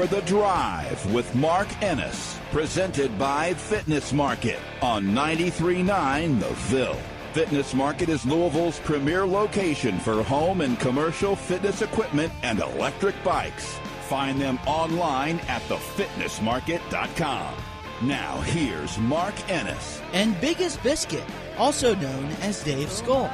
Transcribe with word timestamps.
For 0.00 0.06
The 0.06 0.22
Drive 0.22 1.12
with 1.12 1.34
Mark 1.34 1.68
Ennis, 1.82 2.38
presented 2.52 3.18
by 3.18 3.52
Fitness 3.52 4.14
Market 4.14 4.58
on 4.80 5.04
93.9 5.04 6.40
The 6.40 6.48
Ville. 6.48 6.98
Fitness 7.34 7.74
Market 7.74 8.08
is 8.08 8.24
Louisville's 8.24 8.78
premier 8.78 9.26
location 9.26 9.98
for 9.98 10.22
home 10.22 10.62
and 10.62 10.80
commercial 10.80 11.36
fitness 11.36 11.82
equipment 11.82 12.32
and 12.42 12.60
electric 12.60 13.22
bikes. 13.22 13.78
Find 14.08 14.40
them 14.40 14.58
online 14.66 15.38
at 15.48 15.60
thefitnessmarket.com. 15.68 17.54
Now, 18.02 18.40
here's 18.40 18.96
Mark 18.96 19.34
Ennis. 19.50 20.00
and 20.14 20.40
Biggest 20.40 20.82
Biscuit, 20.82 21.24
also 21.58 21.94
known 21.96 22.24
as 22.40 22.64
Dave 22.64 22.90
Skull. 22.90 23.30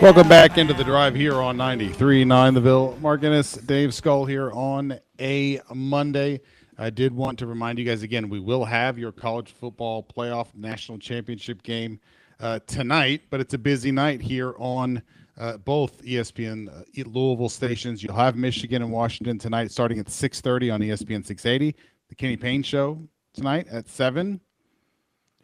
Welcome 0.00 0.28
back 0.28 0.58
into 0.58 0.74
the 0.74 0.82
drive 0.82 1.14
here 1.14 1.34
on 1.34 1.56
93.9 1.56 2.54
The 2.54 2.60
Ville. 2.60 2.98
Mark 3.00 3.22
Ennis, 3.22 3.52
Dave 3.52 3.92
Skull 3.92 4.24
here 4.24 4.50
on 4.50 4.98
a 5.20 5.60
Monday. 5.72 6.40
I 6.78 6.90
did 6.90 7.14
want 7.14 7.38
to 7.40 7.46
remind 7.46 7.78
you 7.78 7.84
guys 7.84 8.02
again, 8.02 8.28
we 8.28 8.40
will 8.40 8.64
have 8.64 8.98
your 8.98 9.12
college 9.12 9.52
football 9.52 10.02
playoff 10.02 10.54
national 10.54 10.98
championship 10.98 11.62
game 11.62 12.00
uh, 12.40 12.60
tonight, 12.66 13.22
but 13.30 13.40
it's 13.40 13.54
a 13.54 13.58
busy 13.58 13.92
night 13.92 14.22
here 14.22 14.54
on 14.58 15.02
uh, 15.38 15.58
both 15.58 16.02
ESPN 16.02 16.68
uh, 16.68 17.08
Louisville 17.08 17.48
stations. 17.48 18.02
You'll 18.02 18.16
have 18.16 18.36
Michigan 18.36 18.82
and 18.82 18.90
Washington 18.90 19.38
tonight 19.38 19.70
starting 19.70 19.98
at 19.98 20.06
6.30 20.06 20.74
on 20.74 20.80
ESPN 20.80 21.24
680. 21.24 21.76
The 22.08 22.14
Kenny 22.14 22.36
Payne 22.36 22.62
Show 22.62 23.06
tonight 23.34 23.68
at 23.70 23.88
7. 23.88 24.40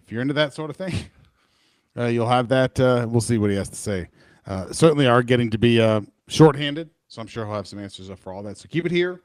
If 0.03 0.11
you're 0.11 0.23
into 0.23 0.35
that 0.35 0.55
sort 0.55 0.71
of 0.71 0.77
thing. 0.77 0.95
Uh, 1.97 2.07
you'll 2.07 2.29
have 2.29 2.49
that. 2.49 2.79
Uh, 2.79 3.07
we'll 3.09 3.21
see 3.21 3.39
what 3.39 3.51
he 3.51 3.57
has 3.57 3.69
to 3.71 3.77
say. 3.77 4.09
Uh, 4.47 4.73
certainly 4.73 5.07
are 5.07 5.23
getting 5.23 5.51
to 5.51 5.59
be 5.59 5.79
shorthanded, 6.29 6.91
so 7.09 7.21
I'm 7.21 7.27
sure 7.27 7.47
he'll 7.47 7.55
have 7.55 7.67
some 7.67 7.79
answers 7.79 8.11
up 8.11 8.19
for 8.19 8.33
all 8.33 8.43
that. 8.43 8.59
So 8.59 8.69
keep 8.69 8.87
it 8.87 8.93
here. 8.93 9.23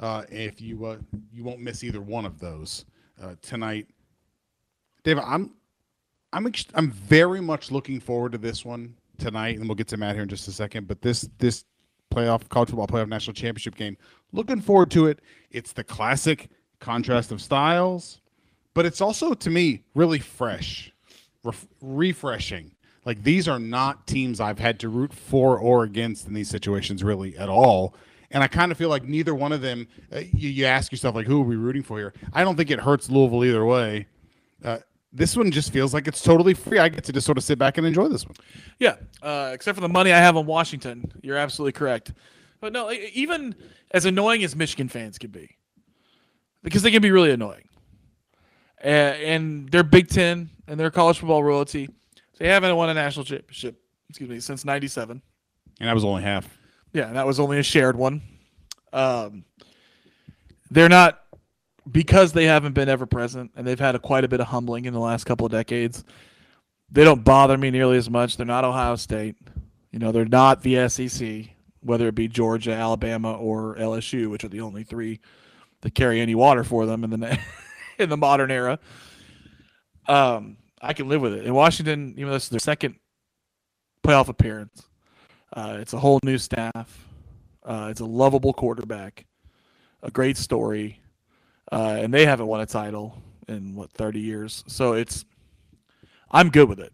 If 0.00 0.60
you 0.60 0.98
you 1.32 1.44
won't 1.44 1.60
miss 1.60 1.84
either 1.84 2.00
one 2.00 2.24
of 2.24 2.38
those 2.38 2.84
tonight, 3.42 3.86
David, 5.02 5.24
I'm 5.26 5.54
I'm 6.32 6.46
ex- 6.46 6.66
I'm 6.74 6.90
very 6.90 7.40
much 7.40 7.70
looking 7.70 8.00
forward 8.00 8.32
to 8.32 8.38
this 8.38 8.64
one 8.64 8.94
tonight, 9.18 9.58
and 9.58 9.68
we'll 9.68 9.74
get 9.74 9.88
to 9.88 9.96
Matt 9.96 10.14
here 10.14 10.22
in 10.22 10.28
just 10.28 10.48
a 10.48 10.52
second. 10.52 10.88
But 10.88 11.02
this 11.02 11.28
this 11.38 11.64
playoff 12.14 12.48
college 12.48 12.70
football 12.70 12.86
playoff 12.86 13.08
national 13.08 13.34
championship 13.34 13.74
game, 13.74 13.96
looking 14.32 14.60
forward 14.60 14.90
to 14.92 15.06
it. 15.06 15.20
It's 15.50 15.72
the 15.72 15.84
classic 15.84 16.48
contrast 16.80 17.30
of 17.32 17.42
styles, 17.42 18.20
but 18.74 18.86
it's 18.86 19.00
also 19.00 19.34
to 19.34 19.50
me 19.50 19.82
really 19.94 20.18
fresh 20.18 20.91
ref- 21.44 21.66
refreshing. 21.80 22.72
Like 23.04 23.22
these 23.22 23.48
are 23.48 23.58
not 23.58 24.06
teams 24.06 24.40
I've 24.40 24.58
had 24.58 24.78
to 24.80 24.88
root 24.88 25.12
for 25.12 25.58
or 25.58 25.84
against 25.84 26.26
in 26.26 26.34
these 26.34 26.48
situations 26.48 27.02
really 27.02 27.36
at 27.36 27.48
all. 27.48 27.94
And 28.30 28.42
I 28.42 28.46
kind 28.46 28.72
of 28.72 28.78
feel 28.78 28.88
like 28.88 29.04
neither 29.04 29.34
one 29.34 29.52
of 29.52 29.60
them. 29.60 29.88
Uh, 30.14 30.20
you, 30.32 30.48
you 30.48 30.64
ask 30.64 30.90
yourself 30.90 31.14
like, 31.14 31.26
who 31.26 31.42
are 31.42 31.44
we 31.44 31.56
rooting 31.56 31.82
for 31.82 31.98
here? 31.98 32.14
I 32.32 32.44
don't 32.44 32.56
think 32.56 32.70
it 32.70 32.80
hurts 32.80 33.10
Louisville 33.10 33.44
either 33.44 33.64
way. 33.64 34.06
Uh, 34.64 34.78
this 35.12 35.36
one 35.36 35.50
just 35.50 35.72
feels 35.72 35.92
like 35.92 36.08
it's 36.08 36.22
totally 36.22 36.54
free. 36.54 36.78
I 36.78 36.88
get 36.88 37.04
to 37.04 37.12
just 37.12 37.26
sort 37.26 37.36
of 37.36 37.44
sit 37.44 37.58
back 37.58 37.76
and 37.76 37.86
enjoy 37.86 38.08
this 38.08 38.24
one. 38.24 38.36
Yeah, 38.78 38.96
uh, 39.20 39.50
except 39.52 39.74
for 39.76 39.82
the 39.82 39.88
money 39.88 40.12
I 40.12 40.18
have 40.18 40.36
on 40.36 40.46
Washington. 40.46 41.12
You're 41.22 41.36
absolutely 41.36 41.72
correct. 41.72 42.14
But 42.60 42.72
no, 42.72 42.90
even 42.90 43.54
as 43.90 44.06
annoying 44.06 44.42
as 44.44 44.56
Michigan 44.56 44.88
fans 44.88 45.18
can 45.18 45.30
be, 45.30 45.56
because 46.62 46.82
they 46.82 46.90
can 46.90 47.02
be 47.02 47.10
really 47.10 47.32
annoying, 47.32 47.68
and 48.82 49.70
they're 49.70 49.82
Big 49.82 50.08
Ten 50.08 50.50
and 50.66 50.78
they're 50.78 50.90
college 50.90 51.18
football 51.18 51.42
royalty. 51.42 51.88
They 52.38 52.48
haven't 52.48 52.74
won 52.74 52.90
a 52.90 52.94
national 52.94 53.24
championship, 53.24 53.80
excuse 54.08 54.28
me, 54.28 54.40
since 54.40 54.64
'97. 54.64 55.22
And 55.80 55.88
that 55.88 55.94
was 55.94 56.04
only 56.04 56.22
half. 56.22 56.48
Yeah, 56.92 57.06
and 57.06 57.16
that 57.16 57.26
was 57.26 57.40
only 57.40 57.58
a 57.58 57.62
shared 57.62 57.96
one. 57.96 58.22
Um, 58.92 59.44
they're 60.70 60.88
not 60.88 61.22
because 61.90 62.32
they 62.32 62.44
haven't 62.44 62.74
been 62.74 62.88
ever 62.88 63.06
present, 63.06 63.52
and 63.56 63.66
they've 63.66 63.78
had 63.78 63.94
a, 63.94 63.98
quite 63.98 64.24
a 64.24 64.28
bit 64.28 64.40
of 64.40 64.48
humbling 64.48 64.84
in 64.84 64.92
the 64.92 65.00
last 65.00 65.24
couple 65.24 65.46
of 65.46 65.52
decades. 65.52 66.04
They 66.90 67.04
don't 67.04 67.24
bother 67.24 67.56
me 67.56 67.70
nearly 67.70 67.96
as 67.96 68.10
much. 68.10 68.36
They're 68.36 68.46
not 68.46 68.64
Ohio 68.64 68.96
State. 68.96 69.36
You 69.90 69.98
know, 69.98 70.12
they're 70.12 70.24
not 70.24 70.62
the 70.62 70.88
SEC, 70.88 71.48
whether 71.80 72.08
it 72.08 72.14
be 72.14 72.28
Georgia, 72.28 72.72
Alabama, 72.72 73.34
or 73.34 73.76
LSU, 73.76 74.30
which 74.30 74.44
are 74.44 74.48
the 74.48 74.60
only 74.60 74.84
three 74.84 75.20
that 75.80 75.94
carry 75.94 76.20
any 76.20 76.34
water 76.34 76.64
for 76.64 76.86
them 76.86 77.04
in 77.04 77.10
the 77.10 77.38
in 78.02 78.10
the 78.10 78.16
modern 78.16 78.50
era. 78.50 78.78
Um, 80.08 80.56
I 80.80 80.92
can 80.92 81.08
live 81.08 81.22
with 81.22 81.34
it. 81.34 81.46
In 81.46 81.54
Washington, 81.54 82.14
even 82.16 82.26
though 82.26 82.34
this 82.34 82.44
is 82.44 82.50
their 82.50 82.60
second 82.60 82.96
playoff 84.04 84.28
appearance, 84.28 84.82
uh, 85.52 85.78
it's 85.80 85.92
a 85.92 85.98
whole 85.98 86.18
new 86.24 86.38
staff. 86.38 87.06
Uh, 87.64 87.88
it's 87.90 88.00
a 88.00 88.04
lovable 88.04 88.52
quarterback, 88.52 89.24
a 90.02 90.10
great 90.10 90.36
story, 90.36 91.00
uh, 91.70 91.98
and 92.00 92.12
they 92.12 92.26
haven't 92.26 92.46
won 92.46 92.60
a 92.60 92.66
title 92.66 93.22
in 93.46 93.74
what 93.76 93.92
thirty 93.92 94.18
years. 94.18 94.64
So 94.66 94.94
it's, 94.94 95.24
I'm 96.30 96.50
good 96.50 96.68
with 96.68 96.80
it. 96.80 96.92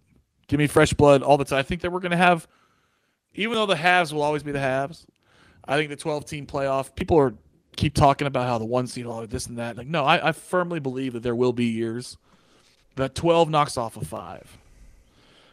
Give 0.49 0.59
me 0.59 0.67
fresh 0.67 0.93
blood 0.93 1.23
all 1.23 1.39
the 1.39 1.45
time. 1.45 1.59
I 1.59 1.63
think 1.63 1.81
that 1.83 1.91
we're 1.91 2.01
going 2.01 2.11
to 2.11 2.19
have, 2.19 2.47
even 3.35 3.55
though 3.55 3.67
the 3.67 3.77
halves 3.77 4.13
will 4.13 4.23
always 4.23 4.43
be 4.43 4.53
the 4.53 4.61
halves. 4.61 5.07
I 5.69 5.77
think 5.77 5.91
the 5.91 5.97
12 5.97 6.25
team 6.25 6.47
playoff. 6.47 6.95
People 6.95 7.19
are 7.19 7.35
keep 7.79 7.95
talking 7.95 8.27
about 8.27 8.47
how 8.47 8.59
the 8.59 8.65
one 8.67 8.87
seed, 8.87 9.07
all 9.07 9.27
this 9.27 9.47
and 9.47 9.57
that. 9.59 9.77
Like, 9.79 9.87
no, 9.87 10.05
I, 10.05 10.29
I 10.29 10.33
firmly 10.33 10.81
believe 10.81 11.15
that 11.15 11.23
there 11.23 11.35
will 11.37 11.53
be 11.55 11.67
years 11.67 12.17
that 12.97 13.15
12 13.15 13.49
knocks 13.49 13.77
off 13.79 13.97
a 13.97 14.05
five. 14.05 14.59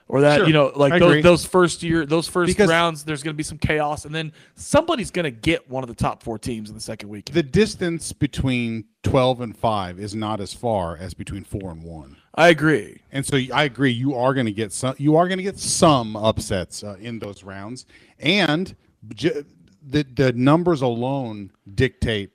Or 0.08 0.22
that 0.22 0.38
Sure. 0.38 0.48
you 0.48 0.54
know, 0.54 0.72
like 0.76 1.00
those, 1.00 1.24
those 1.24 1.46
first 1.46 1.82
year, 1.82 2.06
those 2.06 2.28
first 2.28 2.48
Because- 2.50 2.70
rounds, 2.70 3.04
there's 3.04 3.24
going 3.24 3.34
to 3.34 3.38
be 3.38 3.42
some 3.44 3.58
chaos, 3.58 4.06
and 4.06 4.14
then 4.14 4.34
somebody's 4.56 5.10
going 5.10 5.24
to 5.24 5.32
get 5.32 5.68
one 5.70 5.84
of 5.84 5.88
the 5.88 5.96
top 5.96 6.22
four 6.22 6.38
teams 6.38 6.70
in 6.70 6.76
the 6.76 6.82
second 6.82 7.10
week. 7.10 7.26
The 7.32 7.42
distance 7.42 8.12
between 8.14 8.86
12 9.02 9.42
and 9.42 9.58
5 9.58 10.00
is 10.00 10.14
not 10.14 10.42
as 10.42 10.54
far 10.54 10.96
as 10.96 11.16
between 11.16 11.44
4 11.44 11.72
and 11.72 11.84
1. 11.84 12.18
I 12.36 12.50
agree. 12.50 13.02
And 13.12 13.26
so 13.26 13.38
I 13.52 13.64
agree. 13.64 13.92
You 13.92 14.14
are 14.16 14.36
going 14.36 14.46
to 14.46 14.52
get 14.52 14.74
some. 14.74 14.94
You 15.00 15.16
are 15.16 15.28
going 15.28 15.38
to 15.40 15.44
get 15.44 15.58
some 15.58 16.16
upsets 16.16 16.84
uh, 16.84 16.98
in 17.00 17.18
those 17.18 17.44
rounds, 17.44 17.86
and 18.20 18.76
j- 19.14 19.44
the 19.88 20.04
the 20.16 20.34
numbers 20.34 20.82
alone 20.82 21.52
dictate 21.74 22.32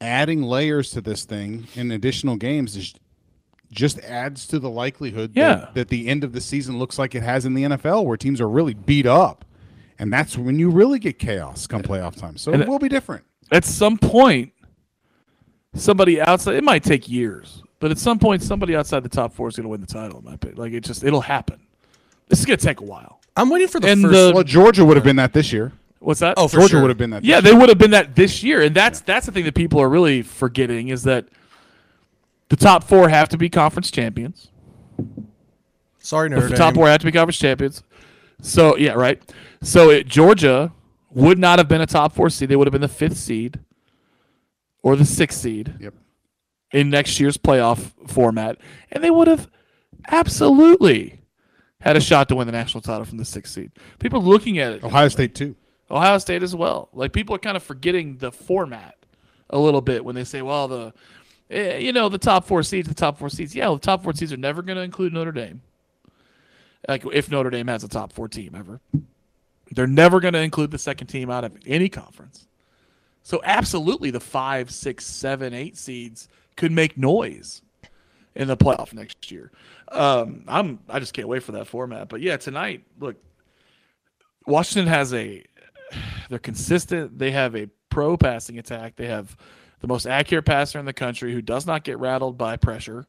adding 0.00 0.42
layers 0.42 0.90
to 0.92 1.00
this 1.00 1.24
thing 1.24 1.66
in 1.74 1.90
additional 1.90 2.36
games 2.36 2.76
is 2.76 2.94
just 3.70 3.98
adds 4.00 4.46
to 4.48 4.58
the 4.58 4.68
likelihood 4.70 5.32
Yeah. 5.34 5.54
that, 5.56 5.74
that 5.74 5.88
the 5.88 6.08
end 6.08 6.24
of 6.24 6.32
the 6.32 6.40
season 6.40 6.78
looks 6.78 6.98
like 6.98 7.14
it 7.14 7.22
has 7.22 7.44
in 7.46 7.54
the 7.54 7.62
NFL, 7.64 8.04
where 8.04 8.16
teams 8.16 8.40
are 8.40 8.48
really 8.48 8.74
beat 8.74 9.06
up, 9.06 9.44
and 9.98 10.12
that's 10.12 10.36
when 10.36 10.58
you 10.58 10.70
really 10.70 10.98
get 10.98 11.18
chaos 11.18 11.66
come 11.68 11.82
playoff 11.82 12.16
time. 12.16 12.36
So 12.36 12.52
And 12.52 12.62
it 12.62 12.68
will 12.68 12.78
be 12.80 12.88
different. 12.88 13.24
At 13.52 13.64
some 13.64 13.96
point, 13.98 14.52
somebody 15.74 16.20
outside. 16.20 16.54
It 16.56 16.64
might 16.64 16.82
take 16.82 17.08
years, 17.08 17.62
but 17.78 17.90
at 17.90 17.98
some 17.98 18.18
point, 18.18 18.42
somebody 18.42 18.74
outside 18.76 19.02
the 19.02 19.08
top 19.08 19.32
four 19.32 19.48
is 19.48 19.56
going 19.56 19.64
to 19.64 19.68
win 19.68 19.80
the 19.80 19.86
title. 19.86 20.18
In 20.18 20.24
my 20.24 20.34
opinion, 20.34 20.58
like 20.58 20.72
it 20.72 20.80
just 20.84 21.04
it'll 21.04 21.20
happen. 21.20 21.60
This 22.28 22.40
is 22.40 22.46
going 22.46 22.58
to 22.58 22.64
take 22.64 22.80
a 22.80 22.84
while. 22.84 23.20
I'm 23.36 23.50
waiting 23.50 23.68
for 23.68 23.80
the 23.80 23.88
And 23.88 24.02
first. 24.02 24.12
the- 24.12 24.32
Well, 24.34 24.44
Georgia 24.44 24.84
would 24.84 24.96
have 24.96 25.04
been 25.04 25.16
that 25.16 25.32
this 25.32 25.52
year. 25.52 25.72
What's 26.00 26.20
that? 26.20 26.34
Oh, 26.36 26.48
Georgia 26.48 26.68
sure. 26.68 26.80
would 26.82 26.88
have 26.90 26.98
been 26.98 27.10
that. 27.10 27.24
Yeah, 27.24 27.40
they 27.40 27.52
would 27.52 27.68
have 27.68 27.78
been 27.78 27.90
that 27.92 28.16
this 28.16 28.42
year, 28.42 28.62
and 28.62 28.74
that's 28.74 29.00
that's 29.02 29.26
the 29.26 29.32
thing 29.32 29.44
that 29.44 29.54
people 29.54 29.80
are 29.80 29.88
really 29.88 30.22
forgetting 30.22 30.88
is 30.88 31.02
that 31.04 31.26
the 32.48 32.56
top 32.56 32.84
four 32.84 33.08
have 33.08 33.28
to 33.28 33.38
be 33.38 33.48
conference 33.48 33.90
champions. 33.90 34.50
Sorry, 35.98 36.28
The 36.30 36.36
Notre 36.36 36.56
top 36.56 36.72
Dame. 36.72 36.74
four 36.76 36.88
have 36.88 37.00
to 37.00 37.04
be 37.06 37.12
conference 37.12 37.38
champions. 37.38 37.82
So 38.40 38.76
yeah, 38.78 38.92
right. 38.92 39.22
So 39.62 39.90
it, 39.90 40.06
Georgia 40.06 40.72
would 41.10 41.38
not 41.38 41.58
have 41.58 41.68
been 41.68 41.82
a 41.82 41.86
top 41.86 42.14
four 42.14 42.30
seed; 42.30 42.48
they 42.48 42.56
would 42.56 42.66
have 42.66 42.72
been 42.72 42.80
the 42.80 42.88
fifth 42.88 43.18
seed 43.18 43.60
or 44.82 44.96
the 44.96 45.04
sixth 45.04 45.38
seed. 45.40 45.74
Yep. 45.80 45.92
in 46.72 46.88
next 46.88 47.20
year's 47.20 47.36
playoff 47.36 47.92
format, 48.08 48.56
and 48.90 49.04
they 49.04 49.10
would 49.10 49.28
have 49.28 49.48
absolutely 50.08 51.20
had 51.80 51.96
a 51.96 52.00
shot 52.00 52.28
to 52.28 52.36
win 52.36 52.46
the 52.46 52.52
national 52.52 52.80
title 52.80 53.04
from 53.04 53.18
the 53.18 53.24
sixth 53.24 53.52
seed. 53.52 53.72
People 53.98 54.22
looking 54.22 54.58
at 54.58 54.72
it, 54.72 54.84
Ohio 54.84 55.08
State 55.08 55.34
too. 55.34 55.56
Ohio 55.90 56.18
State 56.18 56.42
as 56.42 56.54
well. 56.54 56.88
Like 56.92 57.12
people 57.12 57.34
are 57.34 57.40
kind 57.40 57.56
of 57.56 57.62
forgetting 57.62 58.18
the 58.18 58.30
format 58.30 58.96
a 59.48 59.58
little 59.58 59.80
bit 59.80 60.04
when 60.04 60.14
they 60.14 60.24
say, 60.24 60.42
"Well, 60.42 60.68
the 60.68 60.92
eh, 61.50 61.78
you 61.78 61.92
know 61.92 62.08
the 62.08 62.18
top 62.18 62.46
four 62.46 62.62
seeds, 62.62 62.88
the 62.88 62.94
top 62.94 63.18
four 63.18 63.28
seeds." 63.28 63.54
Yeah, 63.54 63.70
the 63.70 63.78
top 63.78 64.02
four 64.02 64.12
seeds 64.12 64.32
are 64.32 64.36
never 64.36 64.62
going 64.62 64.76
to 64.76 64.82
include 64.82 65.12
Notre 65.12 65.32
Dame. 65.32 65.62
Like 66.88 67.04
if 67.12 67.30
Notre 67.30 67.50
Dame 67.50 67.68
has 67.68 67.84
a 67.84 67.88
top 67.88 68.12
four 68.12 68.28
team 68.28 68.54
ever, 68.54 68.80
they're 69.72 69.86
never 69.86 70.20
going 70.20 70.34
to 70.34 70.40
include 70.40 70.70
the 70.70 70.78
second 70.78 71.08
team 71.08 71.30
out 71.30 71.44
of 71.44 71.56
any 71.66 71.88
conference. 71.88 72.46
So 73.22 73.40
absolutely, 73.44 74.10
the 74.10 74.20
five, 74.20 74.70
six, 74.70 75.06
seven, 75.06 75.52
eight 75.52 75.76
seeds 75.76 76.28
could 76.56 76.72
make 76.72 76.96
noise 76.96 77.62
in 78.34 78.48
the 78.48 78.56
playoff 78.56 78.92
next 78.92 79.30
year. 79.30 79.50
Um, 79.88 80.44
I'm 80.48 80.80
I 80.88 81.00
just 81.00 81.12
can't 81.12 81.28
wait 81.28 81.42
for 81.42 81.52
that 81.52 81.66
format. 81.66 82.08
But 82.08 82.20
yeah, 82.20 82.36
tonight, 82.36 82.84
look, 82.98 83.16
Washington 84.46 84.88
has 84.88 85.12
a 85.12 85.44
they're 86.30 86.38
consistent. 86.38 87.18
They 87.18 87.32
have 87.32 87.54
a 87.54 87.68
pro 87.90 88.16
passing 88.16 88.58
attack. 88.58 88.96
They 88.96 89.06
have 89.06 89.36
the 89.80 89.86
most 89.86 90.06
accurate 90.06 90.46
passer 90.46 90.78
in 90.78 90.86
the 90.86 90.92
country 90.92 91.34
who 91.34 91.42
does 91.42 91.66
not 91.66 91.84
get 91.84 91.98
rattled 91.98 92.38
by 92.38 92.56
pressure. 92.56 93.06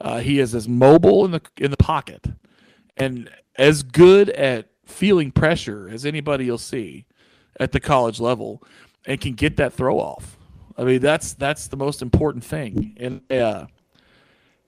Uh, 0.00 0.20
he 0.20 0.38
is 0.38 0.54
as 0.54 0.68
mobile 0.68 1.24
in 1.24 1.32
the 1.32 1.42
in 1.58 1.70
the 1.70 1.76
pocket 1.76 2.26
and 2.96 3.30
as 3.56 3.82
good 3.82 4.30
at 4.30 4.68
feeling 4.84 5.30
pressure 5.30 5.88
as 5.90 6.04
anybody 6.04 6.44
you'll 6.44 6.58
see 6.58 7.06
at 7.58 7.72
the 7.72 7.80
college 7.80 8.20
level, 8.20 8.62
and 9.06 9.20
can 9.20 9.34
get 9.34 9.56
that 9.56 9.72
throw 9.72 9.98
off. 9.98 10.38
I 10.78 10.84
mean, 10.84 11.00
that's 11.00 11.34
that's 11.34 11.68
the 11.68 11.76
most 11.76 12.00
important 12.00 12.44
thing. 12.44 12.96
And 12.98 13.20
uh, 13.30 13.66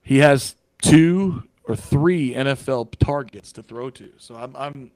he 0.01 0.19
has 0.19 0.55
two 0.81 1.43
or 1.63 1.75
three 1.75 2.33
NFL 2.33 2.95
targets 2.99 3.51
to 3.53 3.63
throw 3.63 3.89
to. 3.91 4.11
So 4.17 4.35
I'm, 4.35 4.55
I'm 4.55 4.91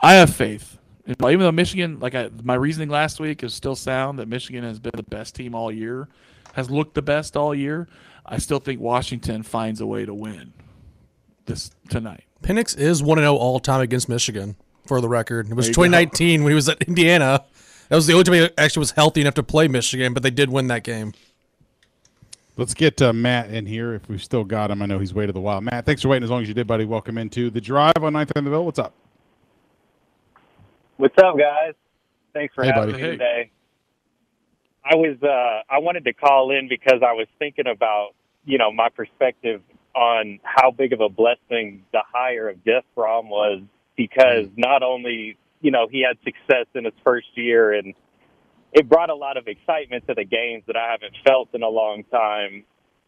I 0.00 0.14
have 0.14 0.34
faith. 0.34 0.78
Even 1.10 1.40
though 1.40 1.52
Michigan, 1.52 1.98
like 2.00 2.14
I, 2.14 2.30
my 2.42 2.54
reasoning 2.54 2.88
last 2.88 3.20
week 3.20 3.42
is 3.42 3.54
still 3.54 3.76
sound 3.76 4.18
that 4.18 4.28
Michigan 4.28 4.64
has 4.64 4.78
been 4.78 4.92
the 4.94 5.02
best 5.02 5.34
team 5.34 5.54
all 5.54 5.72
year, 5.72 6.08
has 6.54 6.70
looked 6.70 6.94
the 6.94 7.02
best 7.02 7.36
all 7.36 7.54
year. 7.54 7.88
I 8.24 8.38
still 8.38 8.60
think 8.60 8.80
Washington 8.80 9.42
finds 9.42 9.80
a 9.80 9.86
way 9.86 10.04
to 10.04 10.14
win 10.14 10.52
this 11.46 11.70
tonight. 11.88 12.24
Penix 12.42 12.78
is 12.78 13.02
1 13.02 13.18
0 13.18 13.34
all 13.34 13.60
time 13.60 13.80
against 13.80 14.08
Michigan, 14.08 14.56
for 14.86 15.00
the 15.00 15.08
record. 15.08 15.48
It 15.50 15.54
was 15.54 15.68
2019 15.68 16.40
go. 16.40 16.44
when 16.44 16.50
he 16.50 16.54
was 16.54 16.68
at 16.68 16.82
Indiana. 16.82 17.44
That 17.88 17.96
was 17.96 18.06
the 18.06 18.12
only 18.12 18.24
time 18.24 18.34
he 18.34 18.48
actually 18.56 18.80
was 18.80 18.92
healthy 18.92 19.20
enough 19.20 19.34
to 19.34 19.42
play 19.42 19.68
Michigan, 19.68 20.14
but 20.14 20.22
they 20.22 20.30
did 20.30 20.48
win 20.50 20.68
that 20.68 20.84
game. 20.84 21.12
Let's 22.56 22.74
get 22.74 23.00
uh, 23.00 23.12
Matt 23.12 23.50
in 23.50 23.66
here 23.66 23.94
if 23.94 24.08
we've 24.08 24.22
still 24.22 24.44
got 24.44 24.70
him. 24.70 24.82
I 24.82 24.86
know 24.86 24.98
he's 24.98 25.14
waited 25.14 25.36
a 25.36 25.40
while. 25.40 25.60
Matt, 25.60 25.86
thanks 25.86 26.02
for 26.02 26.08
waiting 26.08 26.24
as 26.24 26.30
long 26.30 26.42
as 26.42 26.48
you 26.48 26.54
did, 26.54 26.66
buddy. 26.66 26.84
Welcome 26.84 27.18
into 27.18 27.50
the 27.50 27.60
drive 27.60 27.96
on 27.98 28.12
9th 28.12 28.32
and 28.36 28.46
the 28.46 28.50
Ville. 28.50 28.64
What's 28.64 28.78
up? 28.78 28.94
What's 31.00 31.16
up, 31.16 31.38
guys? 31.38 31.72
Thanks 32.34 32.54
for 32.54 32.62
hey, 32.62 32.72
having 32.74 32.90
buddy. 32.90 33.02
me 33.02 33.10
today. 33.12 33.50
I 34.84 34.96
was 34.96 35.16
uh, 35.22 35.62
I 35.72 35.78
wanted 35.78 36.04
to 36.04 36.12
call 36.12 36.50
in 36.50 36.68
because 36.68 37.00
I 37.00 37.14
was 37.14 37.26
thinking 37.38 37.66
about 37.66 38.10
you 38.44 38.58
know 38.58 38.70
my 38.70 38.90
perspective 38.90 39.62
on 39.94 40.40
how 40.42 40.70
big 40.70 40.92
of 40.92 41.00
a 41.00 41.08
blessing 41.08 41.84
the 41.94 42.02
hire 42.12 42.50
of 42.50 42.62
Jeff 42.66 42.84
Brohm 42.94 43.28
was 43.28 43.62
because 43.96 44.44
mm. 44.44 44.52
not 44.58 44.82
only, 44.82 45.38
you 45.62 45.70
know, 45.70 45.88
he 45.90 46.04
had 46.06 46.18
success 46.22 46.66
in 46.74 46.84
his 46.84 46.92
first 47.02 47.28
year 47.34 47.72
and 47.72 47.94
it 48.74 48.86
brought 48.86 49.08
a 49.08 49.14
lot 49.14 49.38
of 49.38 49.48
excitement 49.48 50.06
to 50.06 50.12
the 50.14 50.26
games 50.26 50.64
that 50.66 50.76
I 50.76 50.90
haven't 50.90 51.14
felt 51.26 51.48
in 51.54 51.62
a 51.62 51.68
long 51.68 52.04
time, 52.12 52.64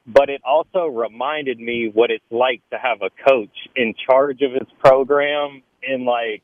but 0.06 0.30
it 0.30 0.40
also 0.46 0.86
reminded 0.86 1.60
me 1.60 1.90
what 1.92 2.10
it's 2.10 2.24
like 2.30 2.62
to 2.70 2.78
have 2.78 3.02
a 3.02 3.10
coach 3.28 3.68
in 3.76 3.92
charge 4.08 4.40
of 4.40 4.52
his 4.52 4.68
program 4.82 5.62
and 5.86 6.06
like, 6.06 6.42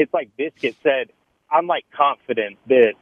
it's 0.00 0.14
like 0.14 0.36
Biscuit 0.36 0.76
said, 0.82 1.10
I'm 1.50 1.66
like 1.66 1.84
confident 1.96 2.58
that, 2.68 2.94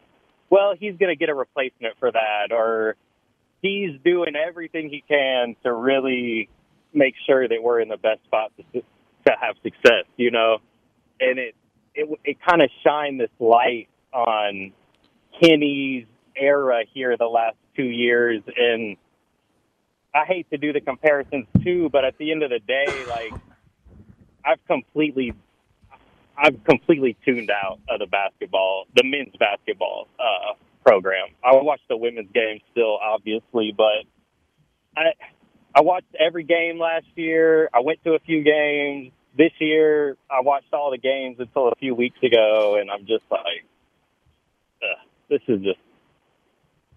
well, 0.51 0.75
he's 0.79 0.97
going 0.97 1.11
to 1.11 1.17
get 1.17 1.29
a 1.29 1.35
replacement 1.35 1.99
for 1.99 2.11
that 2.11 2.53
or, 2.53 2.97
he's 3.61 3.99
doing 4.05 4.35
everything 4.37 4.89
he 4.89 5.03
can 5.09 5.57
to 5.65 5.73
really 5.73 6.49
make 6.93 7.15
sure 7.27 7.47
that 7.47 7.63
we're 7.63 7.81
in 7.81 7.89
the 7.89 7.97
best 7.97 8.23
spot 8.25 8.53
to, 8.57 8.81
to 8.81 9.33
have 9.41 9.57
success, 9.63 10.05
you 10.17 10.31
know? 10.31 10.59
And 11.21 11.39
it, 11.39 11.55
it, 11.95 12.21
it 12.25 12.37
kind 12.49 12.63
of 12.63 12.71
shined 12.85 13.21
this 13.21 13.31
light 13.39 13.89
on 14.13 14.73
Kenny's 15.43 16.07
era 16.37 16.85
here 16.95 17.17
the 17.17 17.27
last 17.27 17.57
two 17.77 17.83
years. 17.83 18.43
And 18.57 18.97
I 20.15 20.25
hate 20.25 20.49
to 20.51 20.57
do 20.57 20.73
the 20.73 20.81
comparisons 20.81 21.47
too, 21.63 21.89
but 21.91 22.05
at 22.05 22.17
the 22.19 22.31
end 22.31 22.43
of 22.43 22.51
the 22.51 22.61
day, 22.61 22.87
like, 23.09 23.35
I've 24.45 24.65
completely 24.67 25.35
I've 26.41 26.63
completely 26.65 27.17
tuned 27.25 27.51
out 27.51 27.81
of 27.89 27.99
the 27.99 28.07
basketball, 28.07 28.85
the 28.95 29.03
men's 29.05 29.35
basketball 29.39 30.07
uh, 30.19 30.55
program. 30.85 31.29
I 31.45 31.57
watch 31.57 31.81
the 31.89 31.97
women's 31.97 32.31
game 32.33 32.61
still, 32.71 32.99
obviously, 33.03 33.75
but 33.77 34.05
I 34.97 35.13
I 35.75 35.81
watched 35.83 36.15
every 36.19 36.45
game 36.45 36.79
last 36.79 37.07
year. 37.15 37.69
I 37.75 37.81
went 37.81 38.03
to 38.05 38.13
a 38.13 38.19
few 38.21 38.43
games 38.43 39.13
this 39.37 39.53
year. 39.59 40.17
I 40.31 40.41
watched 40.41 40.73
all 40.73 40.91
the 40.91 40.99
games 40.99 41.37
until 41.39 41.69
a 41.69 41.75
few 41.77 41.95
weeks 41.95 42.19
ago, 42.23 42.79
and 42.81 42.91
I'm 42.91 43.07
just 43.07 43.25
like, 43.31 43.65
this 45.29 45.41
is 45.47 45.61
just 45.63 45.79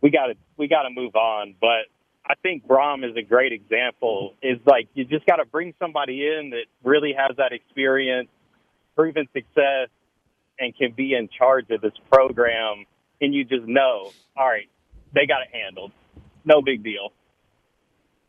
we 0.01 0.09
got 0.09 0.27
to 0.27 0.33
we 0.57 0.67
got 0.67 0.83
to 0.83 0.89
move 0.89 1.15
on. 1.15 1.55
But 1.59 1.87
I 2.25 2.35
think 2.41 2.65
Brohm 2.67 3.09
is 3.09 3.15
a 3.15 3.21
great 3.21 3.51
example. 3.51 4.33
Is 4.41 4.57
like 4.65 4.87
you 4.93 5.05
just 5.05 5.25
got 5.25 5.37
to 5.37 5.45
bring 5.45 5.73
somebody 5.79 6.25
in 6.25 6.51
that 6.51 6.65
really 6.83 7.13
has 7.17 7.35
that 7.37 7.51
experience, 7.51 8.29
proven 8.95 9.27
success, 9.33 9.89
and 10.59 10.75
can 10.75 10.91
be 10.91 11.13
in 11.13 11.29
charge 11.29 11.69
of 11.71 11.81
this 11.81 11.93
program 12.11 12.85
and 13.21 13.33
you 13.33 13.45
just 13.45 13.67
know, 13.67 14.11
all 14.35 14.47
right, 14.47 14.67
they 15.13 15.27
got 15.27 15.41
it 15.43 15.49
handled. 15.53 15.91
No 16.43 16.61
big 16.61 16.83
deal. 16.83 17.13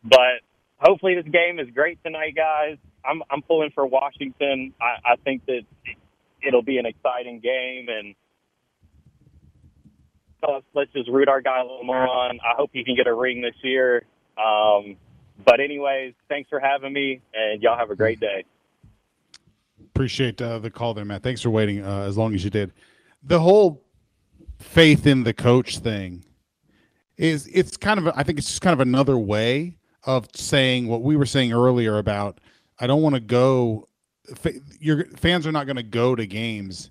But 0.03 0.41
hopefully 0.77 1.15
this 1.15 1.25
game 1.25 1.59
is 1.59 1.67
great 1.73 2.01
tonight, 2.03 2.35
guys. 2.35 2.77
I'm 3.03 3.23
I'm 3.29 3.41
pulling 3.41 3.71
for 3.71 3.85
Washington. 3.85 4.73
I, 4.79 5.13
I 5.13 5.15
think 5.17 5.45
that 5.47 5.61
it'll 6.45 6.61
be 6.61 6.77
an 6.77 6.85
exciting 6.85 7.39
game, 7.39 7.87
and 7.89 8.15
let's, 10.47 10.65
let's 10.73 10.93
just 10.93 11.09
root 11.09 11.27
our 11.27 11.41
guy 11.41 11.59
a 11.59 11.63
little 11.63 11.83
more 11.83 12.07
on. 12.07 12.39
I 12.39 12.55
hope 12.55 12.69
he 12.71 12.83
can 12.83 12.95
get 12.95 13.07
a 13.07 13.13
ring 13.13 13.41
this 13.41 13.55
year. 13.63 14.05
Um, 14.37 14.97
but 15.43 15.59
anyways, 15.59 16.13
thanks 16.29 16.49
for 16.49 16.59
having 16.59 16.93
me, 16.93 17.21
and 17.33 17.61
y'all 17.61 17.77
have 17.77 17.91
a 17.91 17.95
great 17.95 18.19
day. 18.19 18.45
Appreciate 19.95 20.41
uh, 20.41 20.59
the 20.59 20.71
call 20.71 20.93
there, 20.93 21.05
Matt. 21.05 21.21
Thanks 21.21 21.41
for 21.41 21.51
waiting 21.51 21.85
uh, 21.85 22.01
as 22.01 22.17
long 22.17 22.33
as 22.33 22.43
you 22.43 22.49
did. 22.49 22.73
The 23.21 23.39
whole 23.39 23.83
faith 24.59 25.05
in 25.05 25.23
the 25.23 25.33
coach 25.33 25.77
thing 25.79 26.25
is 27.17 27.47
it's 27.53 27.77
kind 27.77 27.99
of 27.99 28.11
I 28.15 28.23
think 28.23 28.39
it's 28.39 28.47
just 28.47 28.61
kind 28.61 28.73
of 28.73 28.79
another 28.79 29.17
way 29.17 29.77
of 30.03 30.27
saying 30.35 30.87
what 30.87 31.03
we 31.03 31.15
were 31.15 31.25
saying 31.25 31.53
earlier 31.53 31.97
about 31.97 32.39
I 32.79 32.87
don't 32.87 33.01
want 33.01 33.15
to 33.15 33.21
go 33.21 33.87
your 34.79 35.05
fans 35.15 35.45
are 35.45 35.51
not 35.51 35.65
going 35.65 35.75
to 35.75 35.83
go 35.83 36.15
to 36.15 36.25
games 36.25 36.89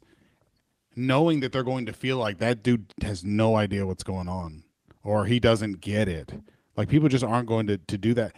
knowing 0.94 1.40
that 1.40 1.50
they're 1.52 1.62
going 1.62 1.86
to 1.86 1.92
feel 1.92 2.18
like 2.18 2.38
that 2.38 2.62
dude 2.62 2.86
has 3.02 3.24
no 3.24 3.56
idea 3.56 3.86
what's 3.86 4.04
going 4.04 4.28
on 4.28 4.62
or 5.02 5.24
he 5.24 5.40
doesn't 5.40 5.80
get 5.80 6.08
it. 6.08 6.32
Like 6.76 6.88
people 6.88 7.08
just 7.08 7.24
aren't 7.24 7.48
going 7.48 7.66
to 7.66 7.78
to 7.78 7.98
do 7.98 8.14
that. 8.14 8.36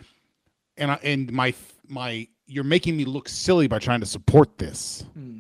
And 0.77 0.91
I, 0.91 0.99
and 1.03 1.31
my 1.33 1.55
my 1.87 2.29
you're 2.47 2.65
making 2.65 2.97
me 2.97 3.05
look 3.05 3.29
silly 3.29 3.67
by 3.67 3.79
trying 3.79 4.01
to 4.01 4.07
support 4.07 4.59
this. 4.59 5.05
Hmm. 5.15 5.39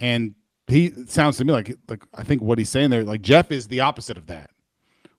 And 0.00 0.34
he 0.66 0.92
sounds 1.06 1.36
to 1.38 1.44
me 1.44 1.52
like 1.52 1.76
like 1.88 2.02
I 2.14 2.22
think 2.22 2.42
what 2.42 2.58
he's 2.58 2.70
saying 2.70 2.90
there, 2.90 3.04
like 3.04 3.22
Jeff 3.22 3.50
is 3.50 3.68
the 3.68 3.80
opposite 3.80 4.16
of 4.16 4.26
that, 4.26 4.50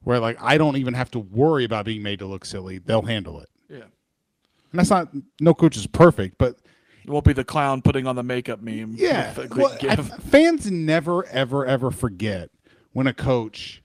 where 0.03 0.19
like 0.19 0.37
I 0.41 0.57
don't 0.57 0.77
even 0.77 0.93
have 0.93 1.11
to 1.11 1.19
worry 1.19 1.63
about 1.63 1.85
being 1.85 2.03
made 2.03 2.19
to 2.19 2.25
look 2.25 2.45
silly; 2.45 2.79
they'll 2.79 3.03
handle 3.03 3.39
it. 3.41 3.49
Yeah, 3.69 3.77
and 3.77 4.79
that's 4.79 4.89
not 4.89 5.09
no 5.39 5.53
coach 5.53 5.77
is 5.77 5.87
perfect, 5.87 6.37
but 6.37 6.57
it 7.03 7.09
won't 7.09 7.25
be 7.25 7.33
the 7.33 7.43
clown 7.43 7.81
putting 7.81 8.07
on 8.07 8.15
the 8.15 8.23
makeup 8.23 8.61
meme. 8.61 8.95
Yeah, 8.97 9.33
well, 9.55 9.77
I, 9.81 9.95
fans 9.95 10.69
never 10.71 11.25
ever 11.27 11.65
ever 11.65 11.91
forget 11.91 12.49
when 12.93 13.07
a 13.07 13.13
coach 13.13 13.83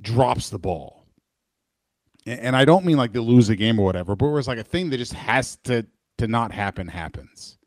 drops 0.00 0.50
the 0.50 0.58
ball, 0.58 1.04
and, 2.26 2.40
and 2.40 2.56
I 2.56 2.64
don't 2.64 2.84
mean 2.84 2.96
like 2.96 3.12
they 3.12 3.20
lose 3.20 3.48
a 3.48 3.56
game 3.56 3.78
or 3.78 3.84
whatever, 3.84 4.16
but 4.16 4.26
it 4.26 4.32
was 4.32 4.48
like 4.48 4.58
a 4.58 4.64
thing 4.64 4.90
that 4.90 4.98
just 4.98 5.14
has 5.14 5.56
to 5.64 5.86
to 6.18 6.26
not 6.26 6.52
happen 6.52 6.88
happens. 6.88 7.58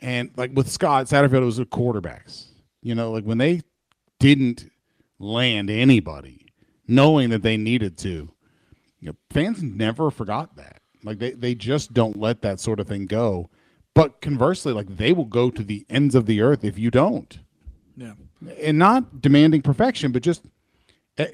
And 0.00 0.30
like 0.36 0.52
with 0.54 0.70
Scott 0.70 1.06
Satterfield, 1.06 1.42
it 1.42 1.46
was 1.46 1.56
the 1.56 1.66
quarterbacks. 1.66 2.46
You 2.82 2.94
know, 2.94 3.10
like 3.10 3.24
when 3.24 3.38
they 3.38 3.62
didn't 4.18 4.70
land 5.18 5.70
anybody, 5.70 6.46
knowing 6.86 7.30
that 7.30 7.42
they 7.42 7.56
needed 7.56 7.96
to, 7.98 8.30
you 9.00 9.08
know, 9.08 9.16
fans 9.30 9.62
never 9.62 10.10
forgot 10.10 10.56
that. 10.56 10.80
Like 11.02 11.18
they, 11.18 11.32
they 11.32 11.54
just 11.54 11.92
don't 11.92 12.18
let 12.18 12.42
that 12.42 12.60
sort 12.60 12.80
of 12.80 12.86
thing 12.86 13.06
go. 13.06 13.50
But 13.94 14.20
conversely, 14.20 14.72
like 14.72 14.96
they 14.96 15.12
will 15.12 15.24
go 15.24 15.50
to 15.50 15.62
the 15.62 15.86
ends 15.88 16.14
of 16.14 16.26
the 16.26 16.42
earth 16.42 16.64
if 16.64 16.78
you 16.78 16.90
don't. 16.90 17.38
Yeah. 17.96 18.12
And 18.60 18.78
not 18.78 19.22
demanding 19.22 19.62
perfection, 19.62 20.12
but 20.12 20.22
just 20.22 20.44
uh, 21.18 21.24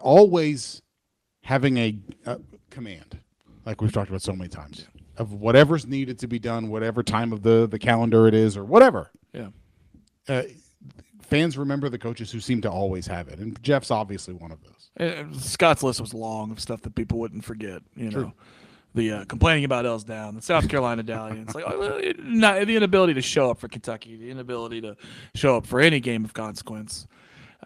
always 0.00 0.80
having 1.42 1.76
a, 1.76 1.98
a 2.24 2.40
command, 2.70 3.18
like 3.66 3.80
we've 3.80 3.92
talked 3.92 4.08
about 4.08 4.22
so 4.22 4.32
many 4.32 4.48
times, 4.48 4.86
of 5.16 5.34
whatever's 5.34 5.86
needed 5.86 6.18
to 6.20 6.26
be 6.26 6.38
done, 6.38 6.68
whatever 6.68 7.02
time 7.02 7.32
of 7.32 7.42
the 7.42 7.66
the 7.66 7.78
calendar 7.78 8.26
it 8.26 8.34
is, 8.34 8.56
or 8.56 8.64
whatever. 8.64 9.10
Yeah. 9.32 9.48
Uh, 10.28 10.42
fans 11.20 11.56
remember 11.56 11.88
the 11.88 11.98
coaches 11.98 12.30
who 12.30 12.40
seem 12.40 12.60
to 12.62 12.70
always 12.70 13.06
have 13.06 13.28
it, 13.28 13.38
and 13.38 13.60
Jeff's 13.62 13.90
obviously 13.90 14.34
one 14.34 14.52
of 14.52 14.62
those. 14.62 14.90
And 14.96 15.34
Scott's 15.36 15.82
list 15.82 16.00
was 16.00 16.12
long 16.12 16.50
of 16.50 16.60
stuff 16.60 16.82
that 16.82 16.94
people 16.94 17.18
wouldn't 17.18 17.44
forget. 17.44 17.82
You 17.96 18.10
know, 18.10 18.32
the 18.94 19.12
uh, 19.12 19.24
complaining 19.24 19.64
about 19.64 19.86
Els 19.86 20.04
down, 20.04 20.34
the 20.34 20.42
South 20.42 20.68
Carolina 20.68 21.02
Dalians, 21.02 21.54
like 21.54 21.64
oh, 21.66 22.00
not, 22.18 22.66
the 22.66 22.76
inability 22.76 23.14
to 23.14 23.22
show 23.22 23.50
up 23.50 23.58
for 23.58 23.68
Kentucky, 23.68 24.16
the 24.16 24.30
inability 24.30 24.82
to 24.82 24.96
show 25.34 25.56
up 25.56 25.66
for 25.66 25.80
any 25.80 26.00
game 26.00 26.24
of 26.24 26.34
consequence 26.34 27.06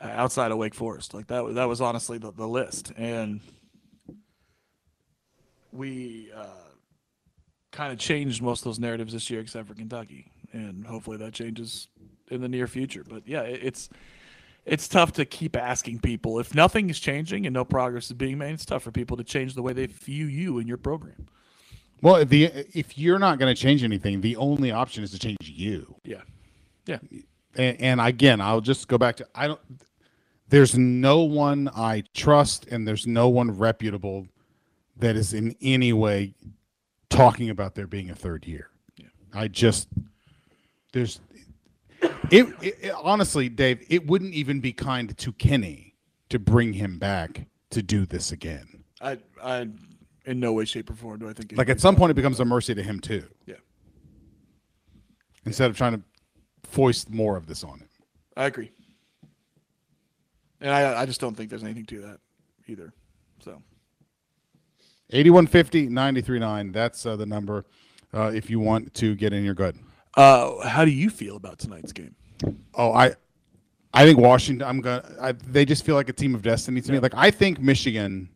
uh, 0.00 0.07
outside 0.07 0.53
of 0.53 0.59
Wake 0.59 0.75
Forest. 0.75 1.15
Like 1.15 1.26
that 1.29 1.45
was 1.45 1.57
that 1.57 1.69
was 1.69 1.81
honestly 1.81 2.19
the, 2.19 2.33
the 2.33 2.47
list, 2.47 2.93
and 2.97 3.41
we 5.73 6.31
uh, 6.35 6.47
kind 7.76 7.92
of 7.92 7.99
changed 7.99 8.42
most 8.42 8.61
of 8.61 8.64
those 8.64 8.78
narratives 8.78 9.12
this 9.12 9.28
year, 9.30 9.40
except 9.40 9.68
for 9.68 9.75
Kentucky, 9.75 10.33
and 10.52 10.87
hopefully 10.87 11.18
that 11.18 11.35
changes 11.35 11.88
in 12.30 12.40
the 12.40 12.49
near 12.49 12.66
future. 12.66 13.04
But 13.06 13.23
yeah, 13.26 13.42
it's 13.42 13.90
it's 14.64 14.88
tough 14.88 15.12
to 15.12 15.25
keep 15.25 15.56
asking 15.56 16.00
people 16.00 16.40
if 16.40 16.54
nothing 16.54 16.90
is 16.90 16.99
changing 16.99 17.47
and 17.47 17.54
no 17.54 17.64
progress 17.64 18.06
is 18.06 18.14
being 18.14 18.38
made. 18.38 18.54
It's 18.54 18.64
tough 18.64 18.83
for 18.83 18.90
people 18.90 19.16
to 19.18 19.25
change 19.25 19.54
the 19.54 19.62
way 19.62 19.73
they 19.73 19.87
view 19.87 20.26
you 20.26 20.59
and 20.59 20.66
your 20.66 20.78
program. 20.78 21.26
Well, 22.02 22.16
if 22.16 22.30
the 22.30 22.45
if 22.73 22.99
you're 22.99 23.18
not 23.18 23.38
going 23.38 23.54
to 23.54 23.61
change 23.61 23.85
anything, 23.85 24.23
the 24.23 24.37
only 24.37 24.73
option 24.73 25.04
is 25.04 25.11
to 25.12 25.18
change 25.18 25.38
you. 25.42 25.97
Yeah, 26.02 26.23
yeah. 26.87 26.99
And, 27.54 27.80
and 27.80 28.00
again, 28.00 28.40
I'll 28.40 28.61
just 28.61 28.88
go 28.88 28.99
back 28.99 29.16
to 29.16 29.28
I 29.35 29.49
don't. 29.49 29.61
There's 30.49 30.78
no 30.78 31.21
one 31.21 31.68
I 31.75 32.04
trust, 32.14 32.66
and 32.71 32.87
there's 32.87 33.06
no 33.06 33.28
one 33.28 33.50
reputable 33.50 34.28
that 34.99 35.16
is 35.16 35.35
in 35.35 35.54
any 35.61 35.92
way 35.92 36.35
talking 37.11 37.51
about 37.51 37.75
there 37.75 37.87
being 37.87 38.11
a 38.11 38.15
third 38.15 38.47
year. 38.47 38.71
Yeah. 38.97 39.07
I 39.35 39.49
just 39.49 39.89
there's 40.93 41.21
it, 42.31 42.47
it, 42.61 42.93
honestly, 43.03 43.49
Dave, 43.49 43.85
it 43.89 44.07
wouldn't 44.07 44.35
even 44.35 44.61
be 44.61 44.73
kind 44.73 45.17
to 45.17 45.33
Kenny 45.33 45.95
to 46.29 46.39
bring 46.39 46.73
him 46.73 46.99
back 46.99 47.47
to 47.71 47.83
do 47.83 48.07
this 48.07 48.33
again. 48.33 48.85
I, 49.01 49.19
I, 49.43 49.69
in 50.25 50.41
no 50.41 50.53
way, 50.53 50.65
shape, 50.65 50.91
or 50.91 50.95
form 50.95 51.21
do 51.21 51.29
I 51.29 51.33
think. 51.33 51.53
Like 51.57 51.69
at 51.69 51.81
some 51.81 51.97
point, 51.97 52.11
it 52.11 52.15
becomes 52.15 52.41
a 52.41 52.45
mercy 52.45 52.75
to 52.75 52.83
him 52.83 53.01
too. 53.01 53.25
Yeah. 53.47 53.57
Instead 55.45 55.71
of 55.71 55.77
trying 55.77 55.95
to 55.95 56.03
foist 56.65 57.11
more 57.11 57.37
of 57.37 57.47
this 57.47 57.63
on 57.63 57.79
him. 57.79 57.89
I 58.37 58.47
agree. 58.47 58.73
And 60.61 60.71
I, 60.71 61.03
I 61.03 61.07
just 61.07 61.21
don't 61.21 61.37
think 61.37 61.51
there's 61.51 61.63
anything 61.63 61.87
to 61.87 62.01
that 62.03 62.21
either. 62.67 62.93
So. 63.45 63.63
8150 65.11 65.89
939. 65.89 66.73
That's 66.73 67.07
uh, 67.07 67.17
the 67.17 67.27
number 67.27 67.65
uh, 68.13 68.33
if 68.35 68.51
you 68.51 68.61
want 68.61 68.95
to 68.95 69.15
get 69.15 69.33
in 69.33 69.45
your 69.45 69.55
good. 69.55 69.77
Uh, 70.17 70.67
how 70.67 70.85
do 70.85 70.91
you 70.91 71.11
feel 71.11 71.37
about 71.37 71.59
tonight's 71.59 71.93
game? 71.93 72.15
Oh, 72.75 72.93
I, 72.93 73.15
I 73.93 74.05
think 74.05 74.19
Washington. 74.19 74.67
I'm 74.67 74.81
gonna. 74.81 75.05
I, 75.21 75.33
they 75.33 75.65
just 75.65 75.85
feel 75.85 75.95
like 75.95 76.09
a 76.09 76.13
team 76.13 76.35
of 76.35 76.43
destiny 76.43 76.81
to 76.81 76.89
yeah. 76.89 76.93
me. 76.95 76.99
Like 77.01 77.15
I 77.15 77.31
think 77.31 77.61
Michigan 77.61 78.29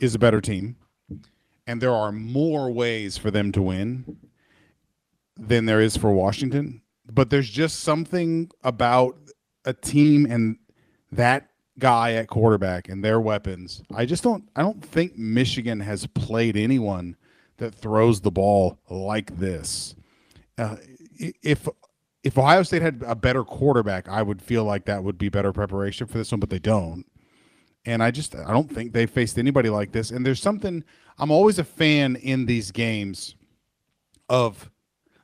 is 0.00 0.14
a 0.14 0.18
better 0.18 0.40
team, 0.40 0.76
and 1.66 1.80
there 1.80 1.94
are 1.94 2.12
more 2.12 2.70
ways 2.70 3.16
for 3.16 3.30
them 3.30 3.52
to 3.52 3.62
win 3.62 4.16
than 5.36 5.66
there 5.66 5.80
is 5.80 5.96
for 5.96 6.12
Washington. 6.12 6.82
But 7.10 7.30
there's 7.30 7.50
just 7.50 7.80
something 7.80 8.50
about 8.62 9.16
a 9.64 9.72
team 9.72 10.26
and 10.30 10.56
that 11.12 11.50
guy 11.78 12.12
at 12.14 12.28
quarterback 12.28 12.88
and 12.88 13.04
their 13.04 13.20
weapons. 13.20 13.82
I 13.94 14.06
just 14.06 14.22
don't. 14.22 14.48
I 14.56 14.62
don't 14.62 14.84
think 14.84 15.16
Michigan 15.16 15.80
has 15.80 16.06
played 16.06 16.56
anyone 16.56 17.16
that 17.58 17.74
throws 17.74 18.20
the 18.20 18.30
ball 18.30 18.78
like 18.88 19.36
this. 19.38 19.94
Uh, 20.58 20.76
if 21.18 21.68
if 22.22 22.38
Ohio 22.38 22.62
State 22.62 22.82
had 22.82 23.02
a 23.06 23.14
better 23.14 23.44
quarterback, 23.44 24.08
I 24.08 24.22
would 24.22 24.40
feel 24.40 24.64
like 24.64 24.86
that 24.86 25.04
would 25.04 25.18
be 25.18 25.28
better 25.28 25.52
preparation 25.52 26.06
for 26.06 26.18
this 26.18 26.32
one, 26.32 26.40
but 26.40 26.50
they 26.50 26.58
don't. 26.58 27.04
And 27.84 28.02
I 28.02 28.10
just 28.10 28.34
I 28.34 28.52
don't 28.52 28.72
think 28.72 28.92
they 28.92 29.06
faced 29.06 29.38
anybody 29.38 29.68
like 29.68 29.92
this. 29.92 30.10
And 30.10 30.24
there's 30.24 30.40
something 30.40 30.84
I'm 31.18 31.30
always 31.30 31.58
a 31.58 31.64
fan 31.64 32.16
in 32.16 32.46
these 32.46 32.70
games 32.70 33.36
of 34.28 34.70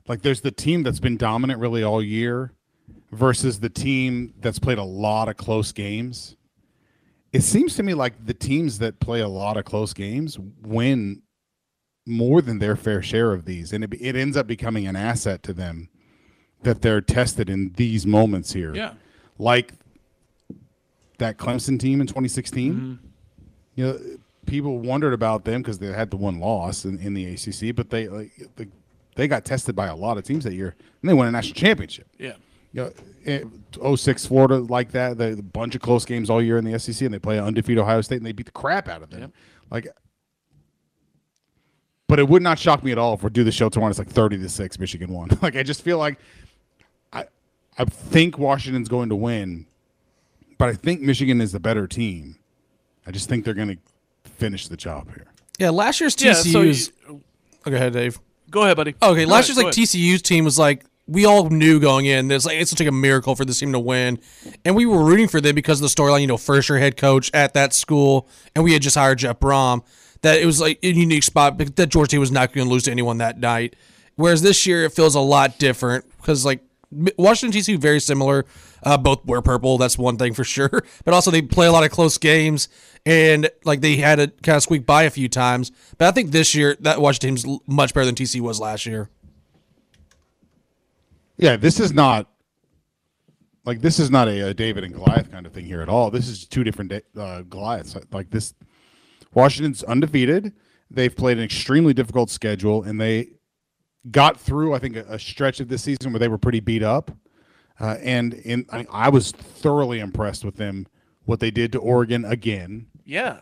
like 0.07 0.21
there's 0.21 0.41
the 0.41 0.51
team 0.51 0.83
that's 0.83 0.99
been 0.99 1.17
dominant 1.17 1.59
really 1.59 1.83
all 1.83 2.03
year 2.03 2.53
versus 3.11 3.59
the 3.59 3.69
team 3.69 4.33
that's 4.39 4.59
played 4.59 4.77
a 4.77 4.83
lot 4.83 5.27
of 5.27 5.37
close 5.37 5.71
games. 5.71 6.35
It 7.33 7.41
seems 7.41 7.75
to 7.75 7.83
me 7.83 7.93
like 7.93 8.25
the 8.25 8.33
teams 8.33 8.79
that 8.79 8.99
play 8.99 9.21
a 9.21 9.27
lot 9.27 9.57
of 9.57 9.65
close 9.65 9.93
games 9.93 10.37
win 10.61 11.21
more 12.05 12.41
than 12.41 12.59
their 12.59 12.75
fair 12.75 13.01
share 13.01 13.31
of 13.31 13.45
these, 13.45 13.71
and 13.71 13.83
it, 13.83 13.93
it 13.99 14.15
ends 14.15 14.35
up 14.35 14.47
becoming 14.47 14.87
an 14.87 14.95
asset 14.95 15.43
to 15.43 15.53
them 15.53 15.89
that 16.63 16.81
they're 16.81 17.01
tested 17.01 17.49
in 17.49 17.71
these 17.77 18.05
moments 18.05 18.53
here. 18.53 18.75
Yeah, 18.75 18.93
like 19.37 19.73
that 21.19 21.37
Clemson 21.37 21.79
team 21.79 22.01
in 22.01 22.07
2016. 22.07 22.73
Mm-hmm. 22.73 23.07
You 23.75 23.85
know, 23.85 23.99
people 24.45 24.79
wondered 24.79 25.13
about 25.13 25.45
them 25.45 25.61
because 25.61 25.79
they 25.79 25.87
had 25.87 26.11
the 26.11 26.17
one 26.17 26.39
loss 26.39 26.83
in, 26.83 26.99
in 26.99 27.13
the 27.13 27.25
ACC, 27.33 27.73
but 27.73 27.89
they 27.89 28.07
like 28.09 28.31
the, 28.57 28.67
they 29.15 29.27
got 29.27 29.45
tested 29.45 29.75
by 29.75 29.87
a 29.87 29.95
lot 29.95 30.17
of 30.17 30.23
teams 30.23 30.43
that 30.43 30.53
year, 30.53 30.75
and 31.01 31.09
they 31.09 31.13
won 31.13 31.27
a 31.27 31.31
national 31.31 31.55
championship. 31.55 32.07
Yeah. 32.17 32.33
You 32.73 32.83
know, 32.83 32.93
Eh, 33.25 33.43
06 33.95 34.25
Florida 34.25 34.57
like 34.57 34.91
that. 34.91 35.17
They, 35.17 35.31
a 35.31 35.35
bunch 35.37 35.75
of 35.75 35.81
close 35.81 36.05
games 36.05 36.29
all 36.29 36.41
year 36.41 36.57
in 36.57 36.65
the 36.65 36.77
SEC, 36.79 37.01
and 37.01 37.13
they 37.13 37.19
play 37.19 37.37
an 37.37 37.45
undefeated 37.45 37.81
Ohio 37.81 38.01
State, 38.01 38.17
and 38.17 38.25
they 38.25 38.31
beat 38.31 38.47
the 38.47 38.51
crap 38.51 38.87
out 38.87 39.03
of 39.03 39.09
them. 39.09 39.21
Yep. 39.21 39.31
Like 39.69 39.87
but 42.11 42.19
it 42.19 42.27
would 42.27 42.41
not 42.41 42.59
shock 42.59 42.83
me 42.83 42.91
at 42.91 42.97
all 42.97 43.13
if 43.13 43.23
we 43.23 43.29
do 43.29 43.45
the 43.45 43.53
show 43.53 43.69
tomorrow. 43.69 43.89
It's 43.89 43.97
like 43.97 44.09
thirty 44.09 44.37
to 44.37 44.49
six, 44.49 44.77
Michigan 44.77 45.13
won. 45.13 45.29
like 45.41 45.55
I 45.55 45.63
just 45.63 45.81
feel 45.81 45.97
like 45.97 46.19
I 47.13 47.23
I 47.77 47.85
think 47.85 48.37
Washington's 48.37 48.89
going 48.89 49.07
to 49.07 49.15
win, 49.15 49.65
but 50.57 50.67
I 50.67 50.73
think 50.73 50.99
Michigan 50.99 51.39
is 51.39 51.53
the 51.53 51.59
better 51.61 51.87
team. 51.87 52.35
I 53.07 53.11
just 53.11 53.29
think 53.29 53.45
they're 53.45 53.53
going 53.53 53.69
to 53.69 54.29
finish 54.29 54.67
the 54.67 54.75
job 54.75 55.07
here. 55.07 55.27
Yeah, 55.57 55.69
last 55.69 56.01
year's 56.01 56.17
TCU's. 56.17 56.45
Yeah, 56.45 56.51
so 56.51 56.61
you, 56.63 56.75
oh, 57.65 57.69
go 57.69 57.77
ahead, 57.77 57.93
Dave. 57.93 58.19
Go 58.49 58.63
ahead, 58.63 58.75
buddy. 58.75 58.93
Okay, 59.01 59.23
go 59.23 59.31
last 59.31 59.49
ahead, 59.49 59.63
year's 59.63 59.77
like 59.77 59.87
TCU's 59.87 60.21
team 60.21 60.43
was 60.43 60.59
like 60.59 60.83
we 61.07 61.25
all 61.25 61.49
knew 61.49 61.79
going 61.79 62.05
in 62.05 62.27
this 62.27 62.45
like 62.45 62.57
it's 62.57 62.77
like 62.79 62.87
a 62.87 62.91
miracle 62.91 63.35
for 63.35 63.45
this 63.45 63.59
team 63.59 63.71
to 63.73 63.79
win, 63.79 64.19
and 64.63 64.75
we 64.75 64.85
were 64.85 65.03
rooting 65.03 65.27
for 65.27 65.41
them 65.41 65.55
because 65.55 65.81
of 65.81 65.89
the 65.89 66.01
storyline. 66.01 66.21
You 66.21 66.27
know, 66.27 66.37
first 66.37 66.69
year 66.69 66.79
head 66.79 66.97
coach 66.97 67.31
at 67.33 67.53
that 67.53 67.73
school, 67.73 68.29
and 68.55 68.63
we 68.63 68.73
had 68.73 68.81
just 68.81 68.95
hired 68.95 69.19
Jeff 69.19 69.39
Brohm 69.39 69.83
that 70.21 70.39
it 70.39 70.45
was 70.45 70.61
like 70.61 70.79
a 70.83 70.91
unique 70.91 71.23
spot 71.23 71.57
that 71.57 71.87
Georgia 71.87 72.19
was 72.19 72.31
not 72.31 72.53
going 72.53 72.67
to 72.67 72.71
lose 72.71 72.83
to 72.83 72.91
anyone 72.91 73.17
that 73.17 73.39
night. 73.39 73.75
Whereas 74.15 74.41
this 74.41 74.65
year 74.65 74.85
it 74.85 74.93
feels 74.93 75.15
a 75.15 75.19
lot 75.19 75.57
different 75.57 76.05
because 76.17 76.45
like 76.45 76.61
Washington 77.17 77.59
TCU 77.59 77.77
very 77.79 77.99
similar. 77.99 78.45
Uh, 78.83 78.97
both 78.97 79.23
wear 79.25 79.41
purple. 79.41 79.77
That's 79.77 79.97
one 79.97 80.17
thing 80.17 80.33
for 80.33 80.43
sure. 80.45 80.83
But 81.05 81.13
also 81.13 81.31
they 81.31 81.41
play 81.41 81.67
a 81.67 81.71
lot 81.71 81.83
of 81.83 81.91
close 81.91 82.17
games 82.17 82.67
and 83.05 83.49
like 83.63 83.81
they 83.81 83.97
had 83.97 84.15
to 84.15 84.27
kind 84.43 84.55
of 84.55 84.63
squeak 84.63 84.85
by 84.85 85.03
a 85.03 85.09
few 85.09 85.29
times. 85.29 85.71
But 85.97 86.07
I 86.07 86.11
think 86.11 86.31
this 86.31 86.53
year 86.53 86.75
that 86.81 87.01
Washington 87.01 87.35
team's 87.35 87.59
much 87.67 87.93
better 87.93 88.05
than 88.05 88.15
TCU 88.15 88.41
was 88.41 88.59
last 88.59 88.85
year. 88.85 89.09
Yeah, 91.41 91.57
this 91.57 91.79
is 91.79 91.91
not 91.91 92.27
like 93.65 93.81
this 93.81 93.99
is 93.99 94.11
not 94.11 94.27
a, 94.27 94.49
a 94.49 94.53
David 94.53 94.83
and 94.83 94.93
Goliath 94.93 95.31
kind 95.31 95.45
of 95.45 95.53
thing 95.53 95.65
here 95.65 95.81
at 95.81 95.89
all. 95.89 96.11
This 96.11 96.27
is 96.27 96.45
two 96.45 96.63
different 96.63 96.93
uh, 97.17 97.41
Goliaths. 97.41 97.95
Like 98.11 98.29
this, 98.29 98.53
Washington's 99.33 99.83
undefeated. 99.83 100.53
They've 100.91 101.15
played 101.15 101.39
an 101.39 101.43
extremely 101.43 101.93
difficult 101.93 102.29
schedule, 102.29 102.83
and 102.83 103.01
they 103.01 103.31
got 104.11 104.39
through, 104.39 104.75
I 104.75 104.79
think, 104.79 104.95
a, 104.95 105.05
a 105.09 105.19
stretch 105.19 105.59
of 105.59 105.67
this 105.67 105.81
season 105.83 106.13
where 106.13 106.19
they 106.19 106.27
were 106.27 106.37
pretty 106.37 106.59
beat 106.59 106.83
up. 106.83 107.11
Uh, 107.79 107.97
and 108.01 108.35
in, 108.35 108.65
I, 108.69 108.77
mean, 108.79 108.87
I, 108.91 109.09
was 109.09 109.31
thoroughly 109.31 109.99
impressed 109.99 110.45
with 110.45 110.57
them, 110.57 110.85
what 111.25 111.39
they 111.39 111.49
did 111.49 111.71
to 111.71 111.79
Oregon 111.79 112.25
again. 112.25 112.85
Yeah. 113.05 113.39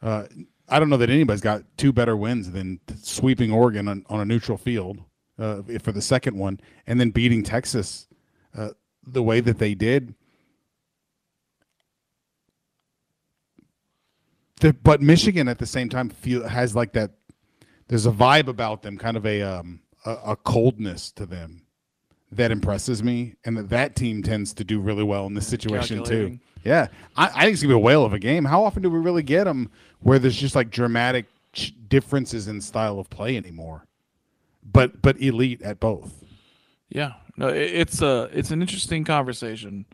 Uh, 0.00 0.24
I 0.68 0.78
don't 0.78 0.88
know 0.88 0.96
that 0.96 1.10
anybody's 1.10 1.42
got 1.42 1.62
two 1.76 1.92
better 1.92 2.16
wins 2.16 2.50
than 2.52 2.80
sweeping 3.02 3.52
Oregon 3.52 3.88
on, 3.88 4.06
on 4.08 4.20
a 4.20 4.24
neutral 4.24 4.56
field 4.56 5.02
uh, 5.38 5.62
for 5.82 5.92
the 5.92 6.02
second 6.02 6.36
one, 6.36 6.60
and 6.86 7.00
then 7.00 7.10
beating 7.10 7.42
Texas 7.42 8.08
uh, 8.56 8.70
the 9.06 9.22
way 9.22 9.40
that 9.40 9.58
they 9.58 9.74
did. 9.74 10.14
the, 14.60 14.72
but 14.72 15.02
Michigan 15.02 15.48
at 15.48 15.58
the 15.58 15.66
same 15.66 15.88
time 15.88 16.08
feel 16.08 16.46
has 16.46 16.74
like 16.74 16.92
that. 16.92 17.12
There's 17.88 18.06
a 18.06 18.10
vibe 18.10 18.48
about 18.48 18.82
them, 18.82 18.98
kind 18.98 19.16
of 19.16 19.24
a 19.26 19.42
um, 19.42 19.80
a, 20.04 20.10
a 20.26 20.36
coldness 20.36 21.12
to 21.12 21.26
them 21.26 21.62
that 22.32 22.50
impresses 22.50 23.02
me, 23.02 23.34
and 23.44 23.56
that 23.56 23.68
that 23.70 23.96
team 23.96 24.22
tends 24.22 24.52
to 24.54 24.64
do 24.64 24.80
really 24.80 25.04
well 25.04 25.26
in 25.26 25.34
this 25.34 25.46
situation 25.46 26.02
too. 26.02 26.38
Yeah, 26.64 26.88
I, 27.16 27.26
I, 27.26 27.42
think 27.42 27.52
it's 27.52 27.62
gonna 27.62 27.74
be 27.74 27.76
a 27.76 27.78
whale 27.78 28.04
of 28.04 28.12
a 28.12 28.18
game. 28.18 28.44
How 28.44 28.64
often 28.64 28.82
do 28.82 28.90
we 28.90 28.98
really 28.98 29.22
get 29.22 29.44
them 29.44 29.70
where 30.00 30.18
there's 30.18 30.36
just 30.36 30.56
like 30.56 30.70
dramatic 30.70 31.26
differences 31.88 32.48
in 32.48 32.60
style 32.60 32.98
of 32.98 33.08
play 33.08 33.36
anymore? 33.36 33.86
But 34.70 35.00
but 35.02 35.20
elite 35.20 35.62
at 35.62 35.80
both. 35.80 36.24
Yeah, 36.88 37.14
no, 37.36 37.48
it's 37.48 38.02
a 38.02 38.28
it's 38.32 38.50
an 38.50 38.60
interesting 38.60 39.04
conversation, 39.04 39.86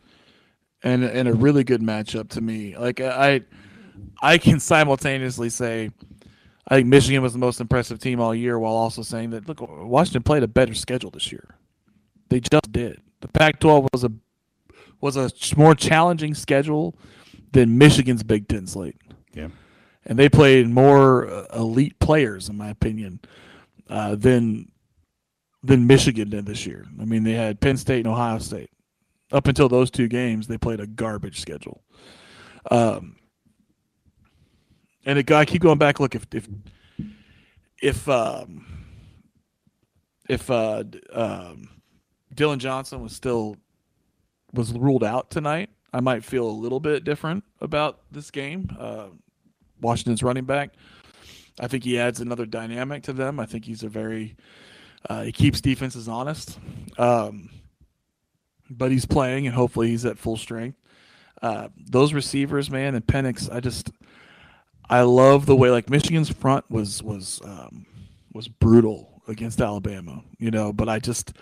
and 0.83 1.05
and 1.05 1.29
a 1.29 1.35
really 1.35 1.64
good 1.64 1.83
matchup 1.83 2.31
to 2.31 2.41
me. 2.41 2.76
Like 2.76 3.00
I 3.00 3.43
I 4.21 4.38
can 4.38 4.61
simultaneously 4.61 5.50
say 5.50 5.91
I 6.69 6.76
think 6.76 6.88
Michigan 6.88 7.23
was 7.23 7.33
the 7.33 7.38
most 7.38 7.61
impressive 7.61 7.99
team 7.99 8.21
all 8.21 8.35
year, 8.35 8.59
while 8.59 8.75
also 8.75 9.02
saying 9.02 9.31
that 9.31 9.49
look, 9.49 9.61
Washington 9.61 10.23
played 10.23 10.43
a 10.43 10.49
better 10.49 10.75
schedule 10.75 11.11
this 11.11 11.33
year. 11.33 11.57
They 12.29 12.41
just 12.41 12.71
did. 12.71 13.00
The 13.21 13.29
Pac-12 13.29 13.88
was 13.93 14.05
a 14.05 14.12
was 15.00 15.17
a 15.17 15.31
more 15.57 15.75
challenging 15.75 16.35
schedule 16.35 16.97
than 17.50 17.76
Michigan's 17.76 18.23
Big 18.23 18.49
Ten 18.49 18.67
slate. 18.67 18.97
Yeah, 19.35 19.49
and 20.07 20.19
they 20.19 20.29
played 20.29 20.69
more 20.69 21.26
uh, 21.29 21.47
elite 21.55 21.99
players, 21.99 22.49
in 22.49 22.57
my 22.57 22.71
opinion, 22.71 23.21
uh, 23.93 24.15
than 24.15 24.73
than 25.63 25.87
Michigan 25.87 26.31
did 26.31 26.47
this 26.47 26.67
year. 26.67 26.87
I 26.99 27.05
mean, 27.05 27.25
they 27.25 27.35
had 27.35 27.61
Penn 27.61 27.77
State 27.77 27.99
and 27.99 28.09
Ohio 28.09 28.39
State. 28.39 28.71
Up 29.31 29.47
until 29.47 29.69
those 29.69 29.91
two 29.91 30.09
games, 30.09 30.47
they 30.47 30.59
played 30.59 30.81
a 30.81 30.87
garbage 30.87 31.41
schedule. 31.41 31.83
Um, 32.71 33.17
and 35.05 35.19
it, 35.19 35.31
I 35.31 35.45
keep 35.45 35.63
going 35.63 35.79
back. 35.79 36.01
Look, 36.01 36.15
if 36.15 36.27
if 36.33 36.49
if 37.83 38.09
um, 38.09 38.67
if 40.27 40.51
uh, 40.51 40.85
um, 41.13 41.69
Dillon 42.35 42.59
Johnson 42.59 43.03
was 43.03 43.15
still 43.15 43.57
was 44.55 44.73
ruled 44.73 45.05
out 45.05 45.31
tonight, 45.31 45.69
I 45.93 46.01
might 46.01 46.25
feel 46.25 46.49
a 46.49 46.51
little 46.51 46.81
bit 46.81 47.05
different 47.05 47.45
about 47.61 48.01
this 48.11 48.31
game. 48.31 48.75
Uh, 48.79 49.09
Washington's 49.83 50.23
running 50.23 50.45
back. 50.45 50.71
I 51.61 51.69
think 51.69 51.85
he 51.85 51.99
adds 51.99 52.21
another 52.21 52.47
dynamic 52.47 53.03
to 53.05 53.13
them. 53.13 53.39
I 53.39 53.47
think 53.47 53.65
he's 53.65 53.83
a 53.83 53.89
very 53.89 54.37
uh, 55.09 55.23
he 55.23 55.33
keeps 55.33 55.61
defenses 55.61 56.09
honest. 56.09 56.59
Um, 56.99 57.51
but 58.71 58.91
he's 58.91 59.07
playing, 59.07 59.47
and 59.47 59.55
hopefully 59.55 59.89
he's 59.89 60.07
at 60.07 60.19
full 60.19 60.37
strength. 60.37 60.79
Uh, 61.41 61.69
those 61.77 62.13
receivers, 62.13 62.71
man, 62.71 62.95
and 62.95 63.05
Penix, 63.07 63.53
I 63.53 63.61
just 63.61 63.91
I 64.89 65.03
love 65.03 65.47
the 65.47 65.57
way 65.57 65.71
like 65.71 65.91
Michigan's 65.91 66.31
front 66.31 66.71
was 66.71 67.03
was 67.03 67.41
um, 67.45 67.87
was 68.33 68.49
brutal 68.49 69.23
against 69.29 69.61
Alabama, 69.61 70.23
you 70.39 70.51
know. 70.51 70.73
But 70.73 70.89
I 70.89 70.99
just 70.99 71.37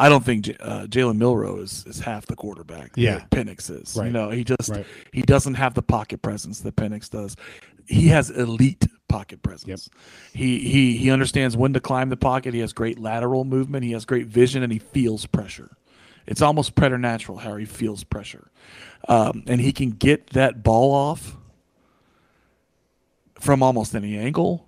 I 0.00 0.08
don't 0.08 0.24
think 0.24 0.48
uh, 0.60 0.86
Jalen 0.86 1.18
Milroe 1.18 1.58
is, 1.58 1.84
is 1.86 2.00
half 2.00 2.24
the 2.24 2.34
quarterback. 2.34 2.92
Yeah, 2.96 3.22
Penix 3.30 3.70
is. 3.70 3.94
Right. 3.94 4.06
You 4.06 4.12
know, 4.12 4.30
he 4.30 4.44
just 4.44 4.70
right. 4.70 4.86
he 5.12 5.20
doesn't 5.20 5.54
have 5.54 5.74
the 5.74 5.82
pocket 5.82 6.22
presence 6.22 6.60
that 6.60 6.74
Penix 6.74 7.10
does. 7.10 7.36
He 7.84 8.08
has 8.08 8.30
elite 8.30 8.86
pocket 9.08 9.42
presence. 9.42 9.90
Yep. 9.92 10.02
He 10.32 10.58
he 10.60 10.96
he 10.96 11.10
understands 11.10 11.54
when 11.54 11.74
to 11.74 11.80
climb 11.80 12.08
the 12.08 12.16
pocket. 12.16 12.54
He 12.54 12.60
has 12.60 12.72
great 12.72 12.98
lateral 12.98 13.44
movement. 13.44 13.84
He 13.84 13.92
has 13.92 14.06
great 14.06 14.26
vision, 14.26 14.62
and 14.62 14.72
he 14.72 14.78
feels 14.78 15.26
pressure. 15.26 15.76
It's 16.26 16.40
almost 16.40 16.74
preternatural 16.74 17.36
how 17.36 17.56
he 17.56 17.66
feels 17.66 18.02
pressure, 18.02 18.50
um, 19.06 19.42
and 19.46 19.60
he 19.60 19.70
can 19.70 19.90
get 19.90 20.28
that 20.28 20.62
ball 20.62 20.94
off 20.94 21.36
from 23.38 23.62
almost 23.62 23.94
any 23.94 24.16
angle. 24.16 24.66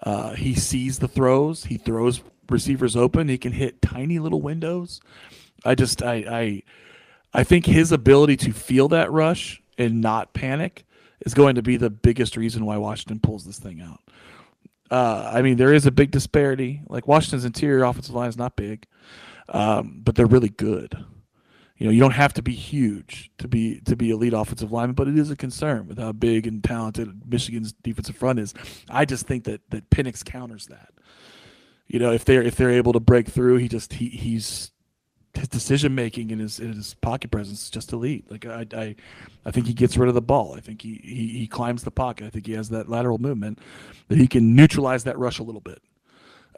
Uh, 0.00 0.34
he 0.34 0.54
sees 0.54 1.00
the 1.00 1.08
throws. 1.08 1.64
He 1.64 1.76
throws 1.76 2.22
receivers 2.50 2.96
open. 2.96 3.28
He 3.28 3.38
can 3.38 3.52
hit 3.52 3.82
tiny 3.82 4.18
little 4.18 4.40
windows. 4.40 5.00
I 5.64 5.74
just 5.74 6.02
I 6.02 6.14
I 6.14 6.62
I 7.32 7.44
think 7.44 7.66
his 7.66 7.92
ability 7.92 8.36
to 8.38 8.52
feel 8.52 8.88
that 8.88 9.10
rush 9.10 9.62
and 9.78 10.00
not 10.00 10.32
panic 10.34 10.84
is 11.20 11.34
going 11.34 11.54
to 11.54 11.62
be 11.62 11.76
the 11.76 11.90
biggest 11.90 12.36
reason 12.36 12.64
why 12.64 12.76
Washington 12.76 13.20
pulls 13.20 13.44
this 13.44 13.58
thing 13.58 13.80
out. 13.80 14.00
Uh, 14.90 15.30
I 15.32 15.42
mean, 15.42 15.56
there 15.56 15.72
is 15.72 15.86
a 15.86 15.92
big 15.92 16.10
disparity. 16.10 16.82
Like 16.88 17.06
Washington's 17.06 17.44
interior 17.44 17.84
offensive 17.84 18.14
line 18.14 18.28
is 18.28 18.36
not 18.36 18.56
big, 18.56 18.86
um, 19.48 20.00
but 20.02 20.16
they're 20.16 20.26
really 20.26 20.48
good. 20.48 21.04
You 21.76 21.86
know, 21.86 21.92
you 21.92 22.00
don't 22.00 22.10
have 22.10 22.34
to 22.34 22.42
be 22.42 22.52
huge 22.52 23.30
to 23.38 23.48
be 23.48 23.80
to 23.82 23.96
be 23.96 24.10
elite 24.10 24.34
offensive 24.34 24.70
lineman, 24.70 24.94
but 24.94 25.08
it 25.08 25.16
is 25.16 25.30
a 25.30 25.36
concern 25.36 25.86
with 25.86 25.98
how 25.98 26.12
big 26.12 26.46
and 26.46 26.62
talented 26.62 27.22
Michigan's 27.26 27.72
defensive 27.72 28.16
front 28.16 28.38
is. 28.38 28.52
I 28.90 29.06
just 29.06 29.26
think 29.26 29.44
that 29.44 29.62
that 29.70 29.88
Penix 29.88 30.22
counters 30.22 30.66
that. 30.66 30.90
You 31.90 31.98
know, 31.98 32.12
if 32.12 32.24
they're 32.24 32.40
if 32.40 32.54
they're 32.54 32.70
able 32.70 32.92
to 32.92 33.00
break 33.00 33.26
through, 33.26 33.56
he 33.56 33.66
just 33.66 33.94
he 33.94 34.10
he's 34.10 34.70
his 35.34 35.48
decision 35.48 35.92
making 35.92 36.30
and 36.30 36.40
his 36.40 36.60
and 36.60 36.76
his 36.76 36.94
pocket 36.94 37.32
presence 37.32 37.64
is 37.64 37.70
just 37.70 37.92
elite. 37.92 38.30
Like 38.30 38.46
I, 38.46 38.64
I 38.72 38.96
I 39.44 39.50
think 39.50 39.66
he 39.66 39.74
gets 39.74 39.96
rid 39.96 40.08
of 40.08 40.14
the 40.14 40.22
ball. 40.22 40.54
I 40.56 40.60
think 40.60 40.82
he, 40.82 41.00
he 41.02 41.26
he 41.40 41.46
climbs 41.48 41.82
the 41.82 41.90
pocket. 41.90 42.28
I 42.28 42.30
think 42.30 42.46
he 42.46 42.52
has 42.52 42.68
that 42.68 42.88
lateral 42.88 43.18
movement 43.18 43.58
that 44.06 44.18
he 44.18 44.28
can 44.28 44.54
neutralize 44.54 45.02
that 45.02 45.18
rush 45.18 45.40
a 45.40 45.42
little 45.42 45.60
bit 45.60 45.82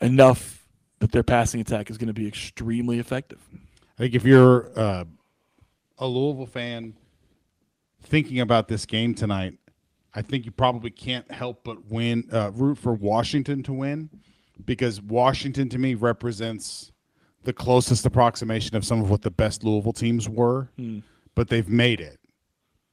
enough 0.03 0.67
that 0.99 1.13
their 1.13 1.23
passing 1.23 1.63
attack 1.63 1.89
is 1.89 1.97
going 1.97 2.09
to 2.09 2.13
be 2.13 2.29
extremely 2.29 2.99
effective. 2.99 3.41
I 3.99 4.03
think 4.03 4.15
if 4.15 4.27
you're 4.27 4.71
uh, 4.79 5.05
a 5.97 6.07
Louisville 6.07 6.45
fan 6.45 6.93
thinking 8.03 8.41
about 8.41 8.69
this 8.69 8.85
game 8.85 9.15
tonight, 9.15 9.55
I 10.13 10.21
think 10.21 10.45
you 10.45 10.53
probably 10.53 10.91
can't 10.91 11.31
help 11.31 11.65
but 11.65 11.91
win, 11.91 12.29
uh, 12.31 12.51
root 12.53 12.77
for 12.77 12.93
Washington 12.93 13.63
to 13.63 13.73
win, 13.73 14.11
because 14.67 15.01
Washington 15.01 15.69
to 15.71 15.79
me 15.79 15.95
represents 15.95 16.93
the 17.45 17.53
closest 17.53 18.07
approximation 18.07 18.77
of 18.77 18.85
some 18.85 19.01
of 19.01 19.11
what 19.11 19.23
the 19.23 19.31
best 19.31 19.65
Louisville 19.65 19.93
teams 19.93 20.29
were, 20.29 20.71
mm. 20.79 21.03
but 21.35 21.49
they've 21.49 21.69
made 21.69 22.01
it, 22.01 22.19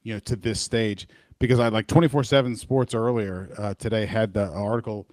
you 0.02 0.14
know, 0.14 0.20
to 0.20 0.36
this 0.36 0.60
stage. 0.60 1.06
Because 1.38 1.58
I 1.58 1.68
like 1.68 1.86
twenty 1.86 2.08
four 2.08 2.22
seven 2.22 2.54
Sports 2.54 2.94
earlier 2.94 3.50
uh, 3.56 3.74
today 3.74 4.04
had 4.06 4.34
the 4.34 4.50
article. 4.50 5.08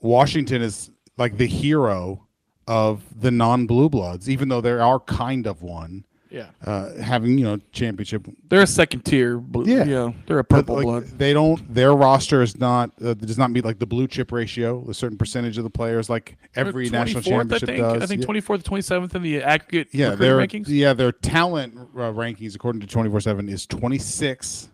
Washington 0.00 0.60
is 0.60 0.90
like 1.16 1.38
the 1.38 1.46
hero 1.46 2.26
of 2.66 3.02
the 3.20 3.30
non 3.30 3.66
blue 3.66 3.88
bloods, 3.88 4.28
even 4.28 4.48
though 4.48 4.60
there 4.60 4.82
are 4.82 5.00
kind 5.00 5.46
of 5.46 5.62
one. 5.62 6.04
Yeah. 6.30 6.48
Uh, 6.64 6.94
having 6.96 7.38
you 7.38 7.44
know 7.44 7.58
championship. 7.72 8.26
They're 8.48 8.62
a 8.62 8.66
second 8.66 9.02
tier. 9.02 9.38
Blue, 9.38 9.64
yeah. 9.64 9.84
You 9.84 9.90
know, 9.90 10.14
they're 10.26 10.38
a 10.38 10.44
purple 10.44 10.76
like, 10.76 10.84
blood. 10.84 11.04
They 11.18 11.32
don't. 11.32 11.72
Their 11.72 11.94
roster 11.94 12.42
is 12.42 12.58
not 12.58 12.90
uh, 13.02 13.14
does 13.14 13.38
not 13.38 13.50
meet 13.50 13.64
like 13.64 13.78
the 13.78 13.86
blue 13.86 14.06
chip 14.06 14.30
ratio. 14.30 14.88
A 14.88 14.94
certain 14.94 15.16
percentage 15.16 15.56
of 15.56 15.64
the 15.64 15.70
players, 15.70 16.10
like 16.10 16.36
every 16.54 16.90
national 16.90 17.22
championship 17.22 17.68
I 17.68 17.72
think. 17.72 17.82
does. 17.82 18.02
I 18.02 18.06
think 18.06 18.24
twenty 18.24 18.40
fourth, 18.40 18.62
twenty 18.62 18.82
seventh 18.82 19.14
in 19.14 19.22
the 19.22 19.42
aggregate. 19.42 19.88
Yeah, 19.92 20.14
their 20.14 20.36
rankings. 20.36 20.66
yeah 20.68 20.92
their 20.92 21.12
talent 21.12 21.78
uh, 21.78 22.12
rankings 22.12 22.54
according 22.54 22.80
to 22.82 22.86
twenty 22.86 23.10
four 23.10 23.20
seven 23.20 23.48
is 23.48 23.66
twenty 23.66 23.98
six 23.98 24.68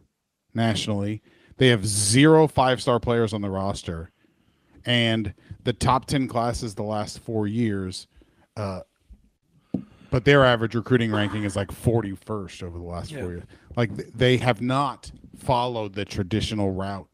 nationally. 0.55 1.23
They 1.57 1.69
have 1.69 1.87
zero 1.87 2.49
five 2.49 2.83
star 2.83 2.99
players 2.99 3.33
on 3.33 3.43
the 3.43 3.51
roster, 3.51 4.11
and 4.85 5.35
the 5.63 5.73
top 5.73 6.07
ten 6.07 6.27
classes 6.27 6.75
the 6.75 6.83
last 6.83 7.21
four 7.21 7.47
years. 7.47 8.09
Uh, 8.57 8.81
but 10.15 10.25
their 10.25 10.45
average 10.45 10.77
recruiting 10.77 11.11
ranking 11.11 11.43
is 11.43 11.57
like 11.57 11.73
41st 11.73 12.63
over 12.63 12.79
the 12.79 12.85
last 12.85 13.11
Yeah. 13.11 13.23
four 13.23 13.31
years. 13.33 13.43
Like 13.75 13.97
th- 13.97 14.11
they 14.15 14.37
have 14.37 14.61
not 14.63 15.11
followed 15.37 15.95
the 15.95 16.05
traditional 16.05 16.71
route 16.71 17.09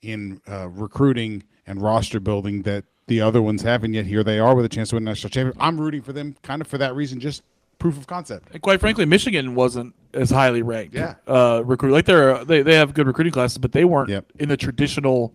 in 0.00 0.40
uh, 0.50 0.68
recruiting 0.70 1.42
and 1.66 1.82
roster 1.82 2.18
building 2.20 2.62
that 2.62 2.86
the 3.06 3.20
other 3.20 3.42
ones 3.42 3.60
have, 3.62 3.84
and 3.84 3.94
yet 3.94 4.06
here 4.06 4.24
they 4.24 4.38
are 4.38 4.54
with 4.54 4.64
a 4.64 4.68
chance 4.70 4.88
to 4.88 4.94
win 4.96 5.02
a 5.02 5.10
national 5.10 5.28
championship. 5.28 5.62
I'm 5.62 5.78
rooting 5.78 6.00
for 6.00 6.14
them, 6.14 6.36
kind 6.42 6.62
of 6.62 6.68
for 6.68 6.78
that 6.78 6.94
reason, 6.94 7.20
just 7.20 7.42
proof 7.78 7.98
of 7.98 8.06
concept. 8.06 8.48
And 8.54 8.62
quite 8.62 8.80
frankly, 8.80 9.04
Michigan 9.04 9.54
wasn't 9.54 9.94
as 10.14 10.30
highly 10.30 10.62
ranked. 10.62 10.94
Yeah. 10.94 11.16
Uh, 11.26 11.60
recruit 11.66 11.92
like 11.92 12.06
they're 12.06 12.42
they 12.46 12.62
they 12.62 12.76
have 12.76 12.94
good 12.94 13.06
recruiting 13.06 13.32
classes, 13.34 13.58
but 13.58 13.72
they 13.72 13.84
weren't 13.84 14.08
Yep. 14.08 14.24
in 14.38 14.48
the 14.48 14.56
traditional, 14.56 15.34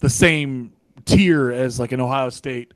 the 0.00 0.10
same 0.10 0.72
tier 1.04 1.52
as 1.52 1.78
like 1.78 1.92
an 1.92 2.00
Ohio 2.00 2.30
State, 2.30 2.74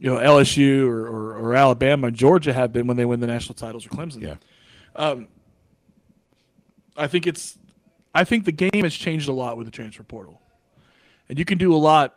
you 0.00 0.12
know, 0.12 0.18
LSU 0.18 0.88
or, 0.88 1.06
or, 1.06 1.36
or 1.36 1.54
Alabama, 1.54 2.10
Georgia 2.10 2.54
have 2.54 2.72
been 2.72 2.86
when 2.86 2.96
they 2.96 3.04
win 3.04 3.20
the 3.20 3.26
national 3.26 3.54
titles 3.54 3.86
or 3.86 3.90
Clemson. 3.90 4.22
Yeah. 4.22 4.36
Um, 4.96 5.28
I 6.96 7.06
think 7.06 7.26
it's, 7.26 7.58
I 8.14 8.24
think 8.24 8.46
the 8.46 8.52
game 8.52 8.82
has 8.82 8.94
changed 8.94 9.28
a 9.28 9.32
lot 9.32 9.58
with 9.58 9.66
the 9.66 9.70
transfer 9.70 10.02
portal, 10.02 10.40
and 11.28 11.38
you 11.38 11.44
can 11.44 11.58
do 11.58 11.74
a 11.74 11.76
lot. 11.76 12.16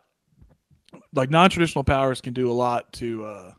Like 1.13 1.29
non-traditional 1.29 1.83
powers 1.83 2.21
can 2.21 2.33
do 2.33 2.49
a 2.49 2.53
lot 2.53 2.91
to 2.93 3.25
uh, 3.25 3.51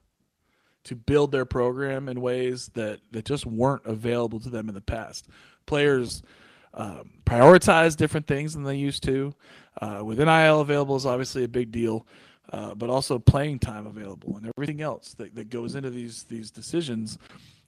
to 0.84 0.96
build 0.96 1.30
their 1.30 1.44
program 1.44 2.08
in 2.08 2.20
ways 2.20 2.70
that 2.74 3.00
that 3.12 3.24
just 3.24 3.46
weren't 3.46 3.82
available 3.84 4.40
to 4.40 4.50
them 4.50 4.68
in 4.68 4.74
the 4.74 4.80
past. 4.80 5.28
Players 5.66 6.22
um, 6.72 7.10
prioritize 7.24 7.96
different 7.96 8.26
things 8.26 8.54
than 8.54 8.64
they 8.64 8.76
used 8.76 9.02
to. 9.04 9.34
Uh, 9.80 10.00
with 10.04 10.18
NIL 10.18 10.60
available 10.60 10.96
is 10.96 11.06
obviously 11.06 11.44
a 11.44 11.48
big 11.48 11.70
deal, 11.70 12.06
uh, 12.52 12.74
but 12.74 12.90
also 12.90 13.18
playing 13.18 13.58
time 13.58 13.86
available 13.86 14.36
and 14.36 14.50
everything 14.56 14.80
else 14.80 15.14
that, 15.14 15.34
that 15.34 15.50
goes 15.50 15.74
into 15.74 15.90
these 15.90 16.24
these 16.24 16.50
decisions. 16.50 17.18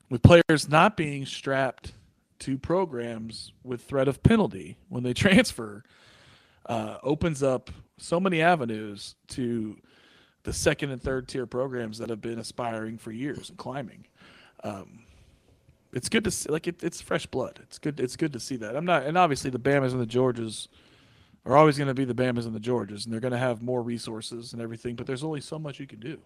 With 0.09 0.23
players 0.23 0.69
not 0.69 0.97
being 0.97 1.27
strapped 1.27 1.93
to 2.41 2.59
programs 2.59 3.53
with 3.65 3.83
threat 3.83 4.07
of 4.07 4.23
penalty 4.23 4.77
when 4.89 5.03
they 5.03 5.13
transfer, 5.15 5.83
uh, 6.67 6.99
opens 7.03 7.43
up 7.43 7.71
so 7.99 8.21
many 8.21 8.41
avenues 8.43 9.17
to 9.29 9.77
the 10.43 10.53
second 10.53 10.91
and 10.91 11.03
third 11.03 11.27
tier 11.27 11.47
programs 11.47 11.99
that 11.99 12.09
have 12.09 12.21
been 12.21 12.39
aspiring 12.39 12.99
for 12.99 13.11
years 13.11 13.49
and 13.49 13.59
climbing. 13.59 14.07
Um, 14.63 15.01
it's 15.93 16.09
good 16.09 16.25
to 16.25 16.31
see, 16.31 16.51
like 16.51 16.67
it, 16.67 16.83
it's 16.85 17.01
fresh 17.01 17.27
blood. 17.27 17.59
It's 17.63 17.79
good. 17.79 17.99
It's 17.99 18.17
good 18.17 18.33
to 18.33 18.41
see 18.41 18.57
that. 18.57 18.77
I'm 18.77 18.85
not, 18.85 19.05
and 19.05 19.17
obviously 19.17 19.51
the 19.51 19.59
Bamas 19.59 19.93
and 19.93 20.01
the 20.01 20.07
Georges 20.07 20.69
are 21.47 21.57
always 21.57 21.79
going 21.79 21.89
to 21.89 21.95
be 21.95 22.05
the 22.05 22.15
Bamas 22.15 22.45
and 22.45 22.55
the 22.55 22.61
Georges, 22.61 23.05
and 23.05 23.13
they're 23.13 23.21
going 23.21 23.33
to 23.33 23.39
have 23.39 23.63
more 23.63 23.81
resources 23.81 24.53
and 24.53 24.61
everything. 24.61 24.97
But 24.97 25.07
there's 25.07 25.25
only 25.25 25.41
so 25.41 25.59
much 25.59 25.81
you 25.81 25.87
can 25.87 26.01
do 26.01 26.19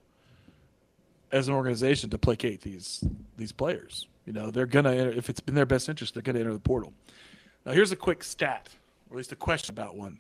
as 1.30 1.46
an 1.46 1.54
organization 1.54 2.10
to 2.10 2.18
placate 2.18 2.62
these 2.62 3.04
these 3.36 3.52
players. 3.52 4.08
You 4.26 4.32
know, 4.32 4.50
they're 4.50 4.66
gonna 4.66 4.92
if 4.92 5.30
it's 5.30 5.40
in 5.46 5.54
their 5.54 5.66
best 5.66 5.88
interest, 5.88 6.14
they're 6.14 6.22
gonna 6.22 6.40
enter 6.40 6.52
the 6.52 6.58
portal. 6.58 6.92
Now, 7.64 7.72
here's 7.72 7.92
a 7.92 7.96
quick 7.96 8.24
stat, 8.24 8.68
or 9.08 9.14
at 9.14 9.18
least 9.18 9.32
a 9.32 9.36
question 9.36 9.72
about 9.72 9.96
one. 9.96 10.18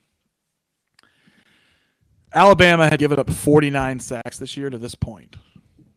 Alabama 2.32 2.88
had 2.88 3.00
given 3.00 3.18
up 3.18 3.28
49 3.28 3.98
sacks 3.98 4.38
this 4.38 4.56
year 4.56 4.70
to 4.70 4.78
this 4.78 4.94
point. 4.94 5.36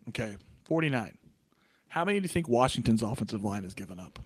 Okay, 0.10 0.36
49. 0.66 1.16
How 1.89 2.04
many 2.04 2.20
do 2.20 2.24
you 2.24 2.30
think 2.30 2.48
Washington's 2.48 3.04
offensive 3.04 3.44
line 3.44 3.63
has 3.63 3.76
given 3.76 4.00
up? 4.00 4.18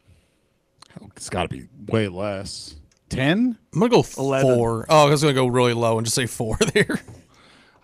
It's 1.17 1.29
got 1.29 1.43
to 1.43 1.49
be 1.49 1.67
way 1.87 2.07
less. 2.07 2.76
10? 3.09 3.57
I'm 3.73 3.79
going 3.79 3.91
to 3.91 3.97
go 3.97 4.21
11. 4.21 4.55
four. 4.55 4.85
Oh, 4.89 5.07
I 5.07 5.09
was 5.09 5.21
going 5.21 5.33
to 5.33 5.39
go 5.39 5.47
really 5.47 5.73
low 5.73 5.97
and 5.97 6.05
just 6.05 6.15
say 6.15 6.25
four 6.25 6.57
there. 6.73 6.99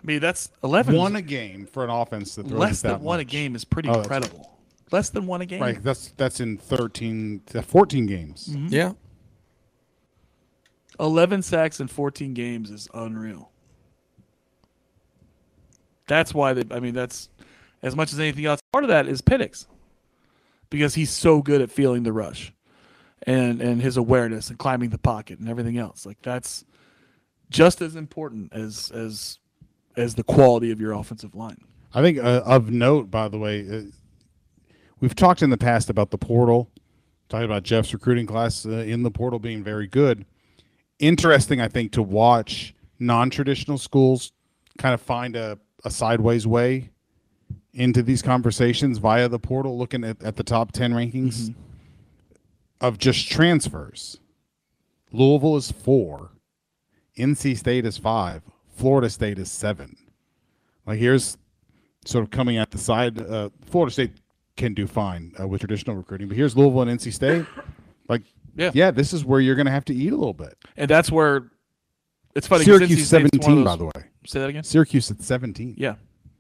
I 0.04 0.06
mean, 0.06 0.20
that's 0.20 0.50
11. 0.64 0.96
One 0.96 1.16
a 1.16 1.22
game 1.22 1.66
for 1.66 1.84
an 1.84 1.90
offense 1.90 2.36
that 2.36 2.48
Less 2.48 2.82
than 2.82 3.02
one 3.02 3.20
much. 3.20 3.22
a 3.22 3.26
game 3.26 3.56
is 3.56 3.64
pretty 3.64 3.90
oh, 3.90 4.02
incredible. 4.02 4.54
Less 4.92 5.10
than 5.10 5.26
one 5.26 5.42
a 5.42 5.46
game. 5.46 5.62
Right, 5.62 5.82
that's 5.82 6.10
that's 6.18 6.40
in 6.40 6.58
13 6.58 7.42
14 7.48 8.06
games. 8.06 8.50
Mm-hmm. 8.50 8.68
Yeah. 8.70 8.92
11 11.00 11.42
sacks 11.42 11.80
in 11.80 11.88
14 11.88 12.36
games 12.36 12.70
is 12.70 12.88
unreal. 12.94 13.50
That's 16.08 16.32
why 16.32 16.54
they, 16.54 16.76
I 16.76 16.80
mean 16.80 16.94
that's 16.94 17.30
as 17.82 17.96
much 17.96 18.14
as 18.14 18.20
anything 18.20 18.46
else. 18.46 18.60
Part 18.72 18.84
of 18.84 18.90
that 18.90 19.08
is 19.08 19.22
Penix. 19.22 19.66
Because 20.70 20.96
he's 20.96 21.12
so 21.12 21.42
good 21.42 21.62
at 21.62 21.72
feeling 21.72 22.04
the 22.04 22.14
rush 22.14 22.54
and 23.26 23.62
and 23.62 23.82
his 23.82 23.98
awareness 23.98 24.50
and 24.50 24.60
climbing 24.60 24.90
the 24.90 24.98
pocket 24.98 25.40
and 25.40 25.50
everything 25.50 25.78
else. 25.78 26.06
Like 26.06 26.22
that's 26.22 26.66
just 27.50 27.82
as 27.82 27.96
important 27.96 28.54
as 28.54 28.92
as 28.92 29.40
as 29.96 30.16
the 30.16 30.24
quality 30.24 30.72
of 30.72 30.82
your 30.82 30.94
offensive 30.94 31.36
line. 31.36 31.58
I 31.94 32.02
think 32.02 32.18
uh, 32.18 32.42
of 32.46 32.72
note, 32.72 33.12
by 33.12 33.28
the 33.28 33.38
way, 33.38 33.68
uh, 33.70 33.82
we've 35.00 35.16
talked 35.16 35.44
in 35.44 35.52
the 35.52 35.58
past 35.58 35.90
about 35.90 36.10
the 36.10 36.18
portal, 36.18 36.72
talking 37.30 37.46
about 37.46 37.64
Jeff's 37.64 37.94
recruiting 37.94 38.26
class 38.26 38.66
uh, 38.66 38.70
in 38.70 39.04
the 39.04 39.12
portal 39.12 39.40
being 39.40 39.64
very 39.64 39.88
good. 39.88 40.26
Interesting, 41.00 41.62
I 41.62 41.68
think, 41.68 41.92
to 41.92 42.02
watch 42.02 42.74
non-traditional 43.00 43.78
schools 43.78 44.32
kind 44.78 44.94
of 44.94 45.02
find 45.02 45.36
a, 45.36 45.60
a 45.84 45.92
sideways 45.92 46.48
way 46.48 46.90
into 47.74 48.02
these 48.02 48.22
conversations 48.22 48.98
via 48.98 49.28
the 49.28 49.40
portal, 49.40 49.78
looking 49.78 50.04
at, 50.04 50.24
at 50.24 50.36
the 50.36 50.44
top 50.44 50.72
ten 50.72 50.94
rankings. 50.94 51.50
Mm-hmm 51.50 51.73
of 52.84 52.98
just 53.00 53.32
transfers. 53.32 54.20
Louisville 55.12 55.56
is 55.56 55.72
four, 55.72 56.32
NC 57.18 57.58
State 57.58 57.86
is 57.86 57.98
five, 57.98 58.44
Florida 58.76 59.10
State 59.10 59.40
is 59.40 59.50
seven. 59.50 59.96
Like 60.86 61.00
here's 61.00 61.38
sort 62.06 62.26
of 62.26 62.30
coming 62.30 62.58
at 62.58 62.72
the 62.72 62.78
side. 62.78 63.20
Uh, 63.22 63.50
Florida 63.66 63.92
State 63.92 64.12
can 64.58 64.74
do 64.74 64.86
fine 64.86 65.32
uh, 65.40 65.48
with 65.48 65.62
traditional 65.62 65.96
recruiting, 65.96 66.28
but 66.28 66.36
here's 66.36 66.58
Louisville 66.58 66.82
and 66.84 67.00
NC 67.00 67.12
State. 67.14 67.46
Like, 68.10 68.24
yeah, 68.54 68.72
yeah, 68.74 68.92
this 68.92 69.14
is 69.14 69.24
where 69.24 69.40
you're 69.40 69.56
going 69.56 69.66
to 69.66 69.72
have 69.72 69.86
to 69.86 69.96
eat 69.96 70.12
a 70.12 70.16
little 70.16 70.34
bit. 70.34 70.58
And 70.76 70.90
that's 70.90 71.10
where 71.10 71.52
it's 72.36 72.48
funny. 72.48 72.66
Syracuse 72.66 73.08
seventeen, 73.08 73.64
those, 73.64 73.64
by 73.64 73.76
the 73.78 73.86
way. 73.86 74.04
Say 74.28 74.42
that 74.42 74.50
again. 74.50 74.64
Syracuse 74.66 75.10
at 75.10 75.22
seventeen. 75.22 75.74
Yeah, 75.78 75.96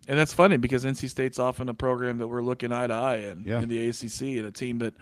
and 0.09 0.19
that's 0.19 0.33
funny 0.33 0.57
because 0.57 0.83
NC 0.83 1.09
State's 1.09 1.39
often 1.39 1.69
a 1.69 1.73
program 1.73 2.17
that 2.17 2.27
we're 2.27 2.41
looking 2.41 2.73
eye 2.73 2.87
to 2.87 2.93
eye 2.93 3.15
in 3.15 3.45
yeah. 3.45 3.61
in 3.61 3.69
the 3.69 3.87
ACC 3.87 4.21
and 4.37 4.45
a 4.45 4.51
team 4.51 4.79
that 4.79 4.93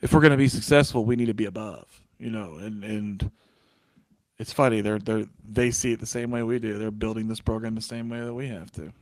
if 0.00 0.12
we're 0.12 0.20
going 0.20 0.32
to 0.32 0.36
be 0.36 0.48
successful, 0.48 1.04
we 1.04 1.16
need 1.16 1.26
to 1.26 1.34
be 1.34 1.46
above, 1.46 1.86
you 2.18 2.30
know, 2.30 2.56
and 2.56 2.84
and 2.84 3.30
it's 4.38 4.52
funny 4.52 4.80
they're 4.80 4.98
they 4.98 5.26
they 5.48 5.70
see 5.70 5.92
it 5.92 6.00
the 6.00 6.06
same 6.06 6.30
way 6.30 6.42
we 6.42 6.58
do. 6.58 6.78
They're 6.78 6.90
building 6.90 7.28
this 7.28 7.40
program 7.40 7.74
the 7.74 7.80
same 7.80 8.08
way 8.08 8.20
that 8.20 8.34
we 8.34 8.48
have 8.48 8.70
to. 8.72 8.92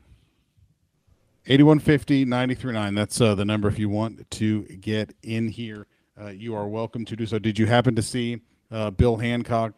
8150 1.47 2.25
939 2.25 2.95
that's 2.95 3.21
uh, 3.21 3.35
the 3.35 3.45
number 3.45 3.67
if 3.67 3.77
you 3.77 3.89
want 3.89 4.31
to 4.31 4.63
get 4.63 5.13
in 5.25 5.49
here 5.49 5.89
uh, 6.21 6.29
you 6.29 6.55
are 6.55 6.69
welcome 6.69 7.05
to 7.05 7.17
do 7.17 7.27
so 7.27 7.37
did 7.37 7.59
you 7.59 7.67
happen 7.67 7.97
to 7.97 8.03
see 8.03 8.41
uh, 8.71 8.93
bill 8.93 9.17
hancock 9.17 9.73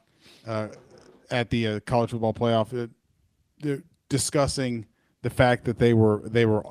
uh, 0.47 0.69
at 1.31 1.49
the 1.49 1.67
uh, 1.67 1.81
college 1.87 2.11
football 2.11 2.35
playoff 2.35 2.79
uh, 2.79 3.77
discussing 4.11 4.85
the 5.23 5.31
fact 5.31 5.65
that 5.65 5.79
they 5.79 5.95
were 5.95 6.23
they 6.27 6.45
were 6.45 6.63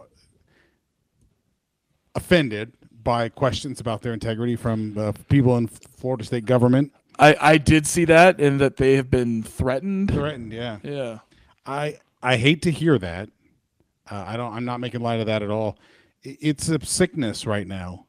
offended 2.14 2.72
by 3.04 3.30
questions 3.30 3.80
about 3.80 4.02
their 4.02 4.14
integrity 4.14 4.56
from 4.56 4.98
uh, 4.98 5.12
people 5.30 5.58
in 5.58 5.68
Florida 5.68 6.24
state 6.24 6.46
government. 6.46 6.92
I, 7.20 7.36
I 7.40 7.58
did 7.58 7.86
see 7.86 8.06
that, 8.06 8.40
and 8.40 8.60
that 8.60 8.78
they 8.78 8.96
have 8.96 9.10
been 9.10 9.44
threatened. 9.44 10.12
Threatened, 10.12 10.52
yeah, 10.52 10.80
yeah. 10.84 11.20
I 11.66 12.00
I 12.22 12.38
hate 12.38 12.62
to 12.64 12.72
hear 12.72 12.98
that. 12.98 13.30
Uh, 14.10 14.24
I 14.28 14.38
don't. 14.38 14.54
I'm 14.54 14.66
not 14.66 14.80
making 14.80 15.02
light 15.02 15.20
of 15.20 15.28
that 15.28 15.42
at 15.42 15.50
all. 15.50 15.78
It's 16.24 16.70
a 16.70 16.84
sickness 16.86 17.46
right 17.46 17.68
now. 17.68 18.08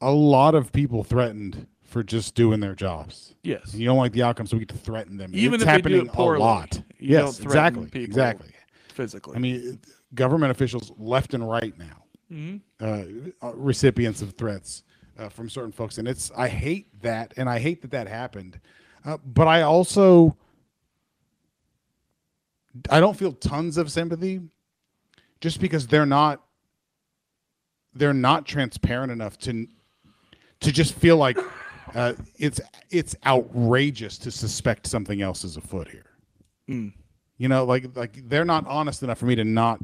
A 0.00 0.10
lot 0.10 0.54
of 0.54 0.72
people 0.72 1.04
threatened 1.04 1.66
for 1.84 2.02
just 2.02 2.34
doing 2.34 2.60
their 2.60 2.74
jobs. 2.74 3.34
Yes. 3.42 3.72
And 3.72 3.80
you 3.80 3.86
don't 3.86 3.96
like 3.96 4.12
the 4.12 4.22
outcome, 4.22 4.46
so 4.46 4.56
we 4.56 4.60
get 4.66 4.68
to 4.70 4.76
threaten 4.76 5.16
them. 5.16 5.30
Even 5.32 5.54
it's 5.54 5.62
if 5.62 5.68
happening 5.68 5.98
they 5.98 6.04
do 6.04 6.10
it 6.10 6.12
poorly, 6.12 6.40
a 6.40 6.44
lot. 6.44 6.82
yes, 6.98 7.40
exactly. 7.40 7.88
Exactly. 7.94 8.50
Physically. 8.88 9.36
I 9.36 9.38
mean, 9.38 9.80
government 10.14 10.50
officials 10.50 10.92
left 10.98 11.32
and 11.32 11.48
right 11.48 11.76
now 11.78 12.05
mm-hmm. 12.30 13.28
uh, 13.42 13.52
recipients 13.54 14.22
of 14.22 14.32
threats 14.32 14.82
uh, 15.18 15.28
from 15.28 15.48
certain 15.48 15.72
folks, 15.72 15.98
and 15.98 16.06
it's 16.08 16.30
I 16.36 16.48
hate 16.48 17.00
that, 17.02 17.34
and 17.36 17.48
I 17.48 17.58
hate 17.58 17.82
that 17.82 17.90
that 17.92 18.08
happened. 18.08 18.60
Uh, 19.04 19.18
but 19.24 19.46
I 19.46 19.62
also 19.62 20.36
I 22.90 23.00
don't 23.00 23.16
feel 23.16 23.32
tons 23.32 23.78
of 23.78 23.90
sympathy, 23.90 24.40
just 25.40 25.60
because 25.60 25.86
they're 25.86 26.06
not 26.06 26.42
they're 27.94 28.14
not 28.14 28.46
transparent 28.46 29.10
enough 29.12 29.38
to 29.38 29.66
to 30.60 30.72
just 30.72 30.94
feel 30.94 31.16
like 31.16 31.38
uh, 31.94 32.14
it's 32.38 32.60
it's 32.90 33.16
outrageous 33.24 34.18
to 34.18 34.30
suspect 34.30 34.86
something 34.86 35.22
else 35.22 35.44
is 35.44 35.56
afoot 35.56 35.88
here. 35.88 36.10
Mm. 36.68 36.92
You 37.38 37.48
know, 37.48 37.64
like 37.64 37.96
like 37.96 38.28
they're 38.28 38.44
not 38.44 38.66
honest 38.66 39.02
enough 39.02 39.18
for 39.18 39.26
me 39.26 39.34
to 39.36 39.44
not 39.44 39.80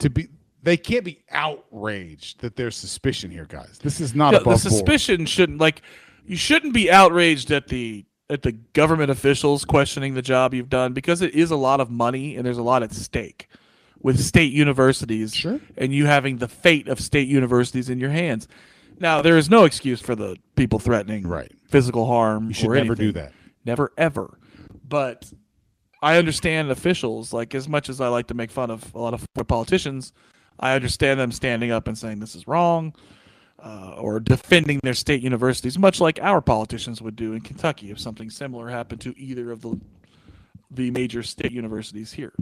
to 0.00 0.10
be 0.10 0.28
they 0.62 0.76
can't 0.76 1.04
be 1.04 1.22
outraged 1.30 2.40
that 2.40 2.56
there's 2.56 2.76
suspicion 2.76 3.30
here, 3.30 3.46
guys. 3.46 3.78
This 3.82 4.00
is 4.00 4.14
not 4.14 4.32
yeah, 4.32 4.40
the 4.40 4.56
suspicion 4.56 5.18
board. 5.18 5.28
shouldn't 5.28 5.60
like 5.60 5.82
you 6.24 6.36
shouldn't 6.36 6.74
be 6.74 6.90
outraged 6.90 7.50
at 7.50 7.68
the 7.68 8.04
at 8.28 8.42
the 8.42 8.52
government 8.52 9.10
officials 9.10 9.64
questioning 9.64 10.14
the 10.14 10.22
job 10.22 10.54
you've 10.54 10.68
done 10.68 10.92
because 10.92 11.22
it 11.22 11.34
is 11.34 11.50
a 11.50 11.56
lot 11.56 11.80
of 11.80 11.90
money 11.90 12.36
and 12.36 12.46
there's 12.46 12.58
a 12.58 12.62
lot 12.62 12.82
at 12.82 12.92
stake 12.92 13.48
with 14.00 14.20
state 14.20 14.52
universities 14.52 15.34
sure. 15.34 15.60
and 15.76 15.92
you 15.92 16.06
having 16.06 16.38
the 16.38 16.48
fate 16.48 16.88
of 16.88 17.00
state 17.00 17.28
universities 17.28 17.90
in 17.90 17.98
your 17.98 18.10
hands. 18.10 18.46
Now 18.98 19.22
there 19.22 19.36
is 19.36 19.50
no 19.50 19.64
excuse 19.64 20.00
for 20.00 20.14
the 20.14 20.36
people 20.56 20.78
threatening 20.78 21.26
right. 21.26 21.50
physical 21.68 22.06
harm. 22.06 22.48
You 22.48 22.54
should 22.54 22.70
never 22.70 22.78
anything. 22.78 22.96
do 22.96 23.12
that. 23.12 23.32
Never 23.64 23.92
ever. 23.96 24.38
But 24.86 25.30
I 26.02 26.16
understand 26.18 26.70
officials 26.70 27.32
like 27.32 27.54
as 27.54 27.68
much 27.68 27.88
as 27.88 28.00
I 28.00 28.08
like 28.08 28.28
to 28.28 28.34
make 28.34 28.50
fun 28.50 28.70
of 28.70 28.94
a 28.94 28.98
lot 28.98 29.14
of 29.14 29.26
politicians 29.46 30.12
I 30.60 30.74
understand 30.74 31.18
them 31.18 31.32
standing 31.32 31.72
up 31.72 31.88
and 31.88 31.96
saying 31.96 32.20
this 32.20 32.36
is 32.36 32.46
wrong, 32.46 32.94
uh, 33.58 33.94
or 33.98 34.20
defending 34.20 34.78
their 34.82 34.94
state 34.94 35.22
universities, 35.22 35.78
much 35.78 36.00
like 36.00 36.18
our 36.22 36.40
politicians 36.40 37.00
would 37.02 37.16
do 37.16 37.32
in 37.32 37.40
Kentucky 37.40 37.90
if 37.90 37.98
something 37.98 38.30
similar 38.30 38.68
happened 38.68 39.00
to 39.02 39.18
either 39.18 39.50
of 39.50 39.62
the 39.62 39.80
the 40.70 40.90
major 40.92 41.22
state 41.22 41.50
universities 41.50 42.12
here. 42.12 42.32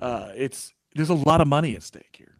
Uh, 0.00 0.30
it's 0.34 0.72
there's 0.94 1.10
a 1.10 1.14
lot 1.14 1.40
of 1.40 1.46
money 1.46 1.76
at 1.76 1.82
stake 1.82 2.16
here. 2.18 2.34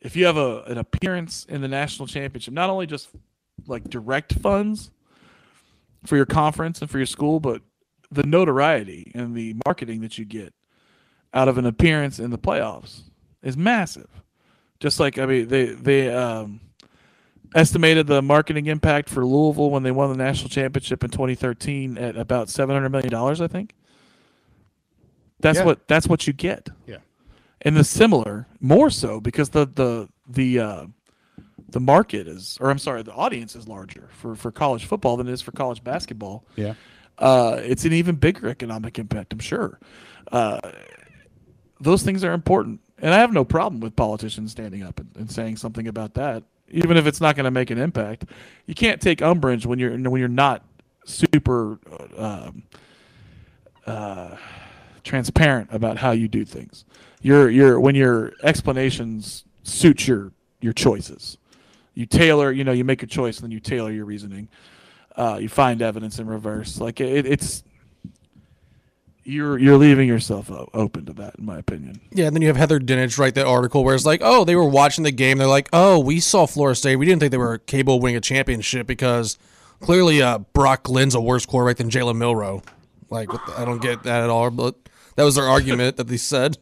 If 0.00 0.16
you 0.16 0.26
have 0.26 0.38
a 0.38 0.62
an 0.64 0.78
appearance 0.78 1.44
in 1.44 1.60
the 1.60 1.68
national 1.68 2.08
championship, 2.08 2.54
not 2.54 2.70
only 2.70 2.86
just 2.86 3.10
like 3.66 3.84
direct 3.84 4.32
funds 4.32 4.90
for 6.04 6.16
your 6.16 6.26
conference 6.26 6.80
and 6.80 6.90
for 6.90 6.98
your 6.98 7.06
school, 7.06 7.40
but 7.40 7.62
the 8.10 8.22
notoriety 8.22 9.12
and 9.14 9.34
the 9.34 9.56
marketing 9.66 10.00
that 10.00 10.16
you 10.16 10.24
get 10.24 10.54
out 11.34 11.48
of 11.48 11.58
an 11.58 11.66
appearance 11.66 12.18
in 12.18 12.30
the 12.30 12.38
playoffs 12.38 13.02
is 13.46 13.56
massive. 13.56 14.08
Just 14.80 14.98
like 15.00 15.18
I 15.18 15.24
mean, 15.24 15.48
they 15.48 15.66
they 15.66 16.12
um, 16.12 16.60
estimated 17.54 18.06
the 18.06 18.20
marketing 18.20 18.66
impact 18.66 19.08
for 19.08 19.24
Louisville 19.24 19.70
when 19.70 19.84
they 19.84 19.92
won 19.92 20.10
the 20.10 20.16
national 20.16 20.50
championship 20.50 21.04
in 21.04 21.10
2013 21.10 21.96
at 21.96 22.16
about 22.16 22.50
700 22.50 22.90
million 22.90 23.10
dollars. 23.10 23.40
I 23.40 23.46
think. 23.46 23.74
That's 25.40 25.58
yeah. 25.58 25.64
what 25.64 25.86
that's 25.86 26.08
what 26.08 26.26
you 26.26 26.32
get. 26.32 26.68
Yeah. 26.86 26.98
And 27.62 27.76
the 27.76 27.84
similar, 27.84 28.48
more 28.60 28.90
so 28.90 29.20
because 29.20 29.50
the 29.50 29.66
the 29.66 30.08
the 30.28 30.58
uh, 30.58 30.86
the 31.68 31.80
market 31.80 32.26
is, 32.26 32.58
or 32.60 32.70
I'm 32.70 32.78
sorry, 32.78 33.02
the 33.02 33.14
audience 33.14 33.54
is 33.54 33.68
larger 33.68 34.08
for 34.10 34.34
for 34.34 34.50
college 34.50 34.84
football 34.84 35.16
than 35.16 35.28
it 35.28 35.32
is 35.32 35.40
for 35.40 35.52
college 35.52 35.84
basketball. 35.84 36.44
Yeah. 36.56 36.74
Uh, 37.18 37.60
it's 37.62 37.84
an 37.84 37.94
even 37.94 38.16
bigger 38.16 38.48
economic 38.48 38.98
impact, 38.98 39.32
I'm 39.32 39.38
sure. 39.38 39.80
Uh, 40.30 40.60
those 41.80 42.02
things 42.02 42.24
are 42.24 42.32
important. 42.32 42.80
And 43.00 43.14
I 43.14 43.18
have 43.18 43.32
no 43.32 43.44
problem 43.44 43.80
with 43.80 43.96
politicians 43.96 44.52
standing 44.52 44.82
up 44.82 45.00
and, 45.00 45.10
and 45.16 45.30
saying 45.30 45.56
something 45.58 45.88
about 45.88 46.14
that, 46.14 46.44
even 46.70 46.96
if 46.96 47.06
it's 47.06 47.20
not 47.20 47.36
going 47.36 47.44
to 47.44 47.50
make 47.50 47.70
an 47.70 47.78
impact. 47.78 48.26
You 48.66 48.74
can't 48.74 49.00
take 49.00 49.22
umbrage 49.22 49.66
when 49.66 49.78
you're 49.78 49.96
when 49.98 50.20
you're 50.20 50.28
not 50.28 50.64
super 51.04 51.78
uh, 52.16 52.52
uh, 53.86 54.36
transparent 55.04 55.70
about 55.72 55.98
how 55.98 56.12
you 56.12 56.28
do 56.28 56.44
things. 56.44 56.84
Your 57.22 57.50
your 57.50 57.80
when 57.80 57.94
your 57.96 58.32
explanations 58.42 59.44
suit 59.64 60.08
your 60.08 60.32
your 60.60 60.72
choices. 60.72 61.38
You 61.94 62.06
tailor, 62.06 62.52
you 62.52 62.64
know, 62.64 62.72
you 62.72 62.84
make 62.84 63.02
a 63.02 63.06
choice 63.06 63.38
and 63.38 63.44
then 63.44 63.52
you 63.52 63.60
tailor 63.60 63.92
your 63.92 64.06
reasoning. 64.06 64.48
uh, 65.16 65.38
you 65.40 65.48
find 65.48 65.82
evidence 65.82 66.18
in 66.18 66.26
reverse. 66.26 66.80
Like 66.80 67.00
it, 67.00 67.26
it's 67.26 67.64
you're 69.26 69.58
you're 69.58 69.76
leaving 69.76 70.06
yourself 70.08 70.50
open 70.72 71.04
to 71.06 71.12
that, 71.14 71.36
in 71.38 71.44
my 71.44 71.58
opinion. 71.58 72.00
Yeah, 72.12 72.26
and 72.26 72.36
then 72.36 72.42
you 72.42 72.48
have 72.48 72.56
Heather 72.56 72.78
Dinich 72.78 73.18
write 73.18 73.34
that 73.34 73.46
article 73.46 73.84
where 73.84 73.94
it's 73.94 74.06
like, 74.06 74.20
oh, 74.22 74.44
they 74.44 74.54
were 74.54 74.68
watching 74.68 75.04
the 75.04 75.10
game. 75.10 75.38
They're 75.38 75.46
like, 75.46 75.68
oh, 75.72 75.98
we 75.98 76.20
saw 76.20 76.46
Florida 76.46 76.76
State. 76.76 76.96
We 76.96 77.06
didn't 77.06 77.20
think 77.20 77.32
they 77.32 77.38
were 77.38 77.58
capable 77.58 77.96
of 77.96 78.02
winning 78.02 78.16
a 78.16 78.20
championship 78.20 78.86
because 78.86 79.36
clearly 79.80 80.22
uh, 80.22 80.38
Brock 80.38 80.84
Glenn's 80.84 81.14
a 81.14 81.20
worse 81.20 81.44
quarterback 81.44 81.78
than 81.78 81.90
Jalen 81.90 82.16
Milroe. 82.16 82.62
Like, 83.10 83.28
the, 83.28 83.40
I 83.56 83.64
don't 83.64 83.82
get 83.82 84.04
that 84.04 84.22
at 84.22 84.30
all. 84.30 84.50
But 84.50 84.76
that 85.16 85.24
was 85.24 85.34
their 85.34 85.44
argument 85.44 85.96
that 85.96 86.06
they 86.06 86.16
said. 86.16 86.58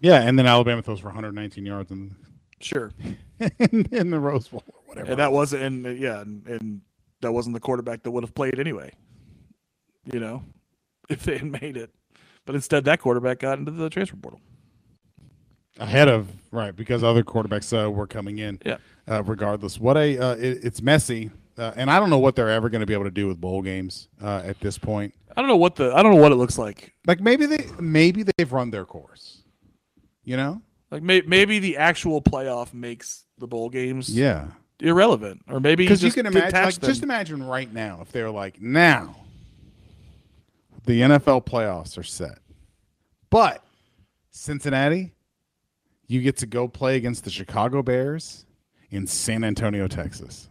Yeah, 0.00 0.20
and 0.20 0.38
then 0.38 0.46
Alabama 0.46 0.82
throws 0.82 1.00
for 1.00 1.06
119 1.06 1.64
yards 1.64 1.90
and 1.90 2.14
sure 2.60 2.92
in, 3.38 3.86
in, 3.90 4.10
the 4.10 4.18
Rose 4.18 4.48
Bowl 4.48 4.64
or 4.66 4.80
whatever. 4.86 5.10
And 5.12 5.18
that 5.18 5.32
wasn't, 5.32 5.62
and 5.62 5.98
yeah, 5.98 6.20
and, 6.20 6.46
and 6.46 6.80
that 7.20 7.32
wasn't 7.32 7.54
the 7.54 7.60
quarterback 7.60 8.02
that 8.02 8.10
would 8.10 8.24
have 8.24 8.34
played 8.34 8.58
anyway. 8.58 8.92
You 10.12 10.20
know, 10.20 10.42
if 11.08 11.24
they 11.24 11.38
had 11.38 11.62
made 11.62 11.76
it, 11.76 11.90
but 12.44 12.54
instead 12.54 12.84
that 12.84 13.00
quarterback 13.00 13.40
got 13.40 13.58
into 13.58 13.70
the 13.70 13.90
transfer 13.90 14.16
portal 14.16 14.40
ahead 15.78 16.08
of 16.08 16.28
right 16.50 16.74
because 16.74 17.02
other 17.02 17.22
quarterbacks 17.22 17.72
uh, 17.72 17.90
were 17.90 18.06
coming 18.06 18.38
in. 18.38 18.60
Yeah. 18.64 18.76
Uh, 19.08 19.22
regardless, 19.22 19.78
what 19.78 19.96
a 19.96 20.18
uh, 20.18 20.34
it, 20.36 20.64
it's 20.64 20.80
messy, 20.80 21.30
uh, 21.58 21.72
and 21.76 21.90
I 21.90 22.00
don't 22.00 22.10
know 22.10 22.18
what 22.18 22.36
they're 22.36 22.50
ever 22.50 22.70
going 22.70 22.80
to 22.80 22.86
be 22.86 22.94
able 22.94 23.04
to 23.04 23.10
do 23.10 23.28
with 23.28 23.40
bowl 23.40 23.60
games 23.60 24.08
uh, 24.22 24.42
at 24.44 24.58
this 24.60 24.78
point. 24.78 25.14
I 25.36 25.42
don't 25.42 25.48
know 25.48 25.56
what 25.56 25.76
the 25.76 25.94
I 25.94 26.02
don't 26.02 26.14
know 26.14 26.22
what 26.22 26.32
it 26.32 26.36
looks 26.36 26.56
like. 26.56 26.94
Like 27.06 27.20
maybe 27.20 27.46
they 27.46 27.66
maybe 27.78 28.22
they've 28.22 28.50
run 28.50 28.70
their 28.70 28.86
course. 28.86 29.42
You 30.24 30.38
know, 30.38 30.62
like 30.90 31.02
may, 31.02 31.20
maybe 31.20 31.58
the 31.58 31.76
actual 31.76 32.22
playoff 32.22 32.72
makes 32.72 33.24
the 33.38 33.46
bowl 33.46 33.68
games. 33.68 34.08
Yeah. 34.08 34.48
Irrelevant, 34.80 35.42
or 35.48 35.60
maybe 35.60 35.84
because 35.84 36.02
you 36.02 36.10
can 36.10 36.26
imagine, 36.26 36.62
like, 36.64 36.80
just 36.80 37.04
imagine 37.04 37.42
right 37.42 37.72
now 37.72 38.00
if 38.02 38.10
they're 38.10 38.30
like, 38.30 38.60
now 38.60 39.23
the 40.84 41.00
NFL 41.00 41.46
playoffs 41.46 41.98
are 41.98 42.02
set, 42.02 42.38
but 43.30 43.62
Cincinnati, 44.30 45.12
you 46.06 46.20
get 46.20 46.36
to 46.38 46.46
go 46.46 46.68
play 46.68 46.96
against 46.96 47.24
the 47.24 47.30
Chicago 47.30 47.82
Bears 47.82 48.46
in 48.90 49.06
San 49.06 49.44
Antonio, 49.44 49.88
Texas. 49.88 50.48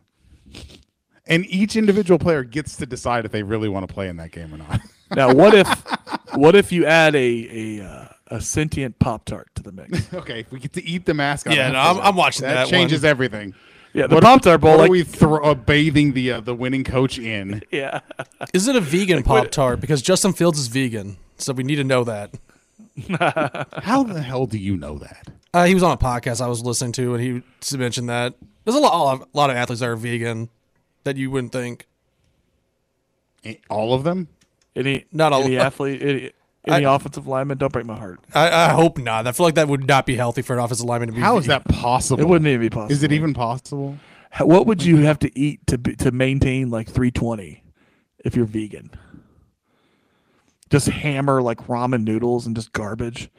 And 1.26 1.46
each 1.46 1.76
individual 1.76 2.20
player 2.20 2.44
gets 2.44 2.76
to 2.78 2.86
decide 2.86 3.26
if 3.26 3.32
they 3.32 3.44
really 3.44 3.70
want 3.70 3.88
to 3.88 3.94
play 3.94 4.10
in 4.10 4.18
that 4.18 4.32
game 4.32 4.54
or 4.54 4.58
not. 4.58 4.82
now, 5.16 5.34
what 5.34 5.54
if 5.54 5.68
what 6.36 6.56
if 6.56 6.72
you 6.72 6.86
add 6.86 7.16
a 7.16 7.80
a 7.80 7.86
uh, 7.86 8.08
a 8.28 8.42
sentient 8.42 9.00
Pop 9.00 9.24
Tart 9.26 9.48
to 9.56 9.64
the 9.64 9.72
mix? 9.72 10.14
okay, 10.14 10.42
if 10.42 10.52
we 10.52 10.60
get 10.60 10.74
to 10.74 10.84
eat 10.84 11.06
the 11.06 11.14
mascot. 11.14 11.56
Yeah, 11.56 11.72
no, 11.72 11.80
I'm, 11.80 12.00
I'm, 12.00 12.16
watching 12.16 12.44
that. 12.44 12.56
That 12.56 12.68
changes 12.68 13.04
one. 13.04 13.10
everything. 13.10 13.54
Yeah, 13.94 14.08
the 14.08 14.20
Pop 14.20 14.42
Tart 14.42 14.60
Bowl. 14.60 14.78
Like, 14.78 14.90
we 14.90 15.04
throw 15.04 15.44
uh, 15.44 15.54
bathing 15.54 16.14
the 16.14 16.34
uh, 16.34 16.42
the 16.42 16.56
winning 16.56 16.84
coach 16.84 17.18
in. 17.20 17.62
Yeah. 17.72 18.02
Is 18.54 18.68
it 18.68 18.76
a 18.76 18.82
vegan 18.82 19.18
like, 19.18 19.26
Pop 19.26 19.52
Tart? 19.52 19.82
Because 19.82 20.02
Justin 20.02 20.34
Fields 20.34 20.60
is 20.60 20.68
vegan, 20.68 21.18
so 21.38 21.54
we 21.54 21.64
need 21.64 21.78
to 21.78 21.84
know 21.84 22.04
that. 22.04 22.32
How 23.84 24.04
the 24.04 24.22
hell 24.22 24.46
do 24.46 24.58
you 24.58 24.78
know 24.78 25.00
that? 25.00 25.28
Uh, 25.54 25.66
he 25.66 25.74
was 25.74 25.84
on 25.84 25.92
a 25.92 25.98
podcast 25.98 26.42
I 26.42 26.48
was 26.48 26.64
listening 26.64 26.92
to, 26.94 27.16
and 27.16 27.24
he 27.24 27.78
mentioned 27.78 28.10
that 28.10 28.36
there's 28.64 28.76
a 28.76 28.80
lot, 28.80 29.22
a 29.22 29.38
lot 29.38 29.50
of 29.50 29.56
athletes 29.56 29.80
that 29.80 29.90
are 29.90 29.96
vegan 29.96 30.50
that 31.04 31.18
you 31.18 31.32
wouldn't 31.32 31.52
think. 31.52 31.88
All 33.70 33.94
of 33.94 34.04
them? 34.04 34.28
Any 34.76 35.06
not 35.12 35.34
all 35.34 35.44
any 35.44 35.58
athlete, 35.58 36.02
any, 36.02 36.32
any 36.68 36.86
I, 36.86 36.96
offensive 36.96 37.28
lineman. 37.28 37.58
Don't 37.58 37.74
break 37.74 37.86
my 37.86 37.98
heart. 37.98 38.20
I, 38.34 38.50
I, 38.50 38.70
hope 38.70 38.98
not. 38.98 39.28
I 39.28 39.32
feel 39.32 39.46
like 39.46 39.56
that 39.56 39.68
would 39.68 39.88
not 39.88 40.06
be 40.06 40.16
healthy 40.16 40.42
for 40.42 40.54
an 40.54 40.60
offensive 40.60 40.86
lineman 40.86 41.10
to 41.10 41.16
be. 41.16 41.22
How 41.22 41.38
is 41.38 41.48
that 41.48 41.66
possible? 41.66 42.22
It 42.22 42.28
wouldn't 42.28 42.48
even 42.48 42.62
be 42.62 42.70
possible. 42.70 42.92
Is 42.92 43.04
it 43.04 43.12
even 43.12 43.34
possible? 43.34 43.98
What 44.40 44.66
would 44.66 44.84
you 44.84 44.98
have 44.98 45.20
to 45.20 45.40
eat 45.40 45.66
to 45.68 45.78
be, 45.78 45.96
to 45.98 46.12
maintain 46.12 46.70
like 46.70 46.88
320 46.88 47.64
if 48.26 48.36
you're 48.36 48.46
vegan? 48.46 48.90
Just 50.70 50.88
hammer 50.88 51.42
like 51.42 51.68
ramen 51.68 52.04
noodles 52.04 52.48
and 52.48 52.56
just 52.56 52.72
garbage. 52.72 53.30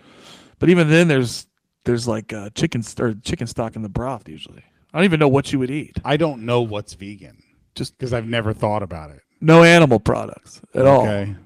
But 0.58 0.68
even 0.68 0.88
then, 0.88 1.08
there's 1.08 1.46
there's 1.84 2.06
like 2.06 2.32
uh, 2.32 2.50
chicken 2.50 2.82
or 3.00 3.14
chicken 3.14 3.46
stock 3.46 3.74
in 3.74 3.82
the 3.82 3.88
broth 3.88 4.28
usually. 4.28 4.62
I 4.92 4.98
don't 4.98 5.04
even 5.04 5.18
know 5.18 5.28
what 5.28 5.52
you 5.52 5.58
would 5.58 5.70
eat. 5.70 5.98
I 6.04 6.16
don't 6.16 6.42
know 6.42 6.62
what's 6.62 6.94
vegan, 6.94 7.42
just 7.74 7.98
because 7.98 8.12
I've 8.12 8.28
never 8.28 8.52
thought 8.52 8.82
about 8.84 9.10
it. 9.10 9.20
No 9.40 9.64
animal 9.64 9.98
products 9.98 10.60
at 10.74 10.82
okay. 10.82 11.26
all. 11.28 11.37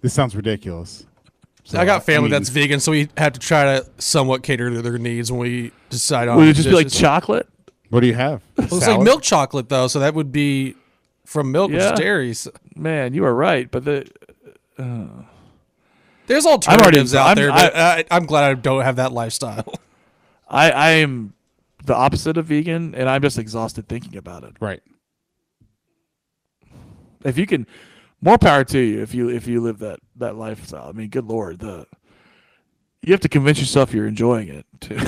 This 0.00 0.14
sounds 0.14 0.34
ridiculous. 0.34 1.06
So, 1.64 1.78
I 1.78 1.84
got 1.84 2.04
family 2.04 2.18
I 2.18 2.22
mean, 2.22 2.30
that's 2.30 2.48
vegan, 2.48 2.80
so 2.80 2.92
we 2.92 3.08
have 3.16 3.34
to 3.34 3.40
try 3.40 3.78
to 3.78 3.86
somewhat 3.98 4.42
cater 4.42 4.70
to 4.70 4.82
their 4.82 4.98
needs 4.98 5.30
when 5.30 5.40
we 5.40 5.72
decide 5.90 6.28
on. 6.28 6.38
Would 6.38 6.48
it 6.48 6.54
just 6.54 6.68
dishes. 6.68 6.78
be 6.78 6.84
like 6.84 6.92
chocolate? 6.92 7.48
What 7.90 8.00
do 8.00 8.06
you 8.06 8.14
have? 8.14 8.42
Well, 8.56 8.66
it's 8.66 8.86
like 8.86 9.00
milk 9.00 9.22
chocolate 9.22 9.68
though, 9.68 9.88
so 9.88 10.00
that 10.00 10.14
would 10.14 10.32
be 10.32 10.74
from 11.26 11.52
milk, 11.52 11.70
yeah. 11.70 11.76
which 11.76 11.84
is 11.92 12.00
dairy. 12.00 12.34
So. 12.34 12.50
Man, 12.74 13.14
you 13.14 13.24
are 13.24 13.34
right, 13.34 13.70
but 13.70 13.84
the. 13.84 14.10
Uh, 14.78 15.06
there's 16.26 16.46
alternatives 16.46 17.14
already, 17.14 17.48
out 17.48 17.54
I'm, 17.54 17.60
there, 17.60 17.70
but 17.70 17.76
I, 18.12 18.16
am 18.16 18.26
glad 18.26 18.44
I 18.44 18.54
don't 18.54 18.82
have 18.82 18.96
that 18.96 19.12
lifestyle. 19.12 19.74
I, 20.48 20.70
I 20.70 20.90
am 20.90 21.34
the 21.84 21.94
opposite 21.94 22.36
of 22.36 22.46
vegan, 22.46 22.94
and 22.94 23.08
I'm 23.08 23.20
just 23.20 23.38
exhausted 23.38 23.88
thinking 23.88 24.16
about 24.16 24.44
it. 24.44 24.54
Right. 24.60 24.80
If 27.24 27.36
you 27.36 27.46
can, 27.46 27.66
more 28.20 28.38
power 28.38 28.64
to 28.64 28.78
you 28.78 29.02
if 29.02 29.14
you 29.14 29.28
if 29.28 29.46
you 29.46 29.60
live 29.60 29.78
that 29.78 30.00
that 30.16 30.36
lifestyle. 30.36 30.88
I 30.88 30.92
mean, 30.92 31.08
good 31.08 31.26
lord, 31.26 31.58
the 31.60 31.86
you 33.02 33.12
have 33.12 33.20
to 33.20 33.28
convince 33.28 33.58
yourself 33.58 33.94
you're 33.94 34.06
enjoying 34.06 34.48
it 34.48 34.66
too. 34.80 34.98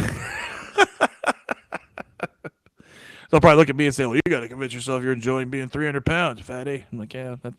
They'll 3.31 3.41
probably 3.41 3.57
look 3.57 3.71
at 3.71 3.77
me 3.77 3.87
and 3.87 3.95
say, 3.95 4.05
"Well, 4.05 4.17
you 4.17 4.23
got 4.29 4.41
to 4.41 4.49
convince 4.49 4.75
yourself 4.75 5.03
you're 5.03 5.13
enjoying 5.13 5.49
being 5.49 5.71
300 5.71 6.05
pounds, 6.05 6.43
fatty." 6.43 6.85
I'm 6.93 6.99
like, 6.99 7.15
"Yeah." 7.15 7.37
That, 7.43 7.55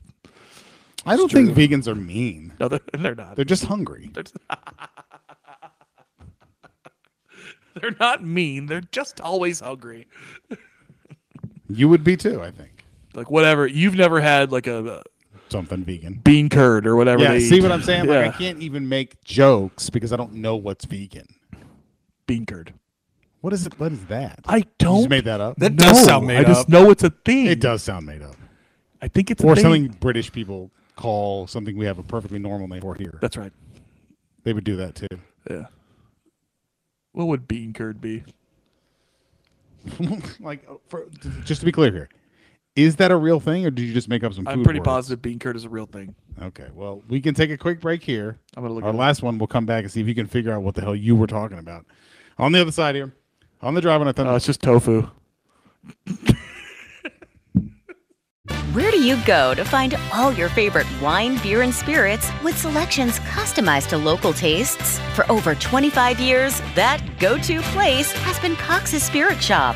I 1.05 1.15
don't 1.15 1.29
true. 1.29 1.45
think 1.51 1.57
vegans 1.57 1.87
are 1.87 1.95
mean. 1.95 2.53
No, 2.59 2.67
they're, 2.67 2.79
they're 2.93 3.15
not. 3.15 3.35
They're 3.35 3.43
just 3.43 3.65
hungry. 3.65 4.09
They're, 4.13 4.23
just, 4.23 4.37
they're 7.81 7.95
not 7.99 8.23
mean. 8.23 8.67
They're 8.67 8.81
just 8.81 9.19
always 9.19 9.59
hungry. 9.59 10.07
you 11.67 11.89
would 11.89 12.03
be 12.03 12.17
too, 12.17 12.41
I 12.41 12.51
think. 12.51 12.85
Like 13.15 13.31
whatever. 13.31 13.65
You've 13.67 13.95
never 13.95 14.21
had 14.21 14.51
like 14.51 14.67
a, 14.67 14.85
a 14.85 15.03
something 15.53 15.85
vegan, 15.85 16.15
bean 16.15 16.49
curd 16.49 16.85
or 16.85 16.97
whatever. 16.97 17.23
Yeah. 17.23 17.39
see 17.39 17.57
eat. 17.57 17.63
what 17.63 17.71
I'm 17.71 17.83
saying? 17.83 18.07
Like 18.07 18.25
yeah. 18.25 18.29
I 18.29 18.37
can't 18.37 18.61
even 18.61 18.89
make 18.89 19.23
jokes 19.23 19.89
because 19.89 20.11
I 20.11 20.17
don't 20.17 20.33
know 20.33 20.57
what's 20.57 20.83
vegan. 20.83 21.27
Bean 22.27 22.45
curd. 22.45 22.73
What 23.39 23.53
is 23.53 23.65
it? 23.65 23.79
What 23.79 23.91
is 23.91 24.03
that? 24.05 24.39
I 24.45 24.65
don't. 24.77 25.03
You 25.03 25.09
made 25.09 25.25
that 25.25 25.39
up. 25.39 25.57
That 25.57 25.73
no, 25.73 25.85
does 25.85 26.05
sound 26.05 26.27
made 26.27 26.37
I 26.37 26.41
up. 26.41 26.47
I 26.47 26.53
just 26.53 26.69
know 26.69 26.89
it's 26.89 27.03
a 27.03 27.09
thing. 27.09 27.45
It 27.45 27.61
does 27.61 27.83
sound 27.83 28.05
made 28.05 28.21
up. 28.21 28.35
I 29.01 29.07
think 29.07 29.29
it's 29.31 29.43
or 29.43 29.55
something 29.55 29.89
British 29.99 30.31
people 30.31 30.71
call 30.95 31.47
something 31.47 31.77
we 31.77 31.85
have 31.85 31.99
a 31.99 32.03
perfectly 32.03 32.39
normal 32.39 32.67
name 32.67 32.81
for 32.81 32.95
here. 32.95 33.19
That's 33.21 33.37
right. 33.37 33.51
They 34.43 34.53
would 34.53 34.63
do 34.63 34.77
that 34.77 34.95
too. 34.95 35.19
Yeah. 35.49 35.65
What 37.11 37.27
would 37.27 37.47
bean 37.47 37.73
curd 37.73 38.01
be? 38.01 38.23
like, 40.39 40.65
uh, 40.69 40.75
for, 40.87 41.07
just 41.43 41.59
to 41.61 41.65
be 41.65 41.71
clear 41.71 41.91
here, 41.91 42.09
is 42.75 42.95
that 42.97 43.11
a 43.11 43.15
real 43.15 43.39
thing, 43.39 43.65
or 43.65 43.71
did 43.71 43.83
you 43.83 43.93
just 43.93 44.09
make 44.09 44.23
up 44.23 44.33
some? 44.33 44.47
I'm 44.47 44.63
pretty 44.63 44.79
words? 44.79 44.87
positive 44.87 45.21
bean 45.21 45.39
curd 45.39 45.55
is 45.55 45.65
a 45.65 45.69
real 45.69 45.85
thing. 45.85 46.15
Okay, 46.41 46.67
well, 46.73 47.03
we 47.07 47.21
can 47.21 47.35
take 47.35 47.51
a 47.51 47.57
quick 47.57 47.79
break 47.79 48.03
here. 48.03 48.39
I'm 48.55 48.63
gonna 48.63 48.73
look. 48.73 48.83
Our 48.83 48.93
last 48.93 49.21
one, 49.21 49.37
we'll 49.37 49.47
come 49.47 49.65
back 49.65 49.83
and 49.83 49.91
see 49.91 50.01
if 50.01 50.07
you 50.07 50.15
can 50.15 50.27
figure 50.27 50.51
out 50.51 50.63
what 50.63 50.75
the 50.75 50.81
hell 50.81 50.95
you 50.95 51.15
were 51.15 51.27
talking 51.27 51.59
about. 51.59 51.85
On 52.37 52.51
the 52.51 52.61
other 52.61 52.71
side 52.71 52.95
here, 52.95 53.13
on 53.61 53.75
the 53.75 53.81
drive 53.81 54.01
on 54.01 54.07
a 54.07 54.13
thunder. 54.13 54.31
Oh, 54.31 54.35
it's 54.35 54.45
just 54.45 54.61
tofu. 54.61 55.07
Where 58.73 58.89
do 58.89 58.99
you 58.99 59.17
go 59.23 59.53
to 59.53 59.63
find 59.63 59.95
all 60.11 60.33
your 60.33 60.49
favorite 60.49 60.87
wine, 60.99 61.37
beer, 61.43 61.61
and 61.61 61.73
spirits 61.73 62.31
with 62.43 62.57
selections 62.57 63.19
customized 63.19 63.89
to 63.89 63.97
local 63.97 64.33
tastes? 64.33 64.99
For 65.13 65.31
over 65.31 65.53
25 65.53 66.19
years, 66.19 66.59
that 66.73 66.99
go 67.19 67.37
to 67.37 67.61
place 67.61 68.11
has 68.11 68.39
been 68.39 68.55
Cox's 68.55 69.03
Spirit 69.03 69.41
Shop. 69.41 69.75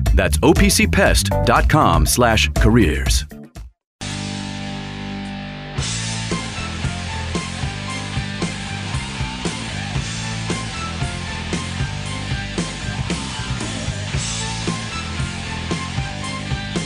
That's 0.13 0.37
opcpest.com 0.37 2.05
slash 2.05 2.49
careers. 2.57 3.25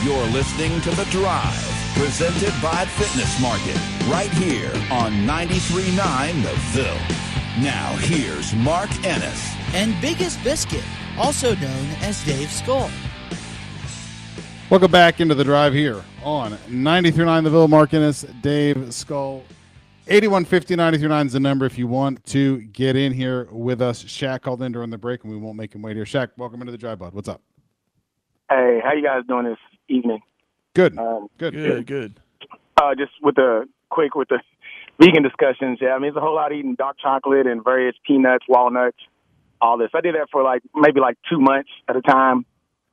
You're 0.04 0.26
listening 0.26 0.80
to 0.82 0.90
The 0.90 1.04
Drive 1.10 1.76
presented 1.96 2.52
by 2.62 2.84
Fitness 2.84 3.40
Market, 3.40 3.76
right 4.06 4.30
here 4.32 4.70
on 4.90 5.12
93.9 5.26 6.42
The 6.42 6.54
Ville. 6.70 7.64
Now, 7.64 7.96
here's 7.96 8.54
Mark 8.54 8.90
Ennis. 9.02 9.54
And 9.72 9.98
Biggest 10.02 10.42
Biscuit, 10.44 10.84
also 11.16 11.54
known 11.54 11.86
as 12.02 12.22
Dave 12.24 12.52
Skull. 12.52 12.90
Welcome 14.68 14.90
back 14.90 15.20
into 15.20 15.36
the 15.36 15.44
drive 15.44 15.74
here 15.74 16.02
on 16.24 16.50
93.9 16.68 17.44
The 17.44 17.50
Ville. 17.50 17.68
Mark 17.68 17.94
Ennis, 17.94 18.22
Dave 18.40 18.92
Skull. 18.92 19.44
8150 20.08 20.74
939 20.74 21.26
is 21.26 21.32
the 21.34 21.38
number 21.38 21.66
if 21.66 21.78
you 21.78 21.86
want 21.86 22.24
to 22.26 22.62
get 22.62 22.96
in 22.96 23.12
here 23.12 23.46
with 23.52 23.80
us. 23.80 24.02
Shaq 24.02 24.42
called 24.42 24.60
in 24.62 24.72
during 24.72 24.90
the 24.90 24.98
break, 24.98 25.22
and 25.22 25.32
we 25.32 25.38
won't 25.38 25.56
make 25.56 25.72
him 25.72 25.82
wait 25.82 25.94
here. 25.94 26.04
Shaq, 26.04 26.30
welcome 26.36 26.60
into 26.62 26.72
the 26.72 26.78
drive, 26.78 26.98
bud. 26.98 27.14
What's 27.14 27.28
up? 27.28 27.42
Hey, 28.50 28.80
how 28.84 28.92
you 28.92 29.04
guys 29.04 29.22
doing 29.28 29.44
this 29.44 29.58
evening? 29.88 30.18
Good. 30.74 30.98
Um, 30.98 31.28
good. 31.38 31.54
Good. 31.54 31.86
Good. 31.86 32.20
Uh, 32.76 32.96
just 32.96 33.12
with 33.22 33.36
the 33.36 33.68
quick 33.90 34.16
with 34.16 34.28
the 34.30 34.40
vegan 35.00 35.22
discussions. 35.22 35.78
Yeah, 35.80 35.90
I 35.90 36.00
mean 36.00 36.08
it's 36.08 36.16
a 36.16 36.20
whole 36.20 36.34
lot 36.34 36.50
of 36.50 36.58
eating 36.58 36.74
dark 36.74 36.96
chocolate 36.98 37.46
and 37.46 37.62
various 37.62 37.94
peanuts, 38.04 38.44
walnuts, 38.48 38.98
all 39.60 39.78
this. 39.78 39.90
I 39.94 40.00
did 40.00 40.16
that 40.16 40.26
for 40.32 40.42
like 40.42 40.62
maybe 40.74 40.98
like 40.98 41.18
two 41.30 41.38
months 41.38 41.70
at 41.88 41.94
a 41.94 42.02
time. 42.02 42.44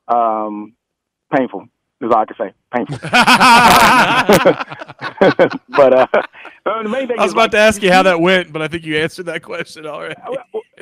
Um, 0.07 0.75
painful 1.35 1.67
is 2.01 2.11
all 2.11 2.17
I 2.17 2.25
can 2.25 2.35
say. 2.37 2.53
Painful. 2.73 2.97
but 5.69 5.93
uh, 5.93 6.07
the 6.65 6.89
main 6.89 7.07
thing 7.07 7.19
I 7.19 7.23
was 7.23 7.33
about 7.33 7.43
like, 7.43 7.51
to 7.51 7.57
ask 7.57 7.81
you 7.81 7.91
how 7.91 8.03
that 8.03 8.19
went, 8.19 8.51
but 8.51 8.61
I 8.61 8.67
think 8.67 8.83
you 8.83 8.97
answered 8.97 9.27
that 9.27 9.41
question 9.41 9.85
already. 9.85 10.15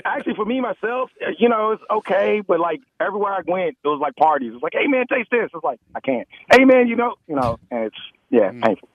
actually 0.05 0.35
for 0.35 0.45
me 0.45 0.61
myself, 0.61 1.11
you 1.37 1.49
know, 1.49 1.71
it's 1.71 1.83
okay, 1.91 2.41
but 2.45 2.59
like 2.59 2.81
everywhere 2.99 3.33
I 3.33 3.41
went, 3.45 3.77
it 3.83 3.87
was 3.87 3.99
like 4.01 4.15
parties. 4.15 4.51
It's 4.53 4.63
like, 4.63 4.73
hey 4.73 4.87
man, 4.87 5.05
taste 5.07 5.29
this. 5.31 5.49
It's 5.53 5.63
like 5.63 5.79
I 5.95 5.99
can't. 5.99 6.27
Hey 6.51 6.65
man, 6.65 6.87
you 6.87 6.95
know, 6.95 7.15
you 7.27 7.35
know, 7.35 7.59
and 7.69 7.85
it's 7.85 7.97
yeah, 8.29 8.51
painful. 8.51 8.87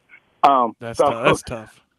Um, 0.42 0.46
Mm. 0.46 0.74
That's 0.80 0.98
so, 0.98 1.10
tough. 1.10 1.24
That's 1.24 1.42
tough. 1.42 1.80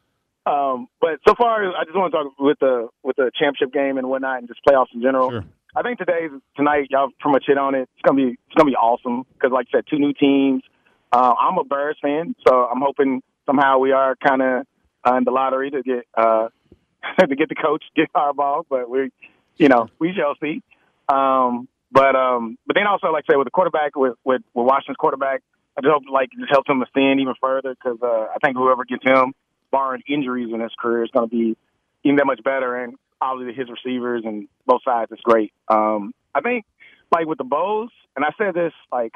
Um, 0.47 0.87
but 1.01 1.19
so 1.27 1.35
far, 1.35 1.75
I 1.75 1.83
just 1.83 1.97
want 1.97 2.13
to 2.13 2.17
talk 2.17 2.39
with 2.39 2.57
the 2.59 2.87
with 3.03 3.17
the 3.17 3.31
championship 3.37 3.73
game 3.73 3.97
and 3.97 4.07
whatnot, 4.07 4.37
and 4.37 4.47
just 4.47 4.61
playoffs 4.65 4.93
in 4.93 5.01
general. 5.01 5.43
I 5.75 5.81
think 5.81 5.99
today's 5.99 6.31
tonight, 6.55 6.87
y'all 6.89 7.09
pretty 7.19 7.33
much 7.33 7.43
hit 7.47 7.57
on 7.57 7.75
it. 7.75 7.89
It's 7.93 8.01
gonna 8.03 8.17
be 8.17 8.31
it's 8.31 8.55
gonna 8.55 8.69
be 8.69 8.75
awesome 8.75 9.23
because, 9.33 9.51
like 9.51 9.67
I 9.73 9.77
said, 9.77 9.85
two 9.89 9.99
new 9.99 10.13
teams. 10.13 10.63
Uh, 11.11 11.33
I'm 11.39 11.57
a 11.57 11.63
Bears 11.63 11.97
fan, 12.01 12.35
so 12.47 12.65
I'm 12.65 12.81
hoping 12.81 13.21
somehow 13.45 13.79
we 13.79 13.91
are 13.91 14.15
kind 14.15 14.41
of 14.41 14.65
uh, 15.07 15.15
in 15.15 15.23
the 15.23 15.31
lottery 15.31 15.71
to 15.71 15.81
get 15.81 16.07
uh, 16.15 16.49
to 17.19 17.35
get 17.35 17.49
the 17.49 17.55
coach 17.55 17.83
get 17.95 18.09
our 18.15 18.33
ball, 18.33 18.65
but 18.69 18.89
we, 18.89 19.11
you 19.57 19.69
know, 19.69 19.87
we 19.99 20.13
shall 20.13 20.35
see. 20.41 20.61
Um, 21.09 21.67
but 21.91 22.15
um, 22.15 22.57
but 22.65 22.75
then 22.75 22.87
also, 22.87 23.07
like 23.07 23.25
I 23.29 23.33
say, 23.33 23.37
with 23.37 23.45
the 23.45 23.51
quarterback, 23.51 23.95
with 23.95 24.15
with, 24.23 24.41
with 24.53 24.65
Washington's 24.65 24.97
quarterback, 24.97 25.41
I 25.77 25.81
just 25.81 25.91
hope 25.91 26.03
like 26.11 26.29
just 26.31 26.51
helps 26.51 26.69
him 26.69 26.81
ascend 26.81 27.19
even 27.19 27.33
further 27.41 27.75
because 27.75 27.99
uh, 28.01 28.27
I 28.33 28.37
think 28.43 28.57
whoever 28.57 28.83
gets 28.83 29.03
him, 29.03 29.33
barring 29.71 30.03
injuries 30.07 30.49
in 30.53 30.59
his 30.59 30.71
career, 30.77 31.03
is 31.03 31.11
going 31.11 31.29
to 31.29 31.35
be 31.35 31.55
even 32.03 32.17
that 32.17 32.25
much 32.25 32.43
better. 32.43 32.75
And 32.75 32.95
obviously, 33.21 33.53
his 33.53 33.69
receivers 33.69 34.23
and 34.25 34.47
both 34.65 34.81
sides 34.83 35.11
is 35.11 35.19
great. 35.23 35.53
Um, 35.67 36.13
I 36.33 36.41
think 36.41 36.65
like 37.11 37.25
with 37.25 37.37
the 37.37 37.43
Bows, 37.43 37.89
and 38.15 38.25
I 38.25 38.29
said 38.37 38.53
this 38.53 38.73
like 38.91 39.13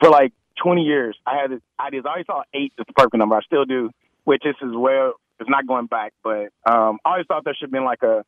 for 0.00 0.10
like 0.10 0.32
20 0.62 0.82
years, 0.82 1.16
I 1.26 1.36
had 1.40 1.50
this 1.50 1.60
ideas. 1.80 2.04
I 2.06 2.10
always 2.10 2.26
thought 2.26 2.46
eight 2.54 2.72
is 2.78 2.84
the 2.86 2.92
perfect 2.92 3.16
number. 3.16 3.36
I 3.36 3.40
still 3.42 3.64
do, 3.64 3.90
which 4.24 4.44
is 4.44 4.54
as 4.62 4.74
well. 4.74 5.14
It's 5.40 5.50
not 5.50 5.66
going 5.66 5.86
back, 5.86 6.12
but 6.22 6.48
um, 6.66 6.98
I 7.04 7.12
always 7.12 7.26
thought 7.26 7.44
there 7.44 7.54
should 7.54 7.66
have 7.66 7.72
been 7.72 7.84
like 7.84 8.02
a, 8.02 8.24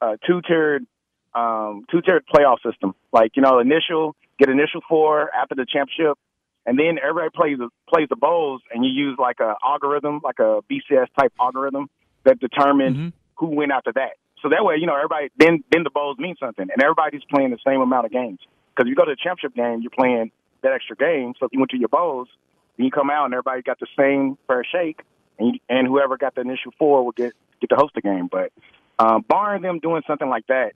a 0.00 0.18
two 0.26 0.42
tiered 0.46 0.86
um, 1.34 1.84
two 1.90 2.02
tiered 2.02 2.24
playoff 2.26 2.56
system. 2.64 2.94
Like 3.12 3.36
you 3.36 3.42
know, 3.42 3.60
initial 3.60 4.16
get 4.38 4.48
initial 4.48 4.80
four 4.88 5.30
after 5.34 5.54
the 5.54 5.64
championship, 5.64 6.18
and 6.66 6.78
then 6.78 6.98
everybody 7.02 7.30
plays 7.34 7.58
the, 7.58 7.68
plays 7.88 8.08
the 8.08 8.16
bowls, 8.16 8.62
and 8.74 8.84
you 8.84 8.90
use 8.90 9.16
like 9.18 9.40
a 9.40 9.54
algorithm, 9.64 10.20
like 10.22 10.38
a 10.38 10.60
BCS 10.70 11.06
type 11.18 11.32
algorithm 11.40 11.88
that 12.24 12.38
determines 12.40 12.96
who 13.36 13.46
went 13.46 13.72
after 13.72 13.92
that. 13.94 14.12
So 14.42 14.48
that 14.48 14.64
way, 14.64 14.76
you 14.78 14.86
know, 14.86 14.96
everybody 14.96 15.30
then 15.36 15.64
then 15.70 15.82
the 15.82 15.90
bowls 15.90 16.18
mean 16.18 16.36
something, 16.40 16.66
and 16.70 16.82
everybody's 16.82 17.22
playing 17.30 17.50
the 17.50 17.58
same 17.66 17.80
amount 17.80 18.06
of 18.06 18.12
games. 18.12 18.38
Because 18.74 18.88
you 18.88 18.94
go 18.94 19.04
to 19.04 19.12
the 19.12 19.16
championship 19.16 19.54
game, 19.54 19.80
you're 19.82 19.90
playing 19.90 20.30
that 20.62 20.72
extra 20.72 20.96
game. 20.96 21.34
So 21.38 21.46
if 21.46 21.52
you 21.52 21.58
went 21.58 21.70
to 21.72 21.78
your 21.78 21.88
bowls, 21.88 22.28
then 22.76 22.86
you 22.86 22.90
come 22.90 23.10
out 23.10 23.26
and 23.26 23.34
everybody 23.34 23.62
got 23.62 23.78
the 23.80 23.86
same 23.98 24.38
fair 24.46 24.64
shake, 24.64 25.00
and 25.38 25.54
you, 25.54 25.60
and 25.68 25.86
whoever 25.86 26.16
got 26.16 26.34
the 26.34 26.40
initial 26.42 26.72
four 26.78 27.04
will 27.04 27.12
get 27.12 27.32
get 27.60 27.70
to 27.70 27.76
host 27.76 27.94
the 27.94 28.00
game. 28.00 28.28
But 28.30 28.52
um, 28.98 29.24
barring 29.28 29.62
them 29.62 29.78
doing 29.80 30.02
something 30.06 30.28
like 30.28 30.46
that, 30.46 30.72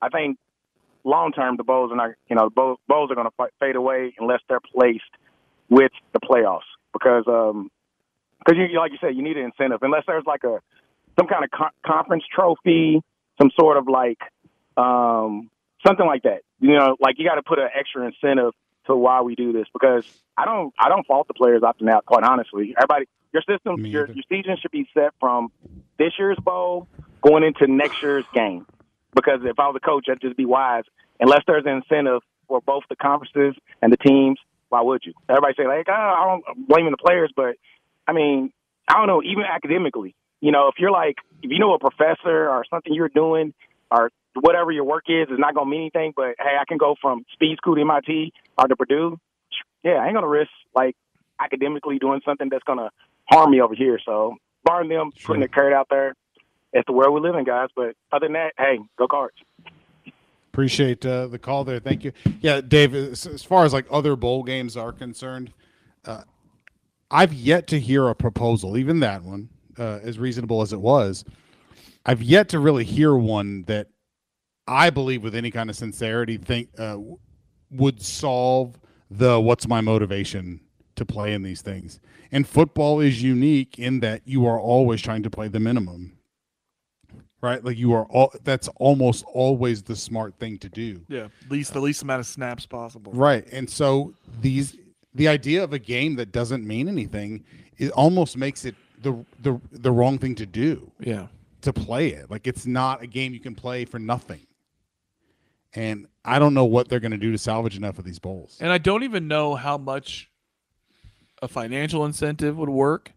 I 0.00 0.08
think 0.08 0.38
long 1.04 1.32
term 1.32 1.56
the 1.56 1.64
bowls 1.64 1.90
are 1.92 1.96
not, 1.96 2.10
you 2.28 2.36
know, 2.36 2.44
the 2.44 2.54
bowls, 2.54 2.78
bowls 2.86 3.10
are 3.10 3.14
going 3.14 3.28
to 3.28 3.48
fade 3.58 3.76
away 3.76 4.14
unless 4.18 4.40
they're 4.48 4.60
placed 4.60 5.10
with 5.68 5.92
the 6.12 6.20
playoffs 6.20 6.68
because 6.92 7.24
um 7.28 7.70
because 8.38 8.56
you 8.56 8.78
like 8.78 8.92
you 8.92 8.98
said 9.00 9.14
you 9.14 9.22
need 9.22 9.36
an 9.36 9.44
incentive 9.44 9.80
unless 9.82 10.04
there's 10.06 10.24
like 10.26 10.44
a 10.44 10.60
some 11.18 11.26
kind 11.26 11.44
of 11.44 11.50
co- 11.50 11.76
conference 11.84 12.24
trophy, 12.32 13.02
some 13.40 13.50
sort 13.58 13.76
of 13.76 13.88
like 13.88 14.18
um 14.76 15.50
something 15.86 16.06
like 16.06 16.22
that. 16.22 16.42
You 16.60 16.74
know, 16.74 16.96
like 17.00 17.18
you 17.18 17.28
got 17.28 17.36
to 17.36 17.42
put 17.42 17.58
an 17.58 17.68
extra 17.74 18.06
incentive 18.06 18.52
to 18.86 18.96
why 18.96 19.22
we 19.22 19.34
do 19.34 19.52
this 19.52 19.66
because 19.72 20.04
I 20.36 20.44
don't 20.44 20.72
I 20.78 20.88
don't 20.88 21.06
fault 21.06 21.28
the 21.28 21.34
players 21.34 21.62
opting 21.62 21.90
out. 21.90 22.06
Quite 22.06 22.24
honestly, 22.24 22.74
everybody 22.76 23.06
your 23.32 23.42
system 23.42 23.84
your 23.84 24.06
your 24.06 24.24
season 24.28 24.56
should 24.60 24.70
be 24.70 24.88
set 24.94 25.12
from 25.20 25.50
this 25.98 26.12
year's 26.18 26.38
bowl 26.38 26.88
going 27.20 27.42
into 27.44 27.66
next 27.66 28.02
year's 28.02 28.24
game. 28.32 28.66
Because 29.14 29.40
if 29.42 29.58
I 29.58 29.66
was 29.66 29.76
a 29.76 29.84
coach, 29.84 30.06
I'd 30.10 30.20
just 30.20 30.36
be 30.36 30.44
wise. 30.44 30.84
Unless 31.18 31.42
there's 31.46 31.64
an 31.66 31.82
incentive 31.82 32.22
for 32.46 32.60
both 32.60 32.84
the 32.88 32.96
conferences 32.96 33.60
and 33.82 33.92
the 33.92 33.96
teams, 33.96 34.38
why 34.68 34.80
would 34.82 35.02
you? 35.04 35.12
Everybody 35.28 35.54
say 35.56 35.66
like, 35.66 35.86
oh, 35.88 35.92
I 35.92 36.24
don't 36.26 36.44
I'm 36.48 36.64
blaming 36.64 36.92
the 36.92 36.98
players, 36.98 37.32
but 37.34 37.56
I 38.06 38.12
mean, 38.12 38.52
I 38.86 38.94
don't 38.94 39.06
know. 39.06 39.22
Even 39.22 39.44
academically, 39.44 40.14
you 40.40 40.52
know, 40.52 40.68
if 40.68 40.74
you're 40.78 40.90
like, 40.90 41.16
if 41.42 41.50
you 41.50 41.58
know 41.58 41.74
a 41.74 41.78
professor 41.78 42.48
or 42.48 42.64
something 42.70 42.92
you're 42.92 43.08
doing 43.08 43.54
or 43.90 44.10
whatever 44.34 44.70
your 44.70 44.84
work 44.84 45.04
is 45.08 45.28
is 45.28 45.38
not 45.38 45.54
going 45.54 45.66
to 45.66 45.70
mean 45.70 45.80
anything, 45.80 46.12
but 46.14 46.34
hey, 46.38 46.56
I 46.60 46.64
can 46.66 46.78
go 46.78 46.94
from 47.00 47.24
speed 47.32 47.56
school 47.56 47.74
to 47.74 47.80
MIT 47.80 48.32
or 48.56 48.68
to 48.68 48.76
Purdue. 48.76 49.18
Yeah, 49.82 49.92
I 49.92 50.06
ain't 50.06 50.14
going 50.14 50.22
to 50.22 50.28
risk 50.28 50.50
like 50.74 50.96
academically 51.40 51.98
doing 51.98 52.20
something 52.24 52.48
that's 52.50 52.64
going 52.64 52.78
to 52.78 52.90
harm 53.30 53.50
me 53.50 53.60
over 53.60 53.74
here. 53.74 53.98
So, 54.04 54.36
barring 54.64 54.88
them 54.88 55.12
putting 55.24 55.42
a 55.42 55.48
carrot 55.48 55.72
out 55.72 55.88
there, 55.90 56.14
it's 56.72 56.86
the 56.86 56.92
world 56.92 57.14
we 57.14 57.20
live 57.20 57.36
in, 57.36 57.44
guys. 57.44 57.68
But 57.74 57.94
other 58.12 58.26
than 58.26 58.34
that, 58.34 58.52
hey, 58.58 58.78
go 58.96 59.06
cards. 59.06 59.36
Appreciate 60.52 61.06
uh, 61.06 61.28
the 61.28 61.38
call 61.38 61.64
there. 61.64 61.78
Thank 61.78 62.04
you. 62.04 62.12
Yeah, 62.40 62.60
Dave. 62.60 62.94
As, 62.94 63.26
as 63.26 63.44
far 63.44 63.64
as 63.64 63.72
like 63.72 63.86
other 63.90 64.16
bowl 64.16 64.42
games 64.42 64.76
are 64.76 64.92
concerned, 64.92 65.52
uh, 66.04 66.22
I've 67.10 67.32
yet 67.32 67.66
to 67.68 67.78
hear 67.78 68.08
a 68.08 68.14
proposal, 68.14 68.76
even 68.76 69.00
that 69.00 69.22
one, 69.22 69.50
uh, 69.78 70.00
as 70.02 70.18
reasonable 70.18 70.62
as 70.62 70.72
it 70.72 70.80
was. 70.80 71.24
I've 72.06 72.22
yet 72.22 72.48
to 72.50 72.58
really 72.58 72.84
hear 72.84 73.14
one 73.14 73.62
that 73.64 73.88
I 74.66 74.90
believe, 74.90 75.22
with 75.22 75.34
any 75.34 75.50
kind 75.50 75.70
of 75.70 75.76
sincerity, 75.76 76.36
think 76.36 76.68
uh, 76.78 76.98
would 77.70 78.02
solve 78.02 78.78
the 79.10 79.40
"what's 79.40 79.66
my 79.68 79.80
motivation 79.80 80.60
to 80.96 81.04
play 81.04 81.34
in 81.34 81.42
these 81.42 81.62
things." 81.62 82.00
And 82.30 82.46
football 82.46 83.00
is 83.00 83.22
unique 83.22 83.78
in 83.78 84.00
that 84.00 84.22
you 84.24 84.46
are 84.46 84.60
always 84.60 85.00
trying 85.00 85.22
to 85.22 85.30
play 85.30 85.48
the 85.48 85.60
minimum 85.60 86.18
right? 87.40 87.64
Like 87.64 87.76
you 87.76 87.92
are 87.92 88.04
all 88.06 88.32
that's 88.44 88.68
almost 88.76 89.24
always 89.32 89.82
the 89.82 89.96
smart 89.96 90.34
thing 90.38 90.58
to 90.58 90.68
do. 90.68 91.02
Yeah, 91.08 91.28
least 91.48 91.72
the 91.72 91.80
least 91.80 92.02
amount 92.02 92.20
of 92.20 92.26
snaps 92.26 92.66
possible. 92.66 93.12
Right. 93.12 93.46
And 93.52 93.68
so 93.68 94.14
these 94.40 94.76
the 95.14 95.28
idea 95.28 95.62
of 95.62 95.72
a 95.72 95.78
game 95.78 96.16
that 96.16 96.32
doesn't 96.32 96.66
mean 96.66 96.88
anything 96.88 97.44
it 97.78 97.90
almost 97.92 98.36
makes 98.36 98.64
it 98.64 98.74
the 99.02 99.24
the 99.40 99.60
the 99.72 99.90
wrong 99.90 100.18
thing 100.18 100.34
to 100.36 100.46
do. 100.46 100.90
Yeah. 101.00 101.26
To 101.62 101.72
play 101.72 102.08
it. 102.08 102.30
Like 102.30 102.46
it's 102.46 102.66
not 102.66 103.02
a 103.02 103.06
game 103.06 103.34
you 103.34 103.40
can 103.40 103.54
play 103.54 103.84
for 103.84 103.98
nothing. 103.98 104.46
And 105.74 106.06
I 106.24 106.38
don't 106.38 106.54
know 106.54 106.64
what 106.64 106.88
they're 106.88 107.00
going 107.00 107.12
to 107.12 107.18
do 107.18 107.32
to 107.32 107.38
salvage 107.38 107.76
enough 107.76 107.98
of 107.98 108.04
these 108.04 108.18
bowls. 108.18 108.56
And 108.60 108.72
I 108.72 108.78
don't 108.78 109.02
even 109.02 109.28
know 109.28 109.54
how 109.54 109.76
much 109.76 110.30
a 111.42 111.48
financial 111.48 112.04
incentive 112.04 112.56
would 112.56 112.68
work, 112.70 113.12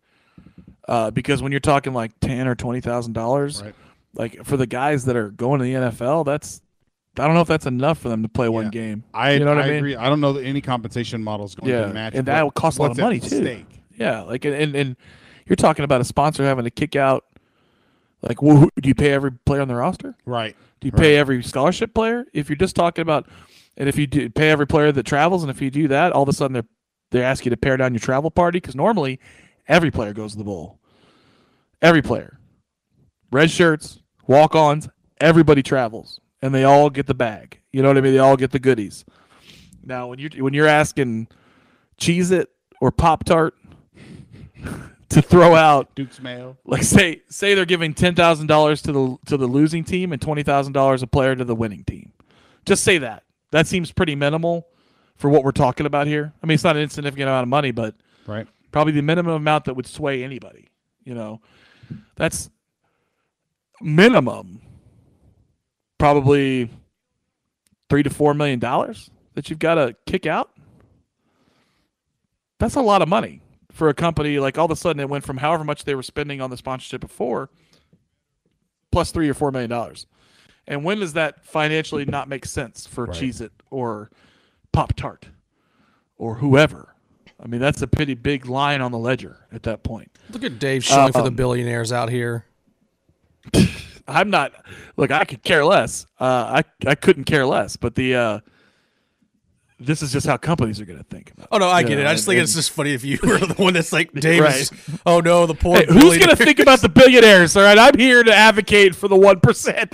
uh, 0.88 1.12
because 1.12 1.42
when 1.42 1.52
you're 1.52 1.60
talking 1.60 1.94
like 1.94 2.12
ten 2.20 2.48
or 2.48 2.56
twenty 2.56 2.82
thousand 2.82 3.14
dollars, 3.14 3.64
like 4.14 4.44
for 4.46 4.58
the 4.58 4.68
guys 4.68 5.06
that 5.06 5.16
are 5.16 5.30
going 5.30 5.60
to 5.60 5.66
the 5.66 5.74
NFL, 5.74 6.26
that's 6.26 6.62
I 7.18 7.26
don't 7.26 7.36
know 7.36 7.42
if 7.42 7.48
that's 7.48 7.66
enough 7.66 7.98
for 7.98 8.10
them 8.10 8.24
to 8.24 8.30
play 8.30 8.48
one 8.48 8.70
game. 8.70 9.04
I, 9.14 9.34
you 9.34 9.40
know 9.40 9.54
what 9.54 9.58
I 9.58 9.68
I, 9.68 9.70
mean? 9.70 9.78
agree. 9.78 9.96
I 9.96 10.08
don't 10.08 10.22
know 10.22 10.34
that 10.34 10.44
any 10.44 10.62
compensation 10.62 11.24
model 11.24 11.46
is 11.46 11.56
going 11.56 11.72
yeah, 11.72 11.86
to 11.86 11.94
match. 11.94 12.14
and 12.16 12.26
that 12.28 12.44
will 12.44 12.52
cost 12.52 12.80
a 12.80 12.84
lot 12.84 12.92
of 12.92 12.98
money 12.98 13.20
too. 13.20 13.28
stake. 13.28 13.66
Yeah, 13.98 14.22
like 14.22 14.46
and 14.46 14.76
and 14.76 14.96
you're 15.46 15.56
talking 15.56 15.86
about 15.86 16.02
a 16.02 16.06
sponsor 16.06 16.44
having 16.44 16.66
to 16.66 16.72
kick 16.72 16.96
out. 16.96 17.26
Like, 18.22 18.39
who, 18.39 18.70
do 18.80 18.88
you 18.88 18.96
pay 18.96 19.12
every 19.12 19.32
player 19.32 19.62
on 19.62 19.68
the 19.68 19.76
roster? 19.76 20.16
Right. 20.26 20.56
Do 20.80 20.88
you 20.88 20.92
pay 20.92 21.18
every 21.18 21.42
scholarship 21.44 21.94
player? 21.94 22.26
If 22.34 22.50
you're 22.50 22.56
just 22.56 22.76
talking 22.76 23.02
about, 23.02 23.28
and 23.78 23.89
if 23.89 23.98
you 23.98 24.06
do 24.06 24.30
pay 24.30 24.52
every 24.52 24.68
player 24.68 24.92
that 24.92 25.04
travels, 25.04 25.44
and 25.44 25.50
if 25.50 25.62
you 25.62 25.72
do 25.72 25.88
that, 25.88 26.12
all 26.12 26.24
of 26.24 26.30
a 26.30 26.34
sudden 26.34 26.54
they're 26.54 26.66
they 27.12 27.22
ask 27.22 27.46
you 27.46 27.50
to 27.50 27.58
pare 27.58 27.78
down 27.78 27.94
your 27.94 28.00
travel 28.00 28.32
party 28.32 28.58
because 28.58 28.76
normally 28.76 29.20
every 29.68 29.92
player 29.92 30.14
goes 30.14 30.32
to 30.32 30.38
the 30.38 30.44
bowl. 30.44 30.80
Every 31.82 32.02
player, 32.02 32.39
red 33.32 33.52
shirts, 33.52 34.02
walk 34.28 34.56
ons, 34.56 34.88
everybody 35.20 35.62
travels, 35.62 36.20
and 36.42 36.54
they 36.56 36.64
all 36.64 36.89
get 36.89 37.08
the 37.08 37.14
bag. 37.14 37.60
You 37.72 37.82
know 37.82 37.89
what 37.89 37.98
I 37.98 38.02
mean? 38.02 38.14
They 38.14 38.20
all 38.20 38.38
get 38.38 38.52
the 38.52 38.60
goodies. 38.60 39.04
Now, 39.84 40.08
when 40.08 40.20
you're 40.20 40.30
when 40.44 40.54
you're 40.54 40.68
asking 40.68 41.28
Cheez 42.00 42.32
It 42.32 42.50
or 42.80 42.92
Pop 42.92 43.24
Tart 43.24 43.56
to 45.12 45.22
throw 45.22 45.55
out 45.55 45.93
Duke's 45.95 46.22
Mayo. 46.22 46.57
like 46.66 46.84
say 46.84 47.22
say 47.30 47.53
they're 47.53 47.66
giving 47.66 47.93
ten 47.93 48.16
thousand 48.16 48.47
dollars 48.47 48.82
to 48.84 48.91
the 48.91 49.18
to 49.28 49.38
the 49.38 49.47
losing 49.47 49.84
team 49.84 50.14
and 50.14 50.22
twenty 50.22 50.43
thousand 50.43 50.74
dollars 50.74 51.03
a 51.03 51.07
player 51.07 51.36
to 51.36 51.43
the 51.43 51.55
winning 51.55 51.84
team. 51.84 52.14
Just 52.66 52.84
say 52.84 52.97
that. 52.99 53.24
That 53.51 53.68
seems 53.68 53.91
pretty 53.91 54.16
minimal 54.16 54.68
for 55.18 55.30
what 55.30 55.43
we're 55.43 55.51
talking 55.51 55.86
about 55.86 56.07
here. 56.07 56.34
I 56.41 56.45
mean, 56.45 56.55
it's 56.55 56.64
not 56.64 56.76
an 56.76 56.84
insignificant 56.84 57.28
amount 57.28 57.43
of 57.43 57.49
money, 57.49 57.72
but 57.72 57.95
right, 58.26 58.47
probably 58.72 58.93
the 58.93 59.01
minimum 59.01 59.34
amount 59.34 59.66
that 59.66 59.76
would 59.76 59.88
sway 59.88 60.24
anybody. 60.24 60.68
You 61.03 61.16
know, 61.16 61.41
that's 62.16 62.49
minimum 63.82 64.62
probably 65.97 66.70
three 67.89 68.03
to 68.03 68.09
four 68.09 68.34
million 68.34 68.59
dollars 68.59 69.09
that 69.34 69.49
you've 69.49 69.59
got 69.59 69.76
to 69.76 69.95
kick 70.05 70.26
out. 70.26 70.51
That's 72.59 72.76
a 72.76 72.82
lot 72.82 73.01
of 73.01 73.07
money 73.07 73.41
for 73.72 73.90
a 73.90 73.94
company. 73.94 74.40
Like 74.40 74.58
all 74.58 74.66
of 74.66 74.72
a 74.72 74.76
sudden, 74.76 75.00
it 75.00 75.10
went 75.10 75.24
from 75.24 75.38
however 75.38 75.64
much 75.64 75.84
they 75.86 75.96
were 75.96 76.04
spending 76.04 76.42
on 76.42 76.50
the 76.50 76.58
sponsorship 76.58 77.02
before, 77.02 77.50
plus 78.92 79.12
three 79.12 79.30
or 79.30 79.34
four 79.34 79.52
million 79.52 79.70
dollars. 79.70 80.06
And 80.68 80.84
when 80.86 81.00
does 81.00 81.14
that 81.14 81.44
financially 81.46 82.06
not 82.06 82.30
make 82.30 82.46
sense 82.46 82.86
for 82.86 83.06
Right. 83.06 83.18
Cheez 83.18 83.42
It 83.42 83.52
or 83.72 84.12
Pop 84.72 84.94
Tart 84.96 85.28
or 86.18 86.36
whoever? 86.36 86.96
I 87.44 87.48
mean, 87.48 87.60
that's 87.60 87.82
a 87.82 87.88
pretty 87.88 88.14
big 88.14 88.46
line 88.46 88.82
on 88.82 88.92
the 88.92 89.00
ledger 89.00 89.48
at 89.52 89.64
that 89.64 89.82
point. 89.84 90.12
Look 90.30 90.44
at 90.44 90.60
Dave 90.60 90.84
showing 90.84 91.12
for 91.12 91.24
the 91.24 91.30
Um, 91.30 91.36
billionaires 91.36 91.92
out 91.92 92.10
here. 92.10 92.46
I'm 94.08 94.30
not. 94.30 94.54
Look, 94.98 95.10
I 95.10 95.26
could 95.26 95.42
care 95.44 95.66
less. 95.66 96.06
Uh, 96.20 96.62
I 96.62 96.90
I 96.90 96.96
couldn't 96.96 97.24
care 97.24 97.46
less. 97.46 97.78
But 97.78 97.96
the 97.96 98.16
uh, 98.16 98.40
this 99.82 100.02
is 100.02 100.12
just 100.12 100.26
how 100.28 100.38
companies 100.38 100.80
are 100.80 100.86
going 100.86 101.00
to 101.00 101.06
think 101.06 101.32
about. 101.32 101.48
Oh 101.52 101.58
no, 101.58 101.68
I 101.68 101.82
You 101.82 101.88
get 101.88 102.00
it. 102.00 102.08
I 102.08 102.14
just 102.14 102.28
and- 102.28 102.34
think 102.36 102.44
it's 102.44 102.54
just 102.56 102.72
funny 102.72 102.94
if 102.94 103.04
you 103.04 103.20
were 103.24 103.38
the 103.40 103.54
one 103.58 103.74
that's 103.74 103.92
like 103.92 104.12
Dave. 104.14 104.42
Right. 104.42 104.70
Oh 105.06 105.20
no, 105.20 105.46
the 105.46 105.54
poor. 105.56 105.78
Hey, 105.78 105.86
who's 105.88 106.18
going 106.18 106.30
to 106.30 106.36
think 106.36 106.60
about 106.60 106.82
the 106.82 106.90
billionaires? 106.90 107.56
All 107.58 107.64
right, 107.64 107.78
I'm 107.78 107.98
here 107.98 108.24
to 108.24 108.34
advocate 108.34 108.96
for 108.96 109.08
the 109.08 109.16
one 109.16 109.40
percent. 109.40 109.94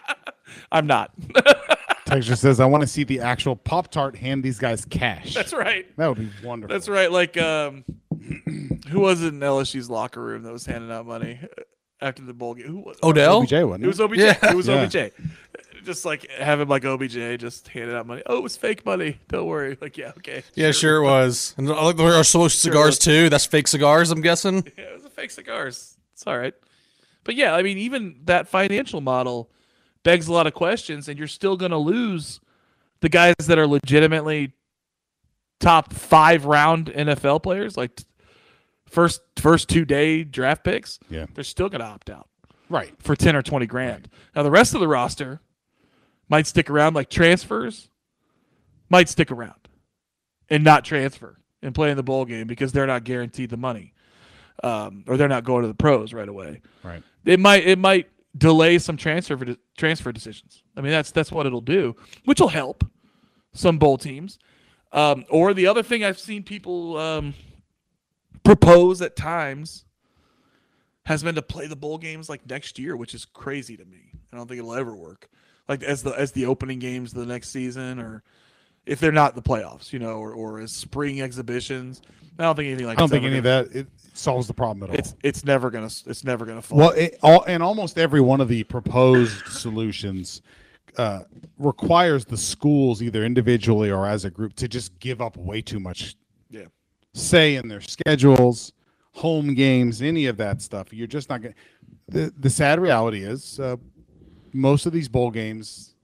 I'm 0.72 0.86
not. 0.86 1.10
Texture 2.06 2.36
says, 2.36 2.60
I 2.60 2.66
want 2.66 2.82
to 2.82 2.86
see 2.86 3.04
the 3.04 3.20
actual 3.20 3.56
Pop 3.56 3.90
Tart 3.90 4.16
hand 4.16 4.42
these 4.42 4.58
guys 4.58 4.84
cash. 4.84 5.34
That's 5.34 5.52
right. 5.52 5.86
That 5.96 6.08
would 6.08 6.18
be 6.18 6.30
wonderful. 6.46 6.74
That's 6.74 6.88
right. 6.88 7.10
Like, 7.10 7.36
um, 7.38 7.84
who 8.90 9.00
was 9.00 9.22
it 9.22 9.28
in 9.28 9.40
LSU's 9.40 9.88
locker 9.88 10.20
room 10.22 10.42
that 10.42 10.52
was 10.52 10.66
handing 10.66 10.90
out 10.90 11.06
money 11.06 11.40
after 12.00 12.22
the 12.22 12.34
bowl 12.34 12.54
game? 12.54 12.66
Who 12.66 12.80
was 12.80 12.96
it? 12.98 13.04
Odell? 13.04 13.42
OBJ, 13.42 13.52
wasn't 13.52 13.84
It 13.84 13.86
was? 13.86 14.00
OBJ. 14.00 14.18
Yeah. 14.18 14.50
It 14.50 14.54
was 14.56 14.68
Yeah. 14.68 14.82
OBJ. 14.82 14.96
Just 15.84 16.04
like 16.04 16.30
have 16.30 16.60
him 16.60 16.68
like 16.68 16.84
OBJ 16.84 17.38
just 17.40 17.68
handing 17.68 17.96
out 17.96 18.06
money. 18.06 18.22
Oh, 18.26 18.36
it 18.38 18.42
was 18.42 18.56
fake 18.56 18.84
money. 18.86 19.18
Don't 19.28 19.46
worry. 19.46 19.76
Like, 19.80 19.96
yeah, 19.98 20.12
okay. 20.18 20.42
Yeah, 20.54 20.70
sure 20.70 20.96
it 20.96 21.02
was. 21.04 21.54
And 21.56 21.68
I 21.68 21.82
like 21.84 21.96
there 21.96 22.14
are 22.14 22.24
social 22.24 22.48
cigars 22.50 22.98
too. 22.98 23.28
That's 23.28 23.46
fake 23.46 23.68
cigars, 23.68 24.10
I'm 24.10 24.20
guessing. 24.20 24.64
Yeah, 24.78 24.84
it 24.84 24.94
was 24.94 25.04
a 25.04 25.10
fake 25.10 25.30
cigars. 25.30 25.96
It's 26.12 26.26
all 26.26 26.38
right. 26.38 26.54
But 27.24 27.34
yeah, 27.36 27.54
I 27.54 27.62
mean, 27.62 27.78
even 27.78 28.20
that 28.24 28.48
financial 28.48 29.00
model 29.00 29.50
begs 30.04 30.26
a 30.28 30.32
lot 30.32 30.46
of 30.46 30.54
questions, 30.54 31.08
and 31.08 31.18
you're 31.18 31.28
still 31.28 31.56
going 31.56 31.70
to 31.70 31.78
lose 31.78 32.40
the 33.00 33.08
guys 33.08 33.34
that 33.46 33.58
are 33.58 33.66
legitimately 33.66 34.52
top 35.60 35.92
five 35.92 36.44
round 36.44 36.86
NFL 36.92 37.42
players, 37.42 37.76
like 37.76 38.00
first 38.86 39.20
first 39.36 39.68
two 39.68 39.84
day 39.84 40.24
draft 40.24 40.64
picks. 40.64 40.98
Yeah. 41.08 41.26
they're 41.34 41.44
still 41.44 41.68
going 41.68 41.80
to 41.80 41.86
opt 41.86 42.10
out 42.10 42.28
Right. 42.68 42.92
for 43.00 43.14
ten 43.16 43.36
or 43.36 43.42
twenty 43.42 43.66
grand. 43.66 44.08
Now 44.34 44.42
the 44.42 44.50
rest 44.50 44.74
of 44.74 44.80
the 44.80 44.88
roster 44.88 45.40
might 46.32 46.46
stick 46.46 46.70
around, 46.70 46.94
like 46.94 47.10
transfers 47.10 47.90
might 48.88 49.06
stick 49.06 49.30
around 49.30 49.68
and 50.48 50.64
not 50.64 50.82
transfer 50.82 51.36
and 51.60 51.74
play 51.74 51.90
in 51.90 51.96
the 51.98 52.02
bowl 52.02 52.24
game 52.24 52.46
because 52.46 52.72
they're 52.72 52.86
not 52.86 53.04
guaranteed 53.04 53.50
the 53.50 53.56
money, 53.58 53.92
um, 54.64 55.04
or 55.06 55.18
they're 55.18 55.28
not 55.28 55.44
going 55.44 55.60
to 55.60 55.68
the 55.68 55.74
pros 55.74 56.14
right 56.14 56.28
away. 56.28 56.62
Right. 56.82 57.02
It 57.26 57.38
might 57.38 57.66
it 57.66 57.78
might 57.78 58.08
delay 58.36 58.78
some 58.78 58.96
transfer 58.96 59.36
de- 59.36 59.58
transfer 59.76 60.10
decisions. 60.10 60.62
I 60.74 60.80
mean 60.80 60.90
that's 60.90 61.10
that's 61.10 61.30
what 61.30 61.44
it'll 61.44 61.60
do, 61.60 61.96
which 62.24 62.40
will 62.40 62.48
help 62.48 62.82
some 63.52 63.78
bowl 63.78 63.98
teams. 63.98 64.38
Um, 64.90 65.26
or 65.28 65.52
the 65.52 65.66
other 65.66 65.82
thing 65.82 66.02
I've 66.02 66.18
seen 66.18 66.44
people 66.44 66.96
um, 66.96 67.34
propose 68.42 69.02
at 69.02 69.16
times 69.16 69.84
has 71.04 71.22
been 71.22 71.34
to 71.34 71.42
play 71.42 71.66
the 71.66 71.76
bowl 71.76 71.98
games 71.98 72.30
like 72.30 72.48
next 72.48 72.78
year, 72.78 72.96
which 72.96 73.14
is 73.14 73.26
crazy 73.26 73.76
to 73.76 73.84
me. 73.84 74.12
I 74.32 74.36
don't 74.38 74.48
think 74.48 74.60
it'll 74.60 74.74
ever 74.74 74.96
work. 74.96 75.28
Like 75.68 75.82
as 75.82 76.02
the 76.02 76.10
as 76.10 76.32
the 76.32 76.46
opening 76.46 76.78
games 76.78 77.12
of 77.12 77.20
the 77.20 77.26
next 77.26 77.50
season, 77.50 77.98
or 77.98 78.22
if 78.86 79.00
they're 79.00 79.12
not 79.12 79.34
the 79.34 79.42
playoffs, 79.42 79.92
you 79.92 79.98
know, 79.98 80.14
or, 80.14 80.32
or 80.32 80.60
as 80.60 80.72
spring 80.72 81.20
exhibitions. 81.22 82.02
I 82.38 82.44
don't 82.44 82.56
think 82.56 82.66
anything 82.66 82.86
like 82.86 82.98
I 82.98 83.02
don't 83.02 83.10
think 83.10 83.24
any 83.24 83.38
of 83.38 83.44
gonna- 83.44 83.64
that 83.64 83.76
it 83.76 83.86
solves 84.14 84.46
the 84.46 84.54
problem 84.54 84.82
at 84.84 84.90
all. 84.90 84.96
It's 84.96 85.14
it's 85.22 85.44
never 85.44 85.70
gonna 85.70 85.90
it's 86.06 86.24
never 86.24 86.44
gonna 86.44 86.62
fall. 86.62 86.78
Well, 86.78 86.90
it, 86.90 87.18
all, 87.22 87.44
and 87.44 87.62
almost 87.62 87.98
every 87.98 88.20
one 88.20 88.40
of 88.40 88.48
the 88.48 88.64
proposed 88.64 89.46
solutions 89.46 90.42
uh, 90.96 91.20
requires 91.58 92.24
the 92.24 92.36
schools, 92.36 93.02
either 93.02 93.24
individually 93.24 93.90
or 93.90 94.06
as 94.06 94.24
a 94.24 94.30
group, 94.30 94.54
to 94.54 94.68
just 94.68 94.98
give 94.98 95.20
up 95.20 95.36
way 95.36 95.62
too 95.62 95.80
much 95.80 96.16
yeah. 96.50 96.64
say 97.14 97.56
in 97.56 97.68
their 97.68 97.80
schedules, 97.80 98.72
home 99.12 99.54
games, 99.54 100.02
any 100.02 100.26
of 100.26 100.36
that 100.38 100.60
stuff. 100.60 100.92
You're 100.92 101.06
just 101.06 101.28
not 101.28 101.42
gonna. 101.42 101.54
The 102.08 102.32
the 102.38 102.50
sad 102.50 102.80
reality 102.80 103.22
is, 103.22 103.60
uh, 103.60 103.76
most 104.52 104.86
of 104.86 104.92
these 104.92 105.08
bowl 105.08 105.30
games 105.30 105.94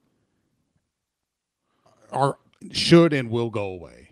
are 2.12 2.38
should 2.72 3.12
and 3.12 3.30
will 3.30 3.50
go 3.50 3.64
away, 3.66 4.10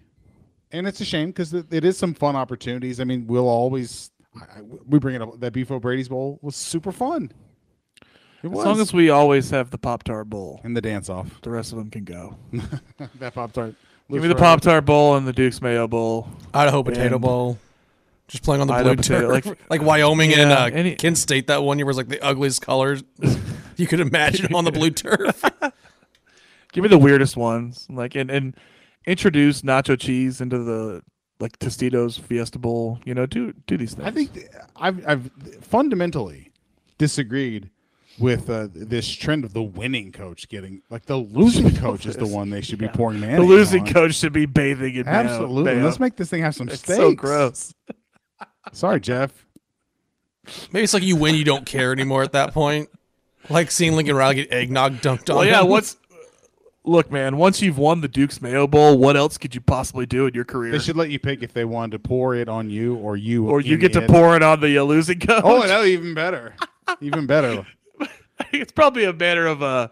and 0.73 0.87
it's 0.87 1.01
a 1.01 1.05
shame 1.05 1.29
because 1.29 1.53
it, 1.55 1.67
it 1.71 1.85
is 1.85 1.97
some 1.99 2.15
fun 2.15 2.37
opportunities. 2.37 3.01
I 3.01 3.05
mean, 3.05 3.27
we'll 3.27 3.49
always 3.49 4.11
I, 4.37 4.59
I- 4.59 4.63
we 4.87 4.99
bring 4.99 5.15
it 5.15 5.23
up. 5.23 5.41
That 5.41 5.53
Beef 5.53 5.69
Brady's 5.69 6.09
Bowl 6.09 6.39
was 6.43 6.57
super 6.57 6.93
fun. 6.93 7.33
It 8.43 8.49
As 8.49 8.51
was. 8.53 8.65
long 8.67 8.81
as 8.81 8.93
we 8.93 9.09
always 9.11 9.51
have 9.51 9.71
the 9.71 9.79
Pop 9.79 10.03
Tart 10.05 10.29
Bowl, 10.29 10.61
and 10.63 10.77
the 10.77 10.83
dance 10.83 11.09
off, 11.09 11.41
the 11.43 11.51
rest 11.51 11.73
of 11.73 11.79
them 11.79 11.91
can 11.91 12.05
go. 12.05 12.37
that 13.19 13.35
Pop 13.35 13.53
Tart. 13.53 13.75
Give 14.11 14.23
me 14.23 14.29
the 14.29 14.37
Pop 14.37 14.61
Tart 14.61 14.85
Bowl 14.85 15.17
and 15.17 15.27
the 15.27 15.33
Duke's 15.33 15.61
Mayo 15.61 15.89
Bowl. 15.89 16.29
Idaho 16.55 16.83
Potato 16.85 17.19
Bowl. 17.19 17.59
Just 18.29 18.45
playing 18.45 18.61
on 18.61 18.67
the 18.69 18.75
Idaho 18.75 18.95
blue 18.95 19.03
potato, 19.03 19.33
turf. 19.33 19.47
like- 19.47 19.59
Like, 19.71 19.83
Wyoming 19.83 20.33
and 20.33 20.51
Yeah, 20.51 20.63
uh, 20.65 20.67
any- 20.67 20.95
Kent 20.97 21.17
State 21.19 21.47
that 21.49 21.63
one 21.63 21.79
year 21.79 21.87
was 21.87 21.97
like 21.97 22.09
the 22.09 22.21
ugliest 22.21 22.61
colors 22.63 23.03
you 23.81 23.87
could 23.87 24.01
imagine 24.01 24.55
on 24.55 24.65
the 24.65 24.73
blue 24.73 24.91
turf. 24.91 25.43
Give 26.73 26.83
me 26.83 26.89
the 26.89 26.99
weirdest 26.99 27.37
ones, 27.37 27.87
like 27.91 28.15
and 28.15 28.31
and 28.31 28.57
introduce 29.07 29.63
nacho 29.63 29.99
cheese 29.99 30.41
into 30.41 30.59
the 30.59 31.03
like 31.41 31.59
Tostitos 31.59 32.19
Fiesta 32.21 32.59
Bowl. 32.59 32.99
You 33.05 33.15
know, 33.15 33.27
do 33.27 33.53
do 33.67 33.77
these 33.77 33.95
things. 33.95 34.07
I 34.07 34.11
think 34.11 34.35
th- 34.35 34.47
I've, 34.77 35.07
I've 35.09 35.31
fundamentally 35.63 36.53
disagreed 36.99 37.71
with 38.19 38.49
uh, 38.49 38.69
this 38.73 39.09
trend 39.09 39.45
of 39.45 39.53
the 39.53 39.63
winning 39.63 40.11
coach 40.11 40.49
getting 40.49 40.81
like 40.91 41.05
the 41.07 41.17
losing 41.19 41.75
coach 41.77 42.07
is 42.07 42.17
the 42.17 42.27
one 42.27 42.49
they 42.51 42.63
should 42.63 42.79
be 42.79 42.87
Yeah. 42.87 42.93
pouring 42.93 43.21
The 43.21 43.43
losing 43.43 43.83
on. 43.87 43.93
coach 43.93 44.15
should 44.15 44.33
be 44.33 44.47
bathing 44.47 44.95
in 44.97 45.05
mayo- 45.05 45.15
Absolutely. 45.15 45.75
mayo. 45.75 45.85
Let's 45.85 46.01
make 46.01 46.17
this 46.17 46.31
thing 46.31 46.43
have 46.43 46.55
some 46.55 46.69
It's 46.69 46.79
stakes. 46.79 46.97
so 46.97 47.13
gross. 47.15 47.75
Sorry, 48.73 49.01
Jeff. 49.01 49.47
Maybe 50.73 50.85
it's 50.85 50.95
like 50.95 51.03
you 51.03 51.17
win, 51.17 51.35
you 51.35 51.45
don't 51.45 51.67
care 51.67 51.93
anymore 51.93 52.23
at 52.23 52.33
that 52.33 52.53
point. 52.55 52.89
Like 53.49 53.71
seeing 53.71 53.93
Lincoln 53.95 54.17
Riley 54.17 54.37
get 54.37 54.53
eggnog 54.53 54.95
dunked 54.97 55.31
on. 55.31 55.37
Well, 55.37 55.45
yeah. 55.45 55.61
him. 55.63 55.69
What's 55.69 55.97
look, 56.85 57.11
man? 57.11 57.37
Once 57.37 57.63
you've 57.63 57.79
won 57.79 58.01
the 58.01 58.09
Duke's 58.09 58.41
Mayo 58.41 58.67
Bowl, 58.67 58.99
what 58.99 59.17
else 59.17 59.39
could 59.39 59.55
you 59.55 59.61
possibly 59.61 60.07
do 60.07 60.27
in 60.27 60.35
your 60.35 60.45
career? 60.45 60.73
They 60.73 60.79
should 60.79 60.97
let 60.97 61.11
you 61.11 61.19
pick 61.19 61.43
if 61.43 61.53
they 61.53 61.65
wanted 61.65 61.93
to 61.93 61.99
pour 61.99 62.35
it 62.35 62.49
on 62.49 62.71
you 62.71 62.97
or 62.97 63.17
you 63.17 63.49
or 63.49 63.61
you 63.61 63.75
in 63.75 63.81
get 63.81 63.93
to 63.95 64.03
it. 64.05 64.11
pour 64.11 64.37
it 64.37 64.43
on 64.43 64.61
the 64.61 64.79
uh, 64.79 64.83
losing 64.85 65.19
coach. 65.21 65.43
Oh, 65.45 65.67
that 65.67 65.85
even 65.87 66.15
better. 66.15 66.55
even 67.01 67.27
better. 67.27 67.67
it's 68.53 68.73
probably 68.73 69.05
a 69.05 69.13
matter 69.13 69.47
of 69.47 69.63
uh, 69.63 69.89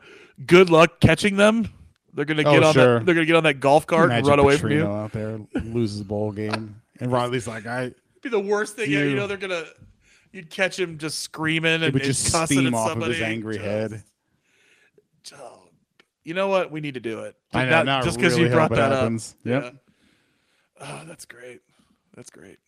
good 0.46 0.70
luck 0.70 1.00
catching 1.00 1.36
them. 1.36 1.68
They're 2.12 2.24
gonna 2.24 2.42
Oh, 2.46 2.52
get 2.52 2.62
on 2.62 2.74
sure. 2.74 2.98
that. 3.00 3.06
They're 3.06 3.14
gonna 3.14 3.26
get 3.26 3.36
on 3.36 3.42
that 3.44 3.58
golf 3.60 3.86
cart 3.86 4.04
and 4.04 4.12
Imagine 4.12 4.28
run 4.30 4.38
away 4.38 4.56
Petrino 4.56 4.60
from 4.60 4.70
you. 4.70 4.86
out 4.86 5.12
there 5.12 5.40
loses 5.64 5.98
the 5.98 6.04
bowl 6.04 6.30
game, 6.30 6.80
and 7.00 7.10
Riley's 7.10 7.48
like, 7.48 7.66
I'd 7.66 7.94
be 8.22 8.28
the 8.28 8.38
worst 8.38 8.76
thing. 8.76 8.88
Yeah, 8.90 9.00
you 9.00 9.10
You- 9.10 9.16
know 9.16 9.26
they're 9.26 9.36
gonna. 9.36 9.64
You'd 10.34 10.50
catch 10.50 10.76
him 10.76 10.98
just 10.98 11.20
screaming 11.20 11.74
It 11.74 11.82
and, 11.84 11.94
would 11.94 12.02
just 12.02 12.32
cussing 12.32 12.58
steam 12.58 12.74
at 12.74 12.74
off 12.74 12.96
of 12.96 13.06
his 13.06 13.20
angry 13.20 13.54
Just- 13.54 13.64
head. 13.64 14.02
oh, 15.38 15.62
you 16.24 16.34
know 16.34 16.48
what? 16.48 16.72
We 16.72 16.80
need 16.80 16.94
to 16.94 17.00
do 17.00 17.20
it. 17.20 17.36
I 17.52 17.66
know, 17.66 17.84
Not- 17.84 18.02
just 18.02 18.16
because 18.18 18.32
really 18.34 18.48
you 18.48 18.54
brought 18.54 18.72
it 18.72 18.74
that 18.74 18.90
happens. 18.90 19.36
up. 19.40 19.46
Yep. 19.46 19.62
Yeah. 19.62 19.70
Oh, 20.80 21.02
that's 21.06 21.24
great. 21.24 21.60
That's 22.16 22.30
great. 22.30 22.58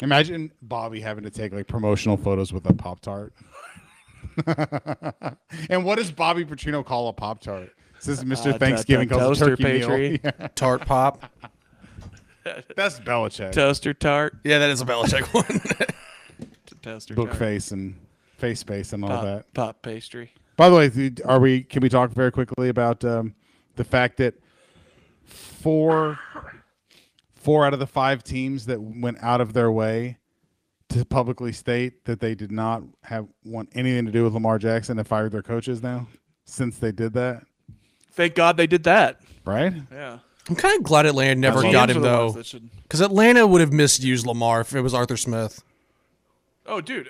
Imagine 0.00 0.52
Bobby 0.60 1.00
having 1.00 1.24
to 1.24 1.30
take 1.30 1.54
like 1.54 1.66
promotional 1.66 2.18
photos 2.18 2.52
with 2.52 2.68
a 2.68 2.74
Pop 2.74 3.00
Tart. 3.00 3.32
and 5.70 5.84
what 5.84 5.96
does 5.96 6.10
Bobby 6.10 6.44
Petrino 6.44 6.84
call 6.84 7.08
a 7.08 7.12
Pop 7.14 7.40
Tart? 7.40 7.70
This 7.96 8.08
is 8.08 8.24
Mr. 8.24 8.52
Uh, 8.54 8.58
Thanksgiving 8.58 9.08
to- 9.08 9.14
to- 9.14 9.20
calls 9.20 9.40
a 9.40 9.46
toaster 9.46 9.56
turkey 9.56 9.78
pastry. 9.80 10.20
Yeah. 10.24 10.48
Tart 10.54 10.84
Pop. 10.86 11.24
That's 12.76 12.98
Belichick. 13.00 13.52
Toaster 13.52 13.92
tart. 13.94 14.36
Yeah, 14.44 14.58
that 14.58 14.70
is 14.70 14.80
a 14.80 14.84
Belichick 14.86 15.22
one. 15.34 15.88
Toaster 16.82 17.14
Book 17.14 17.28
tart. 17.28 17.38
face 17.38 17.70
and 17.72 17.94
face 18.38 18.60
space 18.60 18.92
and 18.92 19.04
all 19.04 19.10
Pop, 19.10 19.24
that. 19.24 19.54
pop 19.54 19.82
pastry. 19.82 20.32
By 20.56 20.68
the 20.68 20.76
way, 20.76 21.12
are 21.24 21.40
we? 21.40 21.62
Can 21.62 21.82
we 21.82 21.88
talk 21.88 22.10
very 22.10 22.30
quickly 22.30 22.68
about 22.68 23.04
um, 23.04 23.34
the 23.76 23.84
fact 23.84 24.18
that 24.18 24.34
four, 25.24 26.18
four 27.34 27.64
out 27.66 27.72
of 27.72 27.78
the 27.78 27.86
five 27.86 28.22
teams 28.22 28.66
that 28.66 28.80
went 28.80 29.18
out 29.22 29.40
of 29.40 29.52
their 29.52 29.70
way 29.70 30.18
to 30.90 31.04
publicly 31.04 31.52
state 31.52 32.04
that 32.04 32.20
they 32.20 32.34
did 32.34 32.50
not 32.50 32.82
have 33.04 33.26
want 33.44 33.70
anything 33.74 34.06
to 34.06 34.12
do 34.12 34.24
with 34.24 34.34
Lamar 34.34 34.58
Jackson 34.58 34.96
have 34.98 35.06
fired 35.06 35.32
their 35.32 35.42
coaches 35.42 35.82
now 35.82 36.08
since 36.44 36.78
they 36.78 36.92
did 36.92 37.12
that. 37.14 37.42
Thank 38.12 38.34
God 38.34 38.56
they 38.56 38.66
did 38.66 38.82
that. 38.84 39.20
Right? 39.44 39.72
Yeah. 39.92 40.18
I'm 40.48 40.56
kind 40.56 40.76
of 40.76 40.82
glad 40.82 41.06
Atlanta 41.06 41.36
never 41.36 41.62
got 41.62 41.90
him 41.90 42.02
though, 42.02 42.32
ones 42.32 42.46
should- 42.46 42.68
because 42.82 43.00
Atlanta 43.00 43.46
would 43.46 43.60
have 43.60 43.72
misused 43.72 44.26
Lamar 44.26 44.62
if 44.62 44.74
it 44.74 44.80
was 44.80 44.92
Arthur 44.92 45.16
Smith. 45.16 45.62
Oh, 46.66 46.80
dude, 46.80 47.08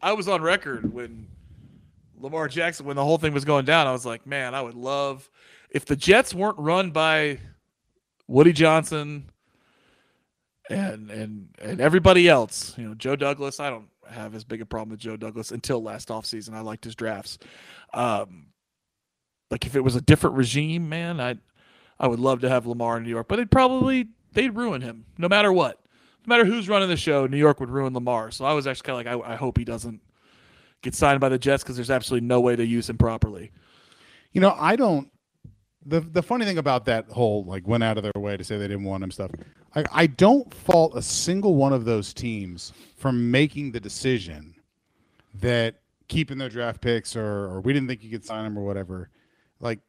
I 0.00 0.12
was 0.12 0.28
on 0.28 0.42
record 0.42 0.92
when 0.92 1.26
Lamar 2.20 2.48
Jackson, 2.48 2.86
when 2.86 2.96
the 2.96 3.04
whole 3.04 3.18
thing 3.18 3.32
was 3.32 3.44
going 3.44 3.64
down. 3.64 3.86
I 3.86 3.92
was 3.92 4.06
like, 4.06 4.26
man, 4.26 4.54
I 4.54 4.62
would 4.62 4.74
love 4.74 5.28
if 5.70 5.84
the 5.84 5.96
Jets 5.96 6.34
weren't 6.34 6.58
run 6.58 6.90
by 6.90 7.38
Woody 8.26 8.52
Johnson 8.52 9.30
and 10.70 11.10
and 11.10 11.48
and 11.60 11.80
everybody 11.80 12.28
else. 12.28 12.74
You 12.76 12.88
know, 12.88 12.94
Joe 12.94 13.16
Douglas. 13.16 13.60
I 13.60 13.70
don't 13.70 13.88
have 14.08 14.34
as 14.34 14.44
big 14.44 14.60
a 14.60 14.66
problem 14.66 14.90
with 14.90 15.00
Joe 15.00 15.16
Douglas 15.16 15.50
until 15.50 15.82
last 15.82 16.08
offseason. 16.08 16.54
I 16.54 16.60
liked 16.60 16.84
his 16.84 16.94
drafts. 16.94 17.38
Um, 17.94 18.46
like 19.50 19.66
if 19.66 19.76
it 19.76 19.80
was 19.80 19.96
a 19.96 20.00
different 20.00 20.36
regime, 20.36 20.88
man, 20.88 21.20
I 21.20 21.36
I 21.98 22.06
would 22.06 22.20
love 22.20 22.40
to 22.40 22.48
have 22.48 22.66
Lamar 22.66 22.96
in 22.96 23.02
New 23.02 23.10
York, 23.10 23.28
but 23.28 23.36
they'd 23.36 23.50
probably 23.50 24.08
they'd 24.32 24.54
ruin 24.54 24.82
him 24.82 25.04
no 25.16 25.28
matter 25.28 25.52
what. 25.52 25.80
No 26.26 26.36
matter 26.36 26.44
who's 26.44 26.68
running 26.68 26.88
the 26.88 26.96
show, 26.96 27.26
New 27.26 27.36
York 27.36 27.60
would 27.60 27.70
ruin 27.70 27.94
Lamar. 27.94 28.30
So 28.30 28.44
I 28.44 28.52
was 28.52 28.66
actually 28.66 28.86
kind 28.86 29.06
of 29.08 29.16
like, 29.20 29.28
I, 29.30 29.32
I 29.34 29.36
hope 29.36 29.56
he 29.56 29.64
doesn't 29.64 30.00
get 30.82 30.94
signed 30.94 31.20
by 31.20 31.28
the 31.28 31.38
Jets 31.38 31.62
because 31.62 31.76
there's 31.76 31.90
absolutely 31.90 32.26
no 32.26 32.40
way 32.40 32.56
to 32.56 32.64
use 32.64 32.88
him 32.88 32.98
properly. 32.98 33.50
You 34.32 34.40
know, 34.40 34.54
I 34.58 34.76
don't. 34.76 35.10
The 35.86 36.00
the 36.00 36.22
funny 36.22 36.44
thing 36.44 36.58
about 36.58 36.84
that 36.84 37.08
whole 37.08 37.44
like 37.44 37.66
went 37.66 37.82
out 37.82 37.96
of 37.96 38.02
their 38.02 38.12
way 38.16 38.36
to 38.36 38.44
say 38.44 38.58
they 38.58 38.68
didn't 38.68 38.84
want 38.84 39.02
him 39.02 39.10
stuff. 39.10 39.30
I 39.74 39.84
I 39.92 40.06
don't 40.06 40.52
fault 40.52 40.96
a 40.96 41.02
single 41.02 41.54
one 41.54 41.72
of 41.72 41.84
those 41.84 42.12
teams 42.12 42.72
from 42.96 43.30
making 43.30 43.72
the 43.72 43.80
decision 43.80 44.54
that 45.34 45.76
keeping 46.08 46.36
their 46.38 46.48
draft 46.48 46.80
picks 46.80 47.16
or 47.16 47.46
or 47.46 47.60
we 47.60 47.72
didn't 47.72 47.88
think 47.88 48.02
you 48.02 48.10
could 48.10 48.24
sign 48.24 48.44
him 48.44 48.58
or 48.58 48.64
whatever. 48.64 49.08
Like 49.60 49.80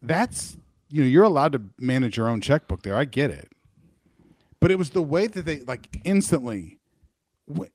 that's 0.00 0.56
you 0.88 1.02
know 1.02 1.08
you're 1.08 1.24
allowed 1.24 1.52
to 1.52 1.62
manage 1.78 2.16
your 2.16 2.28
own 2.28 2.40
checkbook 2.40 2.82
there. 2.82 2.96
I 2.96 3.04
get 3.04 3.30
it, 3.30 3.50
but 4.60 4.70
it 4.70 4.78
was 4.78 4.90
the 4.90 5.02
way 5.02 5.26
that 5.26 5.44
they 5.44 5.60
like 5.60 5.88
instantly. 6.04 6.78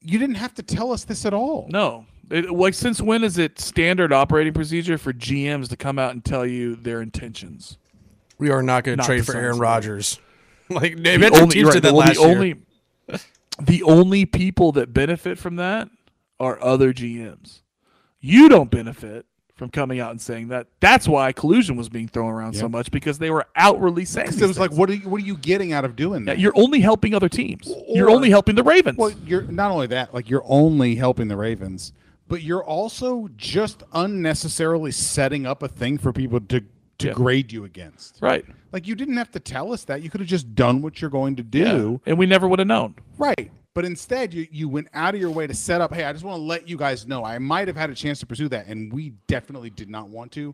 You 0.02 0.20
didn't 0.20 0.36
have 0.36 0.54
to 0.56 0.64
tell 0.64 0.92
us 0.92 1.04
this 1.06 1.26
at 1.26 1.34
all. 1.34 1.68
No, 1.72 2.06
it, 2.30 2.52
like 2.52 2.74
since 2.76 3.02
when 3.02 3.24
is 3.24 3.38
it 3.38 3.60
standard 3.60 4.14
operating 4.14 4.54
procedure 4.54 4.98
for 4.98 5.12
GMs 5.14 5.70
to 5.70 5.76
come 5.78 5.98
out 5.98 6.12
and 6.12 6.24
tell 6.24 6.46
you 6.46 6.76
their 6.76 7.02
intentions? 7.02 7.78
We 8.38 8.50
are 8.52 8.62
not 8.64 8.84
going 8.84 8.98
to 9.00 9.04
trade 9.04 9.26
for 9.26 9.34
Aaron 9.36 9.54
somebody. 9.54 9.62
Rodgers. 9.72 10.20
Like 10.70 10.96
The 10.96 11.02
they 11.04 11.18
mentioned 11.18 11.42
only- 11.44 11.54
teams 11.56 11.66
right, 11.68 11.74
did 11.74 11.84
that 11.84 11.94
well, 11.94 12.06
last 12.08 12.16
the 12.16 12.22
year. 12.22 12.30
only, 12.36 12.56
the 13.62 13.84
only 13.84 14.26
people 14.26 14.72
that 14.72 14.94
benefit 14.94 15.38
from 15.38 15.58
that 15.58 15.90
are 16.40 16.58
other 16.64 16.94
GMs. 16.94 17.62
You 18.22 18.48
don't 18.48 18.72
benefit 18.72 19.26
from 19.64 19.72
coming 19.72 20.00
out 20.00 20.12
and 20.12 20.20
saying 20.22 20.50
that. 20.50 20.68
That's 20.80 21.08
why 21.08 21.32
collusion 21.32 21.76
was 21.76 21.88
being 21.90 22.08
thrown 22.08 22.32
around 22.32 22.54
so 22.54 22.68
much 22.68 22.92
because 22.92 23.18
they 23.20 23.30
were 23.32 23.46
outwardly 23.56 24.06
saying. 24.06 24.28
Because 24.28 24.42
it 24.42 24.48
was 24.48 24.60
like, 24.60 24.72
what 24.72 24.90
are 24.90 24.96
you, 24.96 25.08
what 25.10 25.22
are 25.22 25.26
you 25.26 25.38
getting 25.38 25.72
out 25.74 25.86
of 25.86 25.96
doing 25.96 26.22
Yeah, 26.28 26.34
that? 26.34 26.40
you're 26.40 26.54
only 26.56 26.82
helping 26.82 27.14
other 27.16 27.30
teams. 27.30 27.72
you're 27.88 28.10
only 28.10 28.30
helping 28.30 28.56
the 28.56 28.64
Ravens. 28.64 28.98
Well, 28.98 29.12
you're 29.26 29.44
not 29.44 29.72
only 29.72 29.88
that, 29.88 30.14
like 30.14 30.30
you're 30.30 30.44
only 30.46 30.96
helping 30.96 31.30
the 31.30 31.38
Ravens, 31.38 31.94
but 32.28 32.42
you're 32.44 32.64
also 32.64 33.30
just 33.38 33.84
unnecessarily 33.94 34.92
setting 34.92 35.46
up 35.46 35.64
a 35.64 35.68
thing 35.68 35.98
for 35.98 36.12
people 36.14 36.40
to 36.42 36.64
to 37.00 37.08
Yeah. 37.08 37.14
grade 37.14 37.52
you 37.52 37.64
against. 37.66 38.20
Right. 38.22 38.46
Like 38.72 38.86
you 38.88 38.94
didn't 38.96 39.18
have 39.18 39.32
to 39.32 39.40
tell 39.40 39.74
us 39.74 39.84
that. 39.86 40.04
You 40.04 40.10
could 40.12 40.20
have 40.22 40.30
just 40.30 40.54
done 40.56 40.82
what 40.84 41.02
you're 41.02 41.10
going 41.10 41.36
to 41.38 41.44
do. 41.44 42.00
and 42.06 42.18
we 42.20 42.26
never 42.28 42.48
would 42.48 42.60
have 42.60 42.68
known. 42.68 42.96
Right. 43.18 43.50
But 43.74 43.86
instead, 43.86 44.34
you, 44.34 44.48
you 44.52 44.70
went 44.70 44.88
out 44.94 45.16
of 45.16 45.22
your 45.22 45.32
way 45.32 45.48
to 45.48 45.54
set 45.54 45.82
up, 45.82 45.94
hey, 45.94 46.04
I 46.04 46.14
just 46.14 46.24
want 46.24 46.38
to 46.40 46.44
let 46.44 46.68
you 46.70 46.78
guys 46.78 47.08
know 47.08 47.24
I 47.26 47.40
might 47.40 47.68
have 47.68 47.78
had 47.78 47.90
a 47.90 47.96
chance 47.96 48.20
to 48.20 48.26
pursue 48.28 48.48
that, 48.50 48.68
and 48.68 48.94
we 48.94 49.14
definitely 49.28 49.72
did 49.72 49.90
not 49.90 50.10
want 50.10 50.32
to. 50.34 50.54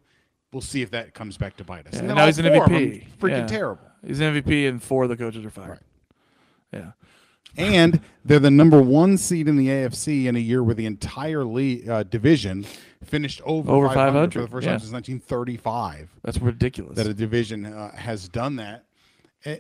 We'll 0.54 0.62
see 0.62 0.82
if 0.82 0.92
that 0.92 1.14
comes 1.14 1.38
back 1.38 1.58
to 1.58 1.64
bite 1.64 1.86
us. 1.88 1.94
Yeah, 1.94 2.00
and 2.00 2.08
now 2.16 2.26
he's 2.26 2.40
an 2.40 2.46
MVP. 2.46 3.06
Freaking 3.20 3.30
Yeah. 3.42 3.48
terrible. 3.48 3.84
He's 4.06 4.20
an 4.22 4.34
MVP, 4.34 4.68
and 4.68 4.82
four 4.82 5.04
of 5.04 5.10
the 5.10 5.18
coaches 5.18 5.46
are 5.46 5.50
fired. 5.50 5.80
Yeah. 6.74 6.92
and 7.58 8.00
they're 8.24 8.40
the 8.40 8.52
number 8.52 8.80
one 8.82 9.18
seed 9.18 9.48
in 9.48 9.58
the 9.58 9.68
AFC 9.70 10.28
in 10.28 10.36
a 10.36 10.40
year 10.40 10.64
where 10.64 10.76
the 10.76 10.86
entire 10.86 11.44
league, 11.44 11.90
uh, 11.90 12.04
division 12.04 12.64
finished 13.04 13.42
over, 13.44 13.72
Over 13.72 13.88
500, 13.88 14.06
500, 14.06 14.34
for 14.34 14.42
the 14.42 14.48
first 14.48 14.66
yeah. 14.66 14.72
time 14.74 14.80
since 14.80 14.92
1935. 14.94 16.10
That's 16.24 16.38
ridiculous. 16.38 16.96
That 16.96 17.08
a 17.08 17.14
division 17.14 17.66
uh, 17.66 17.92
has 17.96 18.30
done 18.30 18.56
that. 18.58 18.86
Eh, 19.46 19.58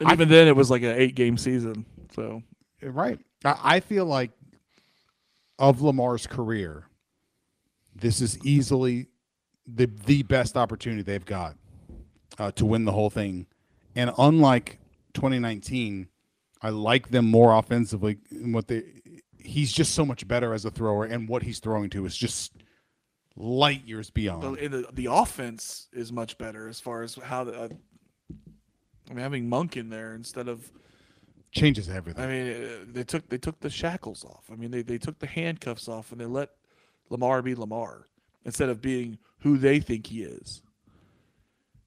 And 0.00 0.10
even 0.10 0.28
then, 0.28 0.48
it 0.48 0.56
was 0.56 0.70
like 0.70 0.82
an 0.82 0.96
eight 0.96 1.14
game 1.14 1.36
season. 1.36 1.86
So 2.14 2.42
right. 2.82 3.18
I, 3.44 3.58
I 3.62 3.80
feel 3.80 4.04
like 4.06 4.30
of 5.58 5.82
Lamar's 5.82 6.26
career, 6.26 6.84
this 7.94 8.20
is 8.20 8.38
easily 8.44 9.06
the 9.66 9.86
the 10.06 10.22
best 10.24 10.56
opportunity 10.56 11.02
they've 11.02 11.24
got 11.24 11.56
uh, 12.38 12.50
to 12.52 12.66
win 12.66 12.84
the 12.84 12.92
whole 12.92 13.10
thing. 13.10 13.46
And 13.96 14.10
unlike 14.18 14.78
2019, 15.14 16.08
I 16.60 16.70
like 16.70 17.10
them 17.10 17.30
more 17.30 17.56
offensively. 17.56 18.18
In 18.30 18.52
what 18.52 18.68
they, 18.68 18.82
he's 19.38 19.72
just 19.72 19.94
so 19.94 20.04
much 20.04 20.26
better 20.26 20.52
as 20.54 20.64
a 20.64 20.70
thrower, 20.70 21.04
and 21.04 21.28
what 21.28 21.42
he's 21.42 21.60
throwing 21.60 21.90
to 21.90 22.04
is 22.06 22.16
just 22.16 22.52
light 23.36 23.86
years 23.86 24.10
beyond. 24.10 24.56
the, 24.56 24.68
the 24.68 24.86
the 24.92 25.08
offense 25.10 25.88
is 25.92 26.12
much 26.12 26.38
better 26.38 26.68
as 26.68 26.80
far 26.80 27.02
as 27.02 27.14
how 27.16 27.44
the. 27.44 27.52
Uh, 27.52 27.68
I 29.10 29.14
mean, 29.14 29.22
having 29.22 29.48
Monk 29.48 29.76
in 29.76 29.90
there 29.90 30.14
instead 30.14 30.48
of 30.48 30.70
Changes 31.52 31.88
everything. 31.88 32.24
I 32.24 32.26
mean, 32.26 32.52
uh, 32.52 32.68
they 32.88 33.04
took 33.04 33.28
they 33.28 33.38
took 33.38 33.60
the 33.60 33.70
shackles 33.70 34.24
off. 34.24 34.42
I 34.50 34.56
mean, 34.56 34.72
they, 34.72 34.82
they 34.82 34.98
took 34.98 35.20
the 35.20 35.28
handcuffs 35.28 35.86
off 35.88 36.10
and 36.10 36.20
they 36.20 36.26
let 36.26 36.50
Lamar 37.10 37.42
be 37.42 37.54
Lamar 37.54 38.08
instead 38.44 38.68
of 38.70 38.80
being 38.80 39.18
who 39.38 39.56
they 39.56 39.78
think 39.78 40.08
he 40.08 40.22
is. 40.24 40.62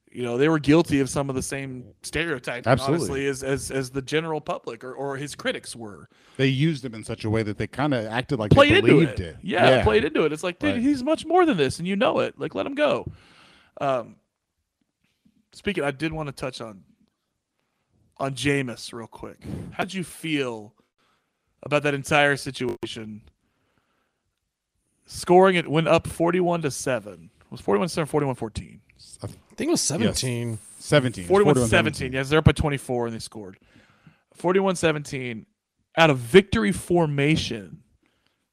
You 0.09 0.23
know, 0.23 0.37
they 0.37 0.47
were 0.47 0.57
guilty 0.57 1.01
of 1.01 1.09
some 1.09 1.27
of 1.29 1.35
the 1.35 1.41
same 1.41 1.83
stereotypes, 2.01 2.65
Absolutely. 2.65 2.95
honestly, 2.95 3.27
as, 3.27 3.43
as 3.43 3.69
as 3.69 3.89
the 3.89 4.01
general 4.01 4.39
public 4.39 4.85
or, 4.85 4.93
or 4.93 5.17
his 5.17 5.35
critics 5.35 5.75
were. 5.75 6.07
They 6.37 6.47
used 6.47 6.85
him 6.85 6.95
in 6.95 7.03
such 7.03 7.25
a 7.25 7.29
way 7.29 7.43
that 7.43 7.57
they 7.57 7.67
kind 7.67 7.93
of 7.93 8.05
acted 8.05 8.39
like 8.39 8.51
Played 8.51 8.71
they 8.71 8.77
into 8.77 8.87
believed 8.87 9.19
it. 9.19 9.19
it. 9.19 9.35
Yeah, 9.43 9.83
played 9.83 10.05
into 10.05 10.23
it. 10.23 10.31
It's 10.31 10.43
like, 10.43 10.59
dude, 10.59 10.75
Right. 10.75 10.81
he's 10.81 11.03
much 11.03 11.25
more 11.25 11.45
than 11.45 11.57
this, 11.57 11.79
and 11.79 11.87
you 11.87 11.97
know 11.97 12.19
it. 12.19 12.39
Like, 12.39 12.55
let 12.55 12.65
him 12.65 12.73
go. 12.73 13.05
Um, 13.81 14.15
speaking, 15.51 15.83
I 15.83 15.91
did 15.91 16.13
want 16.13 16.27
to 16.27 16.33
touch 16.33 16.61
on 16.61 16.83
on 18.19 18.33
Jameis 18.33 18.93
real 18.93 19.07
quick. 19.07 19.37
How'd 19.71 19.93
you 19.93 20.03
feel 20.03 20.73
about 21.63 21.83
that 21.83 21.93
entire 21.93 22.35
situation? 22.35 23.21
Scoring 25.05 25.55
it 25.55 25.67
went 25.67 25.87
up 25.87 26.07
forty-one 26.07 26.61
to 26.63 26.71
seven. 26.71 27.29
It 27.39 27.51
was 27.51 27.61
forty-one 27.61 27.87
seven, 27.87 28.07
41-14. 28.11 28.79
I 29.23 29.27
think 29.55 29.69
it 29.69 29.71
was 29.71 29.81
17. 29.81 30.59
17. 30.79 31.25
41 31.25 31.67
17. 31.67 32.13
Yes, 32.13 32.29
they're 32.29 32.39
up 32.39 32.45
by 32.45 32.51
24 32.51 33.07
and 33.07 33.15
they 33.15 33.19
scored. 33.19 33.57
41 34.35 34.75
17 34.75 35.45
out 35.97 36.09
of 36.11 36.17
victory 36.19 36.71
formation 36.71 37.81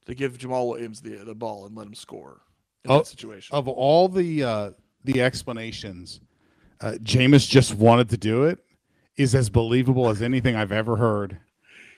to 0.06 0.14
give 0.14 0.38
Jamaal 0.38 0.68
Williams 0.68 1.02
the, 1.02 1.16
the 1.16 1.34
ball 1.34 1.66
and 1.66 1.76
let 1.76 1.86
him 1.86 1.94
score 1.94 2.40
in 2.84 2.90
Of- 2.90 3.04
that 3.04 3.10
situation. 3.10 3.54
Of 3.54 3.68
all 3.68 4.08
the 4.08 4.42
uh, 4.44 4.70
the 5.04 5.20
explanations, 5.20 6.20
uh, 6.80 6.92
Jameis 7.02 7.46
just 7.48 7.74
wanted 7.74 8.08
to 8.10 8.16
do 8.16 8.44
it 8.44 8.63
is 9.16 9.34
as 9.34 9.50
believable 9.50 10.08
as 10.08 10.22
anything 10.22 10.56
I've 10.56 10.72
ever 10.72 10.96
heard. 10.96 11.38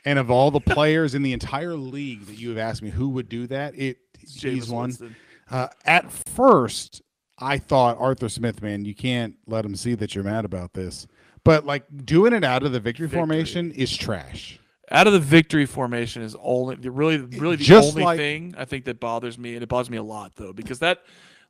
And 0.05 0.19
of 0.19 0.31
all 0.31 0.51
the 0.51 0.61
players 0.61 1.15
in 1.15 1.23
the 1.23 1.33
entire 1.33 1.75
league 1.75 2.27
that 2.27 2.39
you 2.39 2.51
have 2.51 2.59
asked 2.59 2.83
me 2.83 2.91
who 2.91 3.09
would 3.11 3.29
do 3.29 3.47
that, 3.49 3.75
it 3.77 3.99
he's 4.19 4.37
Jameis 4.37 4.71
one. 4.71 5.17
Uh, 5.51 5.69
at 5.85 6.11
first, 6.13 7.03
I 7.39 7.59
thought 7.59 7.97
Arthur 7.99 8.29
Smith, 8.29 8.63
man, 8.63 8.85
you 8.85 8.95
can't 8.95 9.35
let 9.47 9.65
him 9.65 9.75
see 9.77 9.95
that 9.95 10.15
you're 10.15 10.25
mad 10.25 10.45
about 10.45 10.75
this. 10.75 11.07
But 11.45 11.65
like 11.67 11.85
doing 12.05 12.33
it 12.33 12.45
out 12.45 12.63
of 12.63 12.73
the 12.73 12.81
victory, 12.81 13.09
formation 13.09 13.73
is 13.73 13.97
trash. 13.97 14.59
Out 14.91 15.07
of 15.09 15.13
the 15.13 15.19
victory 15.21 15.67
formation 15.67 16.23
is 16.23 16.37
only 16.41 16.77
really 16.77 17.19
really 17.19 17.57
the 17.57 17.65
Just 17.65 17.89
only 17.91 18.05
like- 18.05 18.19
thing 18.19 18.55
I 18.57 18.65
think 18.65 18.85
that 18.85 19.01
bothers 19.01 19.37
me, 19.39 19.55
and 19.55 19.63
it 19.63 19.69
bothers 19.69 19.91
me 19.91 19.97
a 19.97 20.03
lot 20.03 20.37
though 20.37 20.53
because 20.53 20.79
that 20.81 21.03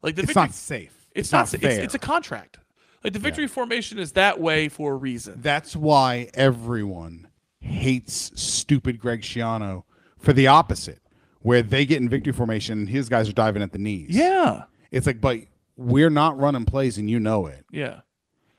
like 0.02 0.14
the 0.14 0.22
It's 0.22 0.28
victory, 0.28 0.42
not 0.42 0.54
safe. 0.54 0.92
It's, 1.14 1.28
It's 1.28 1.32
not. 1.32 1.38
not 1.40 1.48
sa- 1.48 1.54
It's, 1.56 1.64
fair. 1.64 1.84
it's 1.84 1.94
a 1.94 1.98
contract. 1.98 2.58
Like 3.06 3.12
the 3.12 3.20
victory 3.20 3.46
formation 3.46 4.00
is 4.00 4.12
that 4.12 4.40
way 4.40 4.68
for 4.68 4.94
a 4.94 4.96
reason. 4.96 5.38
That's 5.40 5.76
why 5.76 6.28
everyone 6.34 7.28
hates 7.60 8.32
stupid 8.34 8.98
Greg 8.98 9.22
Schiano 9.22 9.84
for 10.18 10.32
the 10.32 10.48
opposite, 10.48 10.98
where 11.38 11.62
they 11.62 11.86
get 11.86 11.98
in 12.02 12.08
victory 12.08 12.32
formation 12.32 12.80
and 12.80 12.88
his 12.88 13.08
guys 13.08 13.28
are 13.28 13.32
diving 13.32 13.62
at 13.62 13.70
the 13.70 13.78
knees. 13.78 14.08
Yeah. 14.10 14.64
It's 14.90 15.06
like, 15.06 15.20
but 15.20 15.38
we're 15.76 16.10
not 16.10 16.36
running 16.36 16.64
plays 16.64 16.98
and 16.98 17.08
you 17.08 17.20
know 17.20 17.46
it. 17.46 17.64
Yeah. 17.70 18.00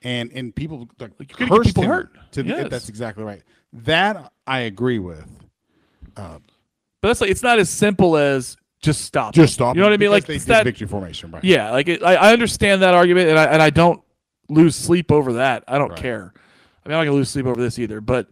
And 0.01 0.31
and 0.31 0.55
people 0.55 0.87
like, 0.97 1.17
gonna 1.17 1.49
get 1.49 1.63
people 1.65 1.83
hurt. 1.83 2.15
To 2.31 2.41
the- 2.43 2.47
Yes. 2.47 2.69
that's 2.69 2.87
exactly 2.87 3.25
right. 3.25 3.43
That 3.73 4.31
I 4.47 4.59
agree 4.59 4.99
with. 4.99 5.27
Uh, 6.15 6.39
But 7.01 7.09
that's 7.09 7.19
like 7.19 7.31
it's 7.31 7.43
not 7.43 7.59
as 7.59 7.69
simple 7.69 8.15
as 8.15 8.55
just 8.79 9.01
stop. 9.01 9.33
Just 9.33 9.55
stop 9.55 9.75
You 9.75 9.81
know 9.81 9.87
what 9.87 9.93
I 9.93 9.97
mean? 9.97 10.11
Like 10.11 10.25
they 10.25 10.35
it's 10.35 10.45
that 10.45 10.63
victory 10.63 10.87
formation, 10.87 11.31
right. 11.31 11.43
Yeah, 11.43 11.71
like 11.71 11.89
it, 11.89 12.01
I, 12.01 12.15
I 12.15 12.31
understand 12.31 12.81
that 12.83 12.93
argument, 12.93 13.27
and 13.29 13.37
I 13.37 13.43
and 13.45 13.61
I 13.61 13.71
don't 13.71 14.01
lose 14.49 14.75
sleep 14.75 15.11
over 15.11 15.33
that. 15.33 15.63
I 15.67 15.77
don't 15.77 15.95
care. 15.95 16.33
I 16.85 16.89
mean, 16.89 16.95
I'm 16.95 16.99
not 16.99 17.05
gonna 17.05 17.17
lose 17.17 17.29
sleep 17.29 17.45
over 17.45 17.61
this 17.61 17.79
either. 17.79 18.01
But 18.01 18.29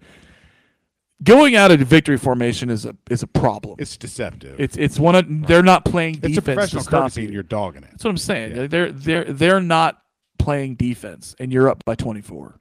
going 1.24 1.56
out 1.56 1.72
of 1.72 1.80
victory 1.82 2.18
formation 2.18 2.70
is 2.70 2.86
a 2.86 2.96
is 3.10 3.24
a 3.24 3.28
problem. 3.28 3.76
It's 3.80 3.98
deceptive. 3.98 4.60
It's 4.60 4.78
it's 4.78 5.00
one 5.00 5.16
of 5.16 5.48
they're 5.48 5.64
not 5.64 5.86
playing 5.86 6.16
It's 6.24 6.38
a 6.38 6.42
defense 6.42 6.72
professional 6.72 6.84
to 6.84 6.88
stop 6.88 7.18
you. 7.18 7.30
you're 7.30 7.44
dogging 7.44 7.84
it. 7.84 7.92
That's 7.92 8.04
what 8.04 8.12
I'm 8.12 8.18
saying. 8.18 8.70
They're 8.70 8.92
they're 8.92 9.26
they're 9.26 9.62
not 9.62 10.02
playing 10.38 10.76
defense, 10.76 11.36
and 11.40 11.52
you're 11.52 11.70
up 11.70 11.84
by 11.86 11.96
24. 11.96 12.56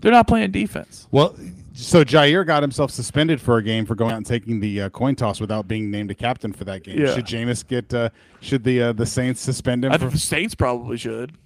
They're 0.00 0.12
not 0.12 0.26
playing 0.26 0.50
defense. 0.50 1.08
Well, 1.10 1.34
so 1.72 2.04
Jair 2.04 2.46
got 2.46 2.62
himself 2.62 2.90
suspended 2.90 3.40
for 3.40 3.56
a 3.56 3.62
game 3.62 3.86
for 3.86 3.94
going 3.94 4.12
out 4.12 4.18
and 4.18 4.26
taking 4.26 4.60
the 4.60 4.82
uh, 4.82 4.88
coin 4.90 5.16
toss 5.16 5.40
without 5.40 5.66
being 5.66 5.90
named 5.90 6.10
a 6.10 6.14
captain 6.14 6.52
for 6.52 6.64
that 6.64 6.82
game. 6.82 7.00
Yeah. 7.00 7.14
Should 7.14 7.26
Jameis 7.26 7.66
get? 7.66 7.92
Uh, 7.94 8.10
should 8.40 8.64
the 8.64 8.82
uh, 8.82 8.92
the 8.92 9.06
Saints 9.06 9.40
suspend 9.40 9.84
him? 9.84 9.92
I 9.92 9.94
for, 9.94 10.00
think 10.00 10.12
the 10.12 10.18
Saints 10.18 10.54
probably 10.54 10.96
should. 10.98 11.36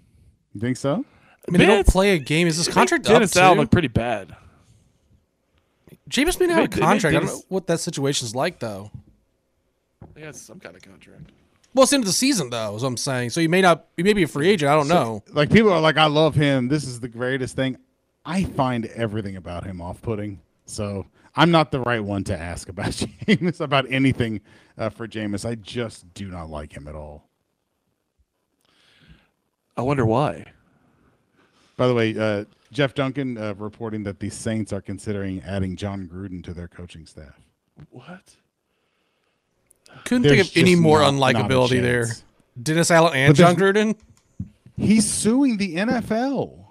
You 0.54 0.60
think 0.60 0.76
so? 0.76 1.04
I 1.46 1.50
mean, 1.50 1.60
they 1.60 1.66
don't 1.66 1.76
Vince- 1.78 1.90
play 1.90 2.14
a 2.14 2.18
game. 2.18 2.46
Is 2.46 2.58
this 2.58 2.68
contract 2.68 3.06
up 3.06 3.12
Dennis 3.12 3.36
Allen 3.36 3.56
too? 3.56 3.60
looked 3.62 3.72
pretty 3.72 3.88
bad. 3.88 4.36
Jameis 6.10 6.38
may 6.40 6.46
not 6.46 6.56
have 6.56 6.64
a 6.64 6.68
they 6.68 6.80
made 6.80 6.86
contract. 6.86 7.16
I 7.16 7.20
don't 7.20 7.28
know 7.28 7.42
what 7.48 7.66
that 7.66 7.80
situation's 7.80 8.34
like 8.34 8.58
though. 8.58 8.90
He 10.16 10.22
has 10.22 10.40
some 10.40 10.58
kind 10.58 10.74
of 10.74 10.82
contract. 10.82 11.30
Well, 11.74 11.84
it's 11.84 11.92
into 11.92 12.06
the 12.06 12.12
season 12.12 12.50
though, 12.50 12.74
is 12.76 12.82
what 12.82 12.88
I'm 12.88 12.96
saying. 12.96 13.30
So 13.30 13.40
you 13.40 13.48
may 13.48 13.60
not. 13.60 13.86
You 13.96 14.04
may 14.04 14.12
be 14.14 14.22
a 14.22 14.28
free 14.28 14.48
agent. 14.48 14.70
I 14.70 14.74
don't 14.74 14.88
know. 14.88 15.22
Like 15.32 15.50
people 15.50 15.72
are 15.72 15.80
like, 15.80 15.96
I 15.96 16.06
love 16.06 16.34
him. 16.34 16.68
This 16.68 16.84
is 16.84 17.00
the 17.00 17.08
greatest 17.08 17.56
thing. 17.56 17.76
I 18.24 18.44
find 18.44 18.86
everything 18.86 19.36
about 19.36 19.64
him 19.64 19.80
off-putting. 19.80 20.40
So 20.66 21.06
I'm 21.36 21.50
not 21.50 21.70
the 21.70 21.80
right 21.80 22.02
one 22.02 22.24
to 22.24 22.38
ask 22.38 22.68
about 22.68 22.86
Jameis 22.92 23.60
about 23.60 23.86
anything 23.90 24.40
uh, 24.76 24.88
for 24.90 25.06
Jameis. 25.06 25.48
I 25.48 25.54
just 25.54 26.12
do 26.14 26.28
not 26.28 26.50
like 26.50 26.72
him 26.72 26.88
at 26.88 26.94
all. 26.94 27.27
I 29.78 29.82
wonder 29.82 30.04
why. 30.04 30.44
By 31.76 31.86
the 31.86 31.94
way, 31.94 32.18
uh, 32.18 32.44
Jeff 32.72 32.92
Duncan 32.94 33.38
uh, 33.38 33.54
reporting 33.54 34.02
that 34.02 34.18
the 34.20 34.28
Saints 34.28 34.72
are 34.72 34.80
considering 34.82 35.40
adding 35.42 35.76
Jon 35.76 36.06
Gruden 36.12 36.42
to 36.44 36.52
their 36.52 36.68
coaching 36.68 37.06
staff. 37.06 37.38
What? 37.90 38.34
Couldn't 40.04 40.22
There's 40.22 40.50
think 40.50 40.56
of 40.56 40.56
any 40.68 40.74
more 40.74 40.98
not- 41.00 41.14
not 41.14 41.34
unlikability 41.34 41.80
there. 41.80 42.08
Dennis 42.60 42.90
Allen 42.90 43.14
and 43.14 43.34
Jon 43.36 43.54
Gruden. 43.54 43.96
He's 44.76 45.10
suing 45.10 45.56
the 45.56 45.76
NFL. 45.76 46.64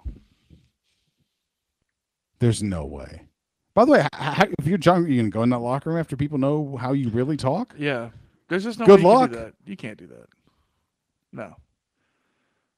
There's 2.40 2.62
no 2.62 2.86
way. 2.86 3.24
By 3.74 3.86
the 3.86 3.92
way, 3.92 4.00
h- 4.02 4.10
h- 4.44 4.54
if 4.60 4.68
you're 4.68 4.78
Jon, 4.78 5.10
you 5.10 5.18
can 5.20 5.30
go 5.30 5.44
in 5.44 5.50
that 5.50 5.60
locker 5.60 5.90
room 5.90 6.00
after 6.00 6.16
people 6.16 6.38
know 6.38 6.78
how 6.78 6.94
you 6.94 7.10
really 7.10 7.38
talk. 7.38 7.74
Yeah. 7.78 8.10
There's 8.50 8.64
just 8.64 8.80
no 8.80 8.86
Good 8.86 9.00
way 9.00 9.02
you 9.02 9.08
luck. 9.08 9.30
can 9.32 9.40
do 9.40 9.46
that. 9.46 9.54
You 9.66 9.76
can't 9.78 9.98
do 9.98 10.08
that. 10.08 10.28
No. 11.34 11.56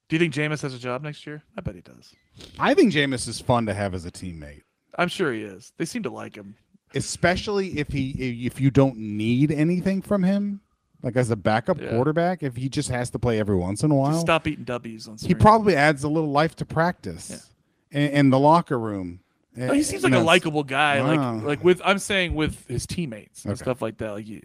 Do 0.09 0.15
you 0.15 0.19
think 0.19 0.33
Jameis 0.33 0.61
has 0.63 0.73
a 0.73 0.79
job 0.79 1.03
next 1.03 1.25
year? 1.27 1.43
I 1.57 1.61
bet 1.61 1.75
he 1.75 1.81
does. 1.81 2.13
I 2.57 2.73
think 2.73 2.91
Jameis 2.93 3.27
is 3.27 3.39
fun 3.39 3.65
to 3.67 3.73
have 3.73 3.93
as 3.93 4.05
a 4.05 4.11
teammate, 4.11 4.63
I'm 4.97 5.07
sure 5.07 5.31
he 5.31 5.43
is. 5.43 5.71
They 5.77 5.85
seem 5.85 6.03
to 6.03 6.09
like 6.09 6.35
him. 6.35 6.55
especially 6.95 7.77
if 7.79 7.89
he 7.89 8.43
if 8.45 8.59
you 8.59 8.71
don't 8.71 8.97
need 8.97 9.51
anything 9.51 10.01
from 10.01 10.23
him, 10.23 10.61
like 11.03 11.15
as 11.15 11.29
a 11.29 11.35
backup 11.35 11.79
Yeah. 11.79 11.89
quarterback. 11.91 12.41
If 12.43 12.55
he 12.55 12.67
just 12.69 12.89
has 12.89 13.09
to 13.11 13.19
play 13.19 13.39
every 13.39 13.55
once 13.55 13.83
in 13.83 13.91
a 13.91 13.95
while, 13.95 14.11
Just 14.13 14.21
stop 14.21 14.47
eating 14.47 14.63
W's 14.65 15.07
on 15.07 15.17
he 15.17 15.35
probably 15.35 15.75
adds 15.75 16.03
a 16.03 16.09
little 16.09 16.31
life 16.31 16.55
to 16.57 16.65
practice 16.65 17.47
and, 17.91 18.11
and 18.11 18.33
the 18.33 18.39
locker 18.39 18.79
room. 18.79 19.19
No, 19.55 19.73
he 19.73 19.83
seems 19.83 20.03
like 20.03 20.13
a 20.13 20.19
likable 20.19 20.63
guy. 20.63 21.01
Wow. 21.01 21.07
Like 21.07 21.19
oh. 21.19 21.45
like 21.47 21.63
with 21.63 21.81
I'm 21.85 21.99
saying 21.99 22.33
with 22.33 22.65
his 22.67 22.87
teammates 22.87 23.43
and 23.45 23.53
Okay. 23.53 23.61
stuff 23.63 23.81
like 23.81 23.97
that. 23.99 24.11
Like 24.13 24.25
he, 24.25 24.43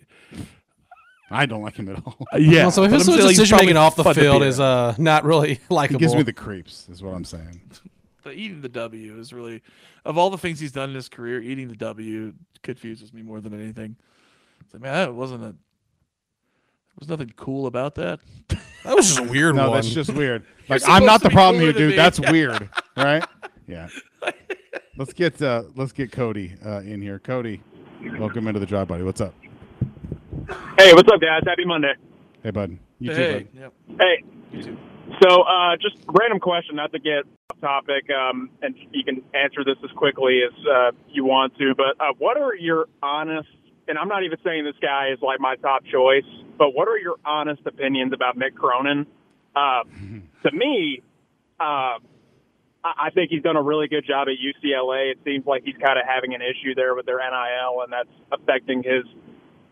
I 1.31 1.47
don't 1.47 1.63
like 1.63 1.77
him 1.77 1.89
at 1.89 1.97
all. 2.05 2.17
Uh, 2.33 2.37
yeah. 2.37 2.65
Also, 2.65 2.85
if 2.85 2.91
but 2.91 2.99
his 2.99 3.09
I'm 3.09 3.15
saying, 3.15 3.23
like, 3.23 3.29
he's 3.31 3.39
decision 3.39 3.57
making 3.59 3.77
off 3.77 3.97
the 3.97 4.15
field 4.15 4.43
is 4.43 4.61
uh 4.61 4.95
not 4.99 5.25
really 5.25 5.61
likable. 5.69 5.69
He 5.69 5.75
likable. 5.75 6.01
gives 6.01 6.15
me 6.15 6.23
the 6.23 6.33
creeps, 6.33 6.89
is 6.89 7.03
what 7.03 7.15
I'm 7.15 7.25
saying. 7.25 7.61
the 8.23 8.33
eating 8.33 8.61
the 8.61 8.69
W 8.69 9.19
is 9.19 9.33
really 9.33 9.63
of 10.05 10.19
all 10.19 10.31
the 10.31 10.39
things 10.39 10.61
he's 10.61 10.73
done 10.73 10.91
in 10.91 10.95
his 10.95 11.09
career, 11.09 11.41
eating 11.41 11.69
the 11.69 11.77
W 11.77 12.33
confuses 12.63 13.13
me 13.13 13.23
more 13.23 13.41
than 13.41 13.59
anything. 13.59 13.97
It's 14.61 14.75
like, 14.75 14.83
man, 14.83 14.93
that 14.95 15.15
wasn't 15.15 15.45
a 15.45 15.55
there 16.95 17.01
was 17.01 17.09
nothing 17.09 17.33
cool 17.37 17.67
about 17.67 17.97
that. 17.97 18.21
that 18.49 18.95
was 18.95 19.09
just 19.09 19.19
a 19.19 19.25
weird 19.25 19.57
no, 19.57 19.71
one. 19.71 19.79
that's 19.79 19.91
just 19.91 20.15
weird. 20.15 20.45
Like 20.69 20.83
I'm 20.87 21.05
not 21.05 21.23
the 21.23 21.31
problem 21.31 21.61
here, 21.61 21.73
dude. 21.73 21.91
me. 21.91 21.97
That's 21.97 22.21
weird, 22.21 22.69
right? 22.97 23.25
Yeah. 23.67 23.89
Let's 24.97 25.13
get 25.13 25.43
uh, 25.43 25.65
let's 25.75 25.91
get 25.91 26.13
Cody 26.13 26.55
uh, 26.65 26.81
in 26.81 27.03
here. 27.03 27.19
Cody, 27.19 27.61
welcome 28.17 28.47
into 28.47 28.61
the 28.61 28.67
drive, 28.67 28.87
buddy. 28.87 29.03
What's 29.03 29.21
up? 29.21 29.35
Hey, 30.79 30.93
what's 30.93 31.11
up, 31.13 31.21
guys? 31.21 31.43
Happy 31.47 31.65
Monday. 31.65 31.93
Hey, 32.43 32.51
bud. 32.51 32.79
You 32.99 33.11
too, 33.11 33.17
hey, 33.17 33.33
bud. 33.33 33.49
yep. 33.55 33.73
Hey, 33.99 34.25
so 35.23 35.43
uh, 35.43 35.77
just 35.81 35.97
random 36.09 36.41
question, 36.41 36.77
not 36.77 36.93
to 36.93 36.99
get 36.99 37.25
off 37.51 37.61
topic, 37.61 38.09
um, 38.11 38.51
and 38.63 38.75
you 38.93 39.05
can 39.05 39.23
answer 39.35 39.65
this 39.65 39.77
as 39.85 39.91
quickly 39.97 40.41
as 40.47 40.53
uh, 40.67 40.91
you 41.09 41.25
want 41.25 41.57
to. 41.59 41.75
But 41.75 42.01
uh, 42.01 42.13
what 42.19 42.37
are 42.37 42.55
your 42.55 42.87
honest? 43.03 43.49
And 43.89 43.99
I'm 43.99 44.09
not 44.09 44.25
even 44.25 44.39
saying 44.45 44.65
this 44.65 44.77
guy 44.81 45.11
is 45.13 45.19
like 45.23 45.41
my 45.41 45.57
top 45.57 45.85
choice, 45.85 46.25
but 46.59 46.75
what 46.75 46.89
are 46.89 46.99
your 46.99 47.17
honest 47.25 47.63
opinions 47.67 48.13
about 48.13 48.37
Mick 48.37 48.55
Cronin? 48.55 49.07
Uh, 49.55 49.85
to 50.43 50.53
me, 50.53 51.03
uh, 51.61 51.63
I 51.63 51.99
I 52.85 53.11
think 53.15 53.31
he's 53.31 53.43
done 53.43 53.57
a 53.57 53.63
really 53.63 53.89
good 53.89 54.05
job 54.07 54.29
at 54.29 54.35
UCLA. 54.37 55.13
It 55.13 55.19
seems 55.25 55.47
like 55.47 55.63
he's 55.65 55.77
kind 55.77 55.99
of 55.99 56.05
having 56.07 56.35
an 56.35 56.43
issue 56.43 56.75
there 56.75 56.95
with 56.95 57.07
their 57.07 57.19
NIL, 57.19 57.83
and 57.83 57.93
that's 57.93 58.13
affecting 58.33 58.83
his 58.83 59.05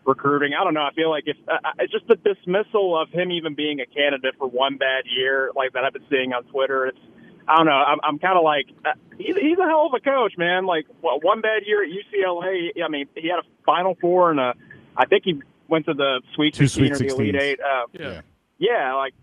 recruiting. 0.05 0.51
I 0.59 0.63
don't 0.63 0.73
know. 0.73 0.83
I 0.83 0.93
feel 0.93 1.09
like 1.09 1.23
if 1.27 1.37
uh, 1.47 1.57
it's 1.79 1.91
just 1.91 2.07
the 2.07 2.15
dismissal 2.15 2.99
of 2.99 3.09
him 3.09 3.31
even 3.31 3.55
being 3.55 3.79
a 3.79 3.85
candidate 3.85 4.35
for 4.37 4.47
one 4.47 4.77
bad 4.77 5.05
year, 5.05 5.51
like 5.55 5.73
that 5.73 5.83
I've 5.83 5.93
been 5.93 6.05
seeing 6.09 6.33
on 6.33 6.43
Twitter. 6.45 6.87
It's 6.87 6.99
I 7.47 7.57
don't 7.57 7.65
know. 7.65 7.71
I'm, 7.71 7.99
I'm 8.03 8.19
kind 8.19 8.37
of 8.37 8.43
like 8.43 8.67
uh, 8.85 8.91
he's, 9.17 9.35
he's 9.35 9.57
a 9.57 9.67
hell 9.67 9.87
of 9.87 9.93
a 9.93 9.99
coach, 9.99 10.33
man. 10.37 10.65
Like 10.65 10.85
well, 11.01 11.19
one 11.21 11.41
bad 11.41 11.63
year 11.65 11.83
at 11.83 11.89
UCLA. 11.89 12.83
I 12.83 12.89
mean, 12.89 13.07
he 13.15 13.27
had 13.29 13.39
a 13.39 13.47
Final 13.65 13.95
Four 13.99 14.31
and 14.31 14.39
a. 14.39 14.53
I 14.95 15.05
think 15.05 15.23
he 15.25 15.41
went 15.67 15.85
to 15.85 15.93
the 15.93 16.21
Sweet 16.35 16.53
Two 16.53 16.67
16 16.67 16.69
Sweet 16.69 16.91
or 16.93 16.97
the 16.99 17.13
Elite 17.13 17.35
Eight. 17.35 17.59
Uh, 17.59 17.85
Yeah. 17.93 18.21
yeah, 18.59 18.93
like 18.95 19.13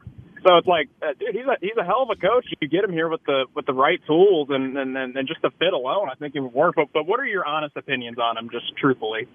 so 0.43 0.57
it's 0.57 0.67
like, 0.67 0.89
uh, 1.03 1.13
dude, 1.19 1.35
he's 1.35 1.45
a 1.45 1.57
he's 1.61 1.77
a 1.79 1.85
hell 1.85 2.03
of 2.03 2.11
a 2.11 2.17
coach. 2.21 2.47
You 2.61 2.69
get 2.69 2.83
him 2.85 2.93
here 2.93 3.09
with 3.09 3.23
the 3.27 3.45
with 3.55 3.67
the 3.67 3.75
right 3.75 4.01
tools 4.07 4.49
and 4.51 4.77
and 4.77 4.97
and, 4.97 5.17
and 5.17 5.29
just 5.29 5.43
the 5.43 5.51
fit 5.59 5.73
alone, 5.73 6.09
I 6.11 6.15
think 6.15 6.35
it 6.35 6.41
would 6.41 6.55
work. 6.55 6.77
But 6.77 6.93
but 6.93 7.07
what 7.07 7.21
are 7.21 7.27
your 7.27 7.45
honest 7.45 7.77
opinions 7.77 8.19
on 8.19 8.39
him, 8.39 8.49
just 8.51 8.75
truthfully? 8.77 9.29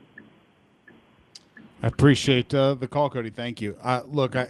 I 1.85 1.87
appreciate 1.87 2.51
uh, 2.51 2.73
the 2.73 2.87
call, 2.87 3.11
Cody. 3.11 3.29
Thank 3.29 3.61
you. 3.61 3.77
Uh, 3.83 4.01
look, 4.07 4.35
I 4.35 4.47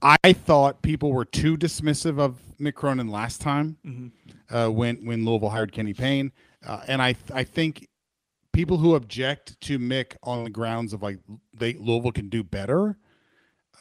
I 0.00 0.32
thought 0.32 0.80
people 0.80 1.12
were 1.12 1.26
too 1.26 1.58
dismissive 1.58 2.18
of 2.18 2.40
Mick 2.58 2.74
Cronin 2.74 3.08
last 3.08 3.42
time 3.42 3.76
Mm-hmm. 3.86 4.56
uh, 4.56 4.70
when 4.70 5.04
when 5.04 5.26
Louisville 5.26 5.50
hired 5.50 5.72
Kenny 5.72 5.92
Payne, 5.92 6.32
uh, 6.66 6.80
and 6.88 7.02
I 7.02 7.16
I 7.34 7.44
think 7.44 7.86
people 8.54 8.78
who 8.78 8.94
object 8.94 9.60
to 9.60 9.78
Mick 9.78 10.16
on 10.22 10.44
the 10.44 10.50
grounds 10.50 10.94
of 10.94 11.02
like 11.02 11.18
they 11.52 11.74
Louisville 11.74 12.12
can 12.12 12.30
do 12.30 12.42
better 12.42 12.96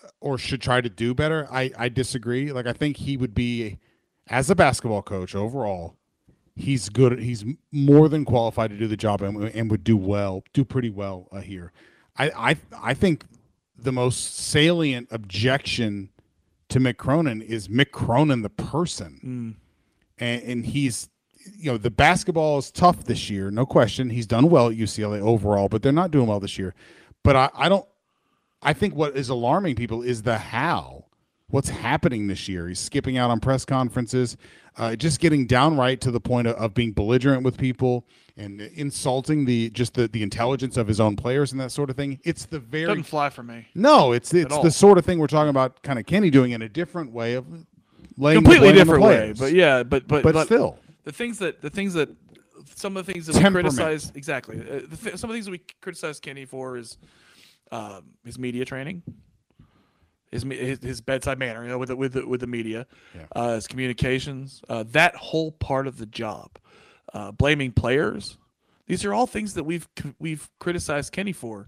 uh, 0.04 0.10
or 0.20 0.38
should 0.38 0.62
try 0.62 0.82
to 0.82 0.90
do 0.90 1.14
better. 1.14 1.48
I 1.50 1.72
I 1.78 1.88
disagree. 1.88 2.52
Like 2.52 2.68
I 2.68 2.74
think 2.74 2.98
he 2.98 3.16
would 3.16 3.34
be 3.34 3.80
as 4.28 4.50
a 4.50 4.56
basketball 4.56 5.04
coach 5.04 5.36
overall. 5.36 5.96
He's 6.58 6.90
good. 6.90 7.18
He's 7.20 7.46
more 7.72 8.10
than 8.10 8.26
qualified 8.26 8.72
to 8.72 8.78
do 8.78 8.90
the 8.90 8.98
job 8.98 9.22
and, 9.22 9.42
and 9.42 9.72
would 9.72 9.86
do 9.86 9.96
well, 9.96 10.44
do 10.52 10.66
pretty 10.66 10.90
well 10.90 11.30
uh, 11.32 11.40
here. 11.40 11.72
I, 12.18 12.52
I 12.52 12.58
I 12.82 12.94
think 12.94 13.26
the 13.78 13.92
most 13.92 14.38
salient 14.38 15.08
objection 15.12 16.10
to 16.70 16.80
Mick 16.80 16.98
Cronin 16.98 17.42
is 17.42 17.68
Mick 17.68 17.92
Cronin 17.92 18.42
the 18.42 18.50
person, 18.50 19.20
and, 20.18 20.44
and 20.44 20.66
he's 20.66 21.10
you 21.58 21.72
know 21.72 21.78
the 21.78 21.92
basketball 21.92 22.58
is 22.58 22.72
tough 22.72 23.06
this 23.06 23.30
year, 23.30 23.52
no 23.52 23.66
question. 23.66 24.10
He's 24.10 24.28
done 24.28 24.50
well 24.50 24.70
at 24.70 24.76
UCLA 24.76 25.22
overall, 25.22 25.70
but 25.70 25.82
they're 25.82 25.92
not 25.92 26.12
doing 26.12 26.28
well 26.28 26.40
this 26.40 26.58
year. 26.58 26.74
But 27.24 27.36
I, 27.36 27.50
I 27.56 27.70
don't. 27.70 27.86
I 28.62 28.74
think 28.74 28.96
what 28.96 29.16
is 29.16 29.30
alarming 29.30 29.76
people 29.76 30.02
is 30.02 30.24
the 30.24 30.38
how. 30.38 31.06
What's 31.48 31.70
happening 31.70 32.28
this 32.28 32.48
year? 32.48 32.70
He's 32.70 32.80
skipping 32.80 33.18
out 33.18 33.30
on 33.30 33.42
press 33.42 33.66
conferences, 33.66 34.38
uh, 34.78 34.96
just 34.96 35.20
getting 35.20 35.48
downright 35.48 36.00
to 36.02 36.12
the 36.12 36.22
point 36.22 36.48
of, 36.48 36.56
of 36.56 36.74
being 36.74 36.94
belligerent 36.94 37.44
with 37.44 37.58
people 37.58 38.06
and 38.42 38.62
insulting 38.62 39.46
the 39.46 39.70
just 39.70 39.94
the, 39.94 40.08
the 40.08 40.24
intelligence 40.24 40.78
of 40.78 40.88
his 40.88 41.00
own 41.00 41.16
players 41.16 41.52
and 41.52 41.62
that 41.62 41.72
sort 41.72 41.90
of 41.90 41.96
thing. 41.96 42.20
It's 42.24 42.46
the 42.46 42.60
very 42.60 42.86
Doesn't 42.88 43.04
fly 43.04 43.30
for 43.30 43.44
me. 43.44 43.68
no, 43.76 44.12
it's 44.12 44.34
it's 44.34 44.58
the 44.58 44.72
sort 44.72 44.98
of 44.98 45.06
thing 45.06 45.20
we're 45.20 45.28
talking 45.28 45.50
about. 45.50 45.82
Kind 45.84 46.00
of 46.00 46.06
Kenny 46.06 46.30
doing 46.30 46.52
in 46.52 46.62
a 46.62 46.70
different 46.70 47.12
way 47.12 47.36
of 47.36 47.46
laying 48.18 48.38
completely 48.38 48.70
blame 48.70 48.70
on 48.70 48.76
the 48.76 48.82
different 48.82 49.04
way. 49.04 49.34
But 49.38 49.54
yeah, 49.54 49.84
but 49.84 50.08
but 50.08 50.24
But 50.24 50.46
still. 50.46 50.80
the 51.04 51.12
things 51.12 51.40
that 51.40 51.62
the 51.62 51.70
things 51.70 51.94
that 51.94 52.10
some 52.76 52.98
of 52.98 53.06
the 53.06 53.14
things 53.14 53.28
that 53.28 53.36
we 53.36 53.50
criticize 53.50 54.12
exactly 54.16 54.60
uh, 54.60 54.80
th- 55.04 55.18
some 55.18 55.30
of 55.30 55.34
the 55.34 55.36
things 55.36 55.46
that 55.46 55.52
we 55.52 55.62
criticize 55.82 56.20
Kenny 56.20 56.46
for 56.46 56.78
is 56.78 56.98
um, 57.72 58.06
his 58.26 58.38
media 58.40 58.66
training. 58.66 59.04
His, 60.32 60.44
his 60.44 60.80
his 60.82 61.02
bedside 61.02 61.38
manner, 61.40 61.62
you 61.62 61.68
know, 61.68 61.78
with 61.78 61.90
the, 61.90 61.96
with 61.98 62.14
the, 62.14 62.26
with 62.26 62.40
the 62.40 62.48
media, 62.48 62.88
uh, 63.36 63.56
his 63.56 63.68
communications, 63.68 64.62
uh, 64.70 64.86
that 64.92 65.14
whole 65.16 65.52
part 65.52 65.88
of 65.88 65.98
the 65.98 66.06
job, 66.06 66.52
uh, 67.14 67.32
blaming 67.32 67.72
players, 67.72 68.38
these 68.88 69.06
are 69.06 69.14
all 69.14 69.28
things 69.28 69.54
that 69.54 69.64
we've 69.64 69.88
we've 70.20 70.50
criticized 70.60 71.12
Kenny 71.12 71.34
for, 71.34 71.68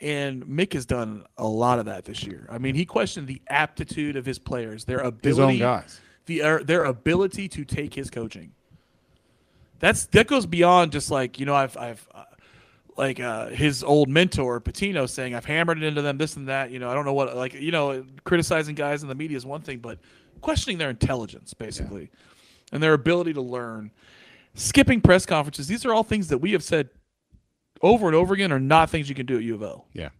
and 0.00 0.44
Mick 0.44 0.72
has 0.72 0.86
done 0.86 1.24
a 1.36 1.46
lot 1.46 1.78
of 1.78 1.86
that 1.86 2.04
this 2.04 2.24
year. 2.24 2.46
I 2.50 2.58
mean, 2.58 2.74
he 2.74 2.84
questioned 2.84 3.28
the 3.28 3.42
aptitude 3.48 4.16
of 4.16 4.26
his 4.26 4.38
players, 4.38 4.84
their 4.84 5.00
ability, 5.00 5.28
His 5.28 5.38
own 5.38 5.58
guys. 5.58 6.00
the 6.26 6.42
uh, 6.42 6.58
their 6.62 6.84
ability 6.84 7.48
to 7.48 7.64
take 7.64 7.94
his 7.94 8.10
coaching. 8.10 8.52
That's 9.80 10.06
that 10.06 10.28
goes 10.28 10.46
beyond 10.46 10.92
just 10.92 11.10
like 11.10 11.38
you 11.40 11.46
know 11.46 11.54
I've 11.54 11.76
I've 11.76 12.08
uh, 12.14 12.24
like 12.96 13.20
uh, 13.20 13.48
his 13.48 13.82
old 13.82 14.08
mentor 14.08 14.60
Pitino 14.60 15.08
saying, 15.08 15.34
"I've 15.34 15.44
hammered 15.44 15.78
it 15.78 15.84
into 15.84 16.02
them, 16.02 16.18
this 16.18 16.36
and 16.36 16.48
that." 16.48 16.70
You 16.70 16.78
know, 16.78 16.90
I 16.90 16.94
don't 16.94 17.04
know 17.04 17.14
what 17.14 17.36
like 17.36 17.54
you 17.54 17.70
know, 17.72 18.04
criticizing 18.24 18.74
guys 18.74 19.02
in 19.02 19.08
the 19.08 19.14
media 19.14 19.36
is 19.36 19.46
one 19.46 19.60
thing, 19.60 19.78
but 19.78 19.98
questioning 20.40 20.78
their 20.78 20.90
intelligence 20.90 21.54
basically 21.54 22.02
yeah. 22.02 22.18
and 22.72 22.82
their 22.82 22.94
ability 22.94 23.32
to 23.34 23.42
learn. 23.42 23.90
Skipping 24.54 25.00
press 25.00 25.24
conferences, 25.24 25.66
these 25.66 25.84
are 25.84 25.94
all 25.94 26.02
things 26.02 26.28
that 26.28 26.38
we 26.38 26.52
have 26.52 26.62
said 26.62 26.90
over 27.80 28.06
and 28.06 28.14
over 28.14 28.34
again 28.34 28.52
are 28.52 28.60
not 28.60 28.90
things 28.90 29.08
you 29.08 29.14
can 29.14 29.26
do 29.26 29.36
at 29.36 29.42
U 29.42 29.54
of 29.54 29.62
L. 29.62 29.86
Yeah, 29.92 30.10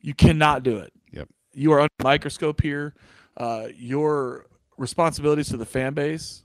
you 0.00 0.14
cannot 0.14 0.62
do 0.62 0.78
it. 0.78 0.92
Yep, 1.12 1.28
you 1.52 1.72
are 1.72 1.80
under 1.80 1.90
microscope 2.02 2.60
here. 2.60 2.94
Uh, 3.36 3.68
your 3.76 4.46
responsibilities 4.78 5.48
to 5.48 5.56
the 5.56 5.66
fan 5.66 5.94
base 5.94 6.44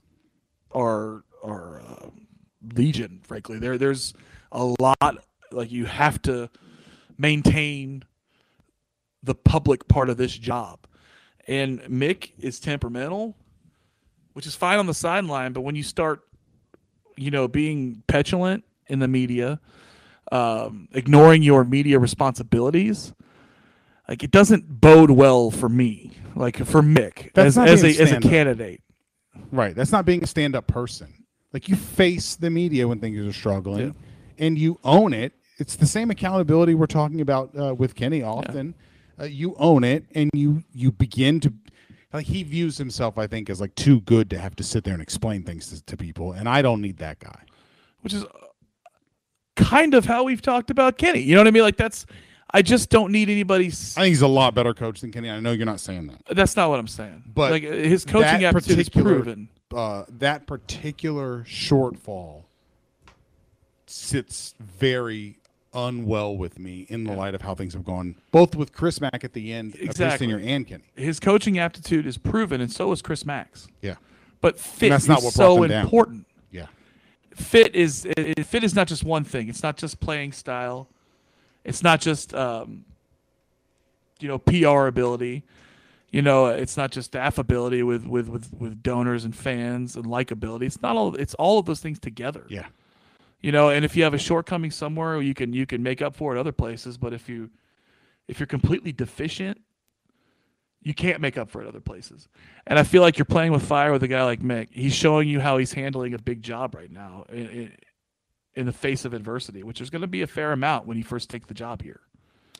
are 0.72 1.24
are 1.42 1.80
uh, 1.80 2.10
legion. 2.74 3.20
Frankly, 3.22 3.58
there 3.58 3.78
there's 3.78 4.12
a 4.52 4.64
lot 4.64 5.18
like 5.52 5.70
you 5.70 5.86
have 5.86 6.20
to 6.22 6.50
maintain 7.16 8.04
the 9.22 9.34
public 9.34 9.88
part 9.88 10.08
of 10.08 10.16
this 10.16 10.36
job. 10.36 10.86
And 11.46 11.80
Mick 11.82 12.32
is 12.38 12.60
temperamental, 12.60 13.34
which 14.34 14.46
is 14.46 14.54
fine 14.54 14.78
on 14.78 14.86
the 14.86 14.94
sideline, 14.94 15.52
but 15.52 15.62
when 15.62 15.74
you 15.74 15.82
start, 15.82 16.27
you 17.20 17.30
know, 17.30 17.48
being 17.48 18.02
petulant 18.06 18.64
in 18.86 18.98
the 18.98 19.08
media, 19.08 19.60
um, 20.32 20.88
ignoring 20.92 21.42
your 21.42 21.64
media 21.64 21.98
responsibilities, 21.98 23.12
like 24.08 24.22
it 24.22 24.30
doesn't 24.30 24.80
bode 24.80 25.10
well 25.10 25.50
for 25.50 25.68
me, 25.68 26.12
like 26.34 26.56
for 26.56 26.82
Mick 26.82 27.32
That's 27.34 27.56
as, 27.56 27.82
as 27.82 27.84
a 27.84 28.02
as 28.02 28.12
a 28.12 28.20
candidate. 28.20 28.82
Right. 29.52 29.74
That's 29.74 29.92
not 29.92 30.04
being 30.04 30.22
a 30.22 30.26
stand 30.26 30.56
up 30.56 30.66
person. 30.66 31.24
Like 31.52 31.68
you 31.68 31.76
face 31.76 32.36
the 32.36 32.50
media 32.50 32.86
when 32.86 33.00
things 33.00 33.18
are 33.26 33.32
struggling. 33.32 33.88
Yeah 33.88 33.92
and 34.38 34.58
you 34.58 34.78
own 34.84 35.12
it. 35.12 35.32
It's 35.58 35.76
the 35.76 35.86
same 35.86 36.10
accountability 36.10 36.74
we're 36.74 36.86
talking 36.86 37.20
about 37.20 37.50
uh, 37.58 37.74
with 37.74 37.94
Kenny 37.94 38.22
often. 38.22 38.74
Yeah. 39.18 39.24
Uh, 39.24 39.26
you 39.26 39.56
own 39.58 39.82
it, 39.82 40.04
and 40.14 40.30
you 40.32 40.62
you 40.72 40.92
begin 40.92 41.40
to 41.40 41.52
like 42.12 42.26
he 42.26 42.42
views 42.42 42.78
himself, 42.78 43.18
I 43.18 43.26
think, 43.26 43.50
as 43.50 43.60
like 43.60 43.74
too 43.74 44.00
good 44.02 44.30
to 44.30 44.38
have 44.38 44.56
to 44.56 44.64
sit 44.64 44.84
there 44.84 44.94
and 44.94 45.02
explain 45.02 45.42
things 45.42 45.68
to, 45.70 45.84
to 45.84 45.96
people, 45.96 46.32
and 46.32 46.48
I 46.48 46.62
don't 46.62 46.80
need 46.80 46.98
that 46.98 47.18
guy. 47.18 47.42
Which 48.00 48.14
is 48.14 48.24
uh, 48.24 48.28
kind 49.56 49.94
of 49.94 50.04
how 50.04 50.24
we've 50.24 50.42
talked 50.42 50.70
about 50.70 50.98
Kenny. 50.98 51.20
You 51.20 51.34
know 51.34 51.40
what 51.40 51.48
I 51.48 51.52
mean? 51.52 51.62
Like 51.62 51.76
that's. 51.76 52.06
I 52.50 52.62
just 52.62 52.88
don't 52.88 53.12
need 53.12 53.28
anybody's. 53.28 53.94
I 53.98 54.02
think 54.02 54.12
he's 54.12 54.22
a 54.22 54.28
lot 54.28 54.54
better 54.54 54.72
coach 54.72 55.02
than 55.02 55.12
Kenny. 55.12 55.28
I 55.28 55.38
know 55.38 55.52
you're 55.52 55.66
not 55.66 55.80
saying 55.80 56.06
that. 56.06 56.34
That's 56.34 56.56
not 56.56 56.70
what 56.70 56.78
I'm 56.78 56.88
saying. 56.88 57.24
But 57.26 57.50
like 57.50 57.62
his 57.62 58.06
coaching 58.06 58.44
aptitude 58.44 58.78
is 58.78 58.88
proven. 58.88 59.50
Uh, 59.74 60.04
that 60.08 60.46
particular 60.46 61.44
shortfall 61.44 62.44
sits 63.86 64.54
very 64.58 65.37
unwell 65.74 66.36
with 66.36 66.58
me 66.58 66.86
in 66.88 67.04
the 67.04 67.12
light 67.12 67.34
of 67.34 67.42
how 67.42 67.54
things 67.54 67.74
have 67.74 67.84
gone, 67.84 68.16
both 68.30 68.54
with 68.54 68.72
Chris 68.72 69.00
Mack 69.00 69.24
at 69.24 69.32
the 69.32 69.52
end, 69.52 69.76
exactly. 69.78 70.30
of 70.32 70.40
and 70.42 70.66
Kenny. 70.66 70.84
His 70.94 71.20
coaching 71.20 71.58
aptitude 71.58 72.06
is 72.06 72.18
proven, 72.18 72.60
and 72.60 72.72
so 72.72 72.90
is 72.92 73.02
Chris 73.02 73.24
Mack's. 73.24 73.68
Yeah, 73.82 73.96
but 74.40 74.58
fit 74.58 74.90
that's 74.90 75.08
not 75.08 75.22
is 75.22 75.34
so 75.34 75.62
important. 75.62 76.26
Yeah, 76.50 76.66
fit 77.34 77.74
is 77.74 78.06
fit 78.44 78.64
is 78.64 78.74
not 78.74 78.88
just 78.88 79.04
one 79.04 79.24
thing. 79.24 79.48
It's 79.48 79.62
not 79.62 79.76
just 79.76 80.00
playing 80.00 80.32
style. 80.32 80.88
It's 81.64 81.82
not 81.82 82.00
just 82.00 82.34
um, 82.34 82.84
you 84.20 84.28
know 84.28 84.38
PR 84.38 84.86
ability. 84.86 85.44
You 86.10 86.22
know, 86.22 86.46
it's 86.46 86.78
not 86.78 86.90
just 86.90 87.14
affability 87.14 87.82
with, 87.82 88.06
with, 88.06 88.30
with, 88.30 88.50
with 88.58 88.82
donors 88.82 89.26
and 89.26 89.36
fans 89.36 89.94
and 89.94 90.06
likability. 90.06 90.62
It's 90.62 90.80
not 90.80 90.96
all. 90.96 91.14
It's 91.14 91.34
all 91.34 91.58
of 91.58 91.66
those 91.66 91.80
things 91.80 91.98
together. 91.98 92.46
Yeah 92.48 92.68
you 93.40 93.52
know 93.52 93.70
and 93.70 93.84
if 93.84 93.96
you 93.96 94.02
have 94.02 94.14
a 94.14 94.18
shortcoming 94.18 94.70
somewhere 94.70 95.20
you 95.20 95.34
can 95.34 95.52
you 95.52 95.66
can 95.66 95.82
make 95.82 96.02
up 96.02 96.14
for 96.16 96.36
it 96.36 96.40
other 96.40 96.52
places 96.52 96.98
but 96.98 97.12
if 97.12 97.28
you 97.28 97.50
if 98.26 98.38
you're 98.38 98.46
completely 98.46 98.92
deficient 98.92 99.58
you 100.82 100.94
can't 100.94 101.20
make 101.20 101.36
up 101.36 101.50
for 101.50 101.60
it 101.60 101.68
other 101.68 101.80
places. 101.80 102.28
And 102.66 102.78
i 102.78 102.82
feel 102.82 103.02
like 103.02 103.18
you're 103.18 103.24
playing 103.24 103.52
with 103.52 103.62
fire 103.62 103.92
with 103.92 104.02
a 104.02 104.08
guy 104.08 104.24
like 104.24 104.40
mick. 104.40 104.68
He's 104.70 104.94
showing 104.94 105.28
you 105.28 105.40
how 105.40 105.58
he's 105.58 105.72
handling 105.72 106.14
a 106.14 106.18
big 106.18 106.42
job 106.42 106.74
right 106.74 106.90
now 106.90 107.26
in, 107.30 107.72
in 108.54 108.66
the 108.66 108.72
face 108.72 109.04
of 109.04 109.12
adversity 109.14 109.62
which 109.62 109.80
is 109.80 109.90
going 109.90 110.02
to 110.02 110.08
be 110.08 110.22
a 110.22 110.26
fair 110.26 110.52
amount 110.52 110.86
when 110.86 110.96
he 110.96 111.02
first 111.02 111.30
takes 111.30 111.46
the 111.46 111.54
job 111.54 111.82
here. 111.82 112.00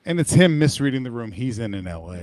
And 0.05 0.19
it's 0.21 0.33
him 0.33 0.59
misreading 0.59 1.03
the 1.03 1.11
room. 1.11 1.33
He's 1.33 1.59
in 1.59 1.75
in 1.75 1.85
la 1.85 2.17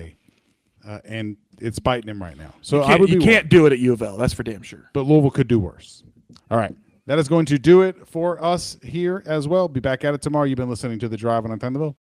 uh, 0.87 0.99
and 1.03 1.37
it's 1.59 1.79
biting 1.79 2.09
him 2.09 2.21
right 2.21 2.37
now. 2.37 2.53
So 2.61 2.77
you, 2.77 2.83
I 2.83 2.95
would 2.97 3.09
you 3.09 3.19
can't 3.19 3.49
do 3.49 3.65
it 3.65 3.73
at 3.73 3.79
u 3.79 3.93
of 3.93 4.01
l 4.01 4.17
that's 4.17 4.33
for 4.33 4.43
damn 4.43 4.61
sure. 4.61 4.89
But 4.93 5.01
louisville 5.01 5.31
could 5.31 5.47
do 5.47 5.59
worse. 5.59 6.03
All 6.51 6.57
right 6.57 6.75
that 7.07 7.19
is 7.19 7.27
going 7.27 7.45
to 7.47 7.59
do 7.59 7.81
it 7.81 8.07
for 8.07 8.43
us 8.43 8.77
here 8.81 9.21
as 9.25 9.47
well. 9.47 9.67
Be 9.67 9.79
back 9.79 10.03
at 10.03 10.13
it 10.13 10.21
tomorrow. 10.21 10.45
You've 10.45 10.57
been 10.57 10.69
listening 10.69 10.99
to 10.99 11.07
The 11.07 11.17
Drive 11.17 11.45
on 11.45 11.51
Untenable. 11.51 11.93